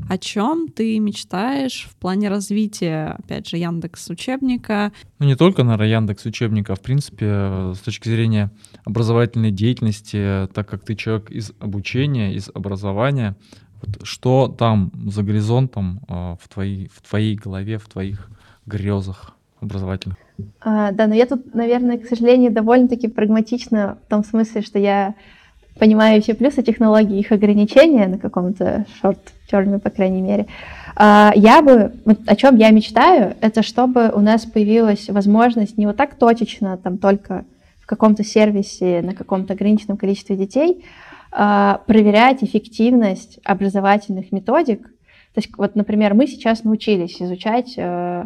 О 0.09 0.17
чем 0.17 0.69
ты 0.69 0.97
мечтаешь 0.99 1.85
в 1.91 1.95
плане 1.97 2.29
развития, 2.29 3.17
опять 3.19 3.49
же, 3.49 3.57
Яндекс 3.57 4.09
учебника? 4.09 4.93
Ну, 5.19 5.25
не 5.25 5.35
только, 5.35 5.63
наверное, 5.63 5.87
Яндекс 5.89 6.25
учебника, 6.25 6.73
а 6.73 6.75
в 6.77 6.81
принципе, 6.81 7.25
э, 7.29 7.73
с 7.75 7.79
точки 7.79 8.07
зрения 8.07 8.51
образовательной 8.85 9.51
деятельности, 9.51 10.47
так 10.53 10.69
как 10.69 10.85
ты 10.85 10.95
человек 10.95 11.29
из 11.29 11.51
обучения, 11.59 12.33
из 12.33 12.49
образования, 12.53 13.35
вот 13.81 14.07
что 14.07 14.47
там 14.47 14.93
за 15.11 15.23
горизонтом 15.23 15.99
э, 16.07 16.37
в, 16.41 16.47
твоей, 16.47 16.89
в 16.93 17.01
твоей 17.01 17.35
голове, 17.35 17.77
в 17.77 17.89
твоих 17.89 18.29
грезах? 18.65 19.36
Образовательных? 19.61 20.17
А, 20.61 20.91
да, 20.91 21.07
но 21.07 21.15
я 21.15 21.25
тут, 21.25 21.53
наверное, 21.53 21.97
к 21.97 22.05
сожалению, 22.05 22.51
довольно-таки 22.51 23.07
прагматично 23.07 23.97
в 24.05 24.09
том 24.09 24.23
смысле, 24.23 24.61
что 24.61 24.79
я 24.79 25.15
понимаю 25.77 26.21
все 26.21 26.33
плюсы 26.33 26.63
технологий, 26.63 27.19
их 27.19 27.31
ограничения 27.31 28.07
на 28.07 28.17
каком-то 28.17 28.85
шорт-терме, 28.99 29.79
по 29.79 29.89
крайней 29.89 30.21
мере. 30.21 30.47
А, 30.95 31.31
я 31.35 31.61
бы, 31.61 31.93
о 32.25 32.35
чем 32.35 32.55
я 32.57 32.71
мечтаю, 32.71 33.35
это 33.41 33.61
чтобы 33.61 34.11
у 34.13 34.19
нас 34.19 34.45
появилась 34.45 35.09
возможность 35.09 35.77
не 35.77 35.85
вот 35.85 35.95
так 35.95 36.15
точечно, 36.15 36.77
там 36.77 36.97
только 36.97 37.45
в 37.81 37.85
каком-то 37.85 38.23
сервисе 38.23 39.01
на 39.01 39.13
каком-то 39.13 39.53
ограниченном 39.53 39.97
количестве 39.97 40.35
детей, 40.35 40.83
а, 41.31 41.81
проверять 41.85 42.43
эффективность 42.43 43.39
образовательных 43.43 44.31
методик. 44.31 44.81
То 45.33 45.41
есть, 45.41 45.49
вот, 45.57 45.75
например, 45.75 46.15
мы 46.15 46.25
сейчас 46.25 46.63
научились 46.63 47.21
изучать 47.21 47.75
э, 47.77 48.25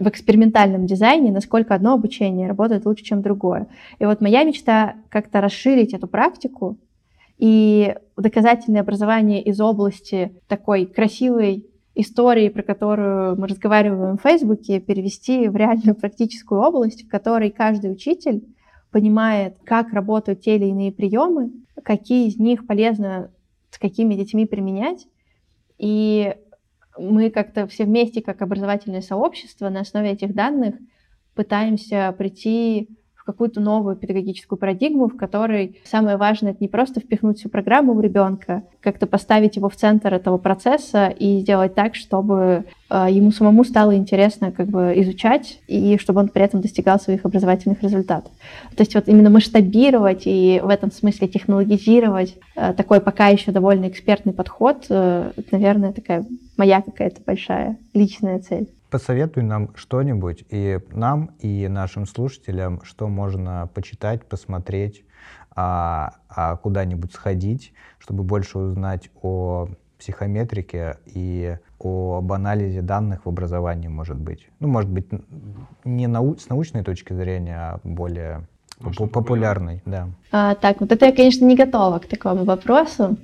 в 0.00 0.08
экспериментальном 0.08 0.86
дизайне, 0.86 1.30
насколько 1.30 1.74
одно 1.74 1.92
обучение 1.92 2.48
работает 2.48 2.86
лучше, 2.86 3.04
чем 3.04 3.20
другое. 3.20 3.68
И 3.98 4.06
вот 4.06 4.22
моя 4.22 4.42
мечта 4.44 4.94
как-то 5.10 5.42
расширить 5.42 5.92
эту 5.92 6.08
практику 6.08 6.78
и 7.38 7.94
доказательное 8.16 8.80
образование 8.80 9.42
из 9.42 9.60
области 9.60 10.32
такой 10.48 10.86
красивой 10.86 11.66
истории, 11.94 12.48
про 12.48 12.62
которую 12.62 13.38
мы 13.38 13.46
разговариваем 13.46 14.16
в 14.16 14.22
Фейсбуке, 14.22 14.80
перевести 14.80 15.48
в 15.48 15.56
реальную 15.56 15.94
практическую 15.94 16.62
область, 16.62 17.04
в 17.04 17.10
которой 17.10 17.50
каждый 17.50 17.92
учитель 17.92 18.42
понимает, 18.90 19.58
как 19.64 19.92
работают 19.92 20.40
те 20.40 20.56
или 20.56 20.66
иные 20.66 20.92
приемы, 20.92 21.52
какие 21.84 22.28
из 22.28 22.38
них 22.38 22.66
полезно 22.66 23.30
с 23.70 23.78
какими 23.78 24.14
детьми 24.14 24.46
применять, 24.46 25.06
и 25.78 26.34
мы 27.00 27.30
как-то 27.30 27.66
все 27.66 27.84
вместе, 27.84 28.22
как 28.22 28.42
образовательное 28.42 29.00
сообщество, 29.00 29.68
на 29.68 29.80
основе 29.80 30.10
этих 30.10 30.34
данных 30.34 30.74
пытаемся 31.34 32.14
прийти 32.16 32.88
какую-то 33.32 33.60
новую 33.60 33.96
педагогическую 33.96 34.58
парадигму, 34.58 35.08
в 35.08 35.16
которой 35.16 35.80
самое 35.84 36.16
важное 36.16 36.52
это 36.52 36.58
не 36.60 36.68
просто 36.68 37.00
впихнуть 37.00 37.38
всю 37.38 37.48
программу 37.48 37.94
в 37.94 38.00
ребенка, 38.00 38.62
как-то 38.80 39.06
поставить 39.06 39.56
его 39.56 39.68
в 39.68 39.76
центр 39.76 40.12
этого 40.14 40.38
процесса 40.38 41.08
и 41.08 41.40
сделать 41.40 41.74
так, 41.74 41.94
чтобы 41.94 42.64
э, 42.88 43.06
ему 43.10 43.30
самому 43.30 43.64
стало 43.64 43.96
интересно 43.96 44.52
как 44.52 44.68
бы 44.68 44.94
изучать 44.96 45.60
и 45.66 45.98
чтобы 45.98 46.20
он 46.20 46.28
при 46.28 46.42
этом 46.42 46.60
достигал 46.60 46.98
своих 46.98 47.24
образовательных 47.24 47.82
результатов. 47.82 48.32
То 48.76 48.82
есть 48.82 48.94
вот 48.94 49.08
именно 49.08 49.30
масштабировать 49.30 50.22
и 50.24 50.60
в 50.62 50.68
этом 50.68 50.90
смысле 50.90 51.28
технологизировать 51.28 52.36
э, 52.56 52.72
такой 52.72 53.00
пока 53.00 53.28
еще 53.28 53.52
довольно 53.52 53.88
экспертный 53.88 54.32
подход, 54.32 54.86
э, 54.88 55.32
это, 55.36 55.48
наверное, 55.52 55.92
такая 55.92 56.24
моя 56.56 56.82
какая-то 56.82 57.20
большая 57.24 57.78
личная 57.94 58.38
цель. 58.40 58.68
Посоветуй 58.90 59.44
нам 59.44 59.74
что-нибудь 59.76 60.44
и 60.48 60.80
нам, 60.90 61.26
и 61.38 61.68
нашим 61.68 62.06
слушателям, 62.06 62.82
что 62.82 63.06
можно 63.06 63.70
почитать, 63.72 64.26
посмотреть, 64.26 65.04
а, 65.54 66.14
а 66.28 66.56
куда-нибудь 66.56 67.12
сходить, 67.12 67.72
чтобы 67.98 68.24
больше 68.24 68.58
узнать 68.58 69.10
о 69.22 69.68
психометрике 69.98 70.98
и 71.06 71.56
об 71.78 72.32
анализе 72.32 72.82
данных 72.82 73.26
в 73.26 73.28
образовании, 73.28 73.88
может 73.88 74.18
быть. 74.18 74.48
Ну, 74.58 74.66
может 74.66 74.90
быть, 74.90 75.08
не 75.84 76.06
нау 76.08 76.36
с 76.36 76.48
научной 76.48 76.82
точки 76.82 77.12
зрения, 77.12 77.56
а 77.56 77.80
более 77.84 78.48
популярной, 78.80 79.82
да. 79.86 80.08
А, 80.32 80.54
так, 80.54 80.80
вот 80.80 80.92
это 80.92 81.06
я, 81.06 81.12
конечно, 81.12 81.44
не 81.44 81.56
готова 81.56 81.98
к 81.98 82.06
такому 82.06 82.44
вопросу. 82.44 83.16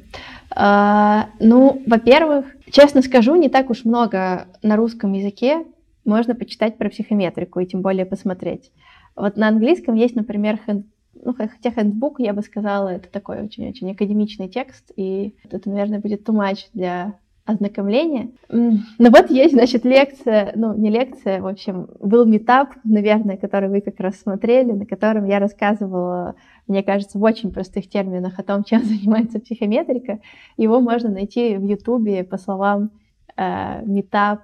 А, 0.50 1.28
ну, 1.40 1.82
во-первых, 1.86 2.46
честно 2.70 3.02
скажу, 3.02 3.34
не 3.36 3.48
так 3.48 3.70
уж 3.70 3.84
много 3.84 4.46
на 4.62 4.76
русском 4.76 5.12
языке 5.12 5.64
можно 6.04 6.34
почитать 6.34 6.78
про 6.78 6.88
психометрику 6.88 7.60
и 7.60 7.66
тем 7.66 7.82
более 7.82 8.06
посмотреть. 8.06 8.70
Вот 9.16 9.36
на 9.36 9.48
английском 9.48 9.94
есть, 9.94 10.14
например, 10.14 10.58
хэнд, 10.64 10.86
ну, 11.14 11.34
хотя 11.34 11.70
хендбук, 11.70 12.20
я 12.20 12.32
бы 12.32 12.42
сказала, 12.42 12.88
это 12.88 13.08
такой 13.08 13.42
очень-очень 13.42 13.90
академичный 13.90 14.48
текст, 14.48 14.92
и 14.94 15.34
это, 15.50 15.68
наверное, 15.68 16.00
будет 16.00 16.28
too 16.28 16.34
much 16.34 16.66
для 16.74 17.14
ознакомления. 17.46 18.30
Ну 18.48 18.80
вот 18.98 19.30
есть, 19.30 19.54
значит, 19.54 19.84
лекция, 19.84 20.52
ну 20.56 20.74
не 20.74 20.90
лекция, 20.90 21.40
в 21.40 21.46
общем, 21.46 21.88
был 22.00 22.26
метап, 22.26 22.70
наверное, 22.84 23.36
который 23.36 23.68
вы 23.68 23.80
как 23.80 24.00
раз 24.00 24.16
смотрели, 24.16 24.72
на 24.72 24.84
котором 24.84 25.24
я 25.26 25.38
рассказывала, 25.38 26.34
мне 26.66 26.82
кажется, 26.82 27.18
в 27.18 27.22
очень 27.22 27.52
простых 27.52 27.88
терминах 27.88 28.38
о 28.38 28.42
том, 28.42 28.64
чем 28.68 28.82
занимается 28.84 29.38
психометрика. 29.38 30.18
Его 30.56 30.80
можно 30.80 31.08
найти 31.08 31.56
в 31.56 31.64
Ютубе 31.64 32.24
по 32.24 32.36
словам 32.36 32.90
э, 33.36 33.82
метап 33.84 34.40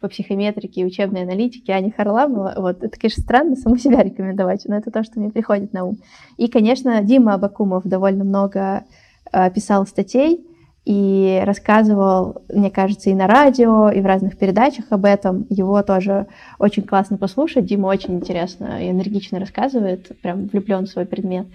по 0.00 0.08
психометрике 0.08 0.80
и 0.80 0.84
учебной 0.86 1.24
аналитике 1.24 1.74
Ани 1.74 1.90
Харламова. 1.90 2.54
Вот, 2.56 2.82
это, 2.82 2.98
конечно, 2.98 3.22
странно 3.22 3.54
саму 3.54 3.76
себя 3.76 4.02
рекомендовать, 4.02 4.64
но 4.66 4.76
это 4.76 4.90
то, 4.90 5.04
что 5.04 5.20
мне 5.20 5.30
приходит 5.30 5.74
на 5.74 5.84
ум. 5.84 5.98
И, 6.38 6.48
конечно, 6.48 7.02
Дима 7.02 7.34
Абакумов 7.34 7.84
довольно 7.84 8.24
много 8.24 8.84
э, 9.30 9.50
писал 9.50 9.86
статей 9.86 10.46
и 10.84 11.42
рассказывал, 11.44 12.42
мне 12.48 12.70
кажется, 12.70 13.10
и 13.10 13.14
на 13.14 13.26
радио, 13.26 13.90
и 13.90 14.00
в 14.00 14.06
разных 14.06 14.38
передачах 14.38 14.86
об 14.90 15.04
этом. 15.04 15.46
Его 15.50 15.82
тоже 15.82 16.26
очень 16.58 16.82
классно 16.82 17.18
послушать. 17.18 17.66
Дима 17.66 17.86
очень 17.86 18.14
интересно 18.14 18.82
и 18.82 18.90
энергично 18.90 19.38
рассказывает, 19.38 20.18
прям 20.22 20.46
влюблен 20.46 20.86
в 20.86 20.88
свой 20.88 21.04
предмет. 21.04 21.46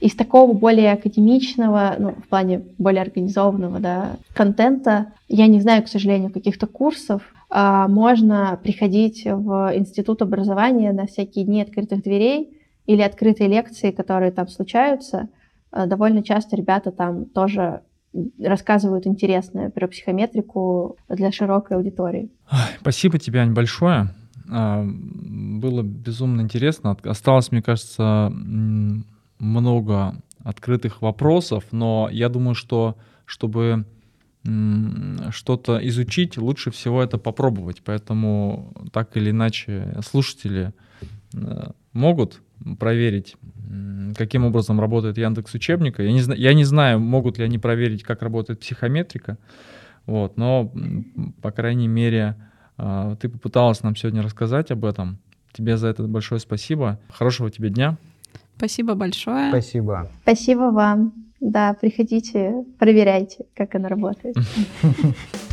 Из 0.00 0.16
такого 0.16 0.52
более 0.52 0.92
академичного, 0.92 1.94
ну, 1.98 2.10
в 2.12 2.28
плане 2.28 2.62
более 2.78 3.02
организованного, 3.02 3.78
да, 3.78 4.16
контента, 4.34 5.12
я 5.28 5.46
не 5.46 5.60
знаю, 5.60 5.84
к 5.84 5.88
сожалению, 5.88 6.32
каких-то 6.32 6.66
курсов, 6.66 7.22
а, 7.50 7.86
можно 7.86 8.58
приходить 8.62 9.24
в 9.24 9.72
институт 9.76 10.22
образования 10.22 10.92
на 10.92 11.06
всякие 11.06 11.44
дни 11.44 11.62
открытых 11.62 12.02
дверей 12.02 12.58
или 12.86 13.02
открытые 13.02 13.48
лекции, 13.48 13.90
которые 13.90 14.32
там 14.32 14.48
случаются. 14.48 15.28
А, 15.70 15.86
довольно 15.86 16.22
часто 16.22 16.56
ребята 16.56 16.90
там 16.90 17.26
тоже 17.26 17.82
рассказывают 18.38 19.06
интересное 19.06 19.70
про 19.70 19.88
психометрику 19.88 20.96
для 21.08 21.32
широкой 21.32 21.76
аудитории. 21.76 22.30
Спасибо 22.80 23.18
тебе, 23.18 23.40
Ань, 23.40 23.52
большое. 23.52 24.14
А, 24.50 24.84
было 24.84 25.82
безумно 25.82 26.42
интересно. 26.42 26.96
Осталось, 27.04 27.50
мне 27.52 27.62
кажется, 27.62 28.32
много 29.38 30.14
открытых 30.44 31.02
вопросов, 31.02 31.64
но 31.70 32.08
я 32.10 32.28
думаю, 32.28 32.54
что 32.54 32.96
чтобы 33.24 33.86
что-то 35.30 35.78
изучить, 35.88 36.36
лучше 36.36 36.72
всего 36.72 37.00
это 37.00 37.16
попробовать. 37.16 37.82
Поэтому 37.84 38.74
так 38.92 39.16
или 39.16 39.30
иначе 39.30 39.96
слушатели 40.04 40.72
э, 41.32 41.70
могут 41.92 42.40
проверить, 42.78 43.36
каким 44.16 44.44
образом 44.44 44.80
работает 44.80 45.18
Яндекс 45.18 45.54
учебника. 45.54 46.02
Я 46.02 46.12
не, 46.12 46.20
знаю, 46.20 46.40
я 46.40 46.54
не 46.54 46.64
знаю, 46.64 47.00
могут 47.00 47.38
ли 47.38 47.44
они 47.44 47.58
проверить, 47.58 48.02
как 48.02 48.22
работает 48.22 48.60
психометрика, 48.60 49.38
вот, 50.06 50.36
но, 50.36 50.72
по 51.40 51.50
крайней 51.50 51.88
мере, 51.88 52.36
э, 52.78 53.16
ты 53.20 53.28
попыталась 53.28 53.82
нам 53.82 53.94
сегодня 53.94 54.22
рассказать 54.22 54.70
об 54.70 54.84
этом. 54.84 55.18
Тебе 55.52 55.76
за 55.76 55.88
это 55.88 56.02
большое 56.04 56.40
спасибо. 56.40 56.98
Хорошего 57.10 57.50
тебе 57.50 57.68
дня. 57.68 57.96
Спасибо 58.56 58.94
большое. 58.94 59.50
Спасибо. 59.50 60.10
Спасибо 60.22 60.70
вам. 60.70 61.12
Да, 61.40 61.74
приходите, 61.74 62.64
проверяйте, 62.78 63.46
как 63.54 63.74
она 63.74 63.88
работает. 63.88 64.36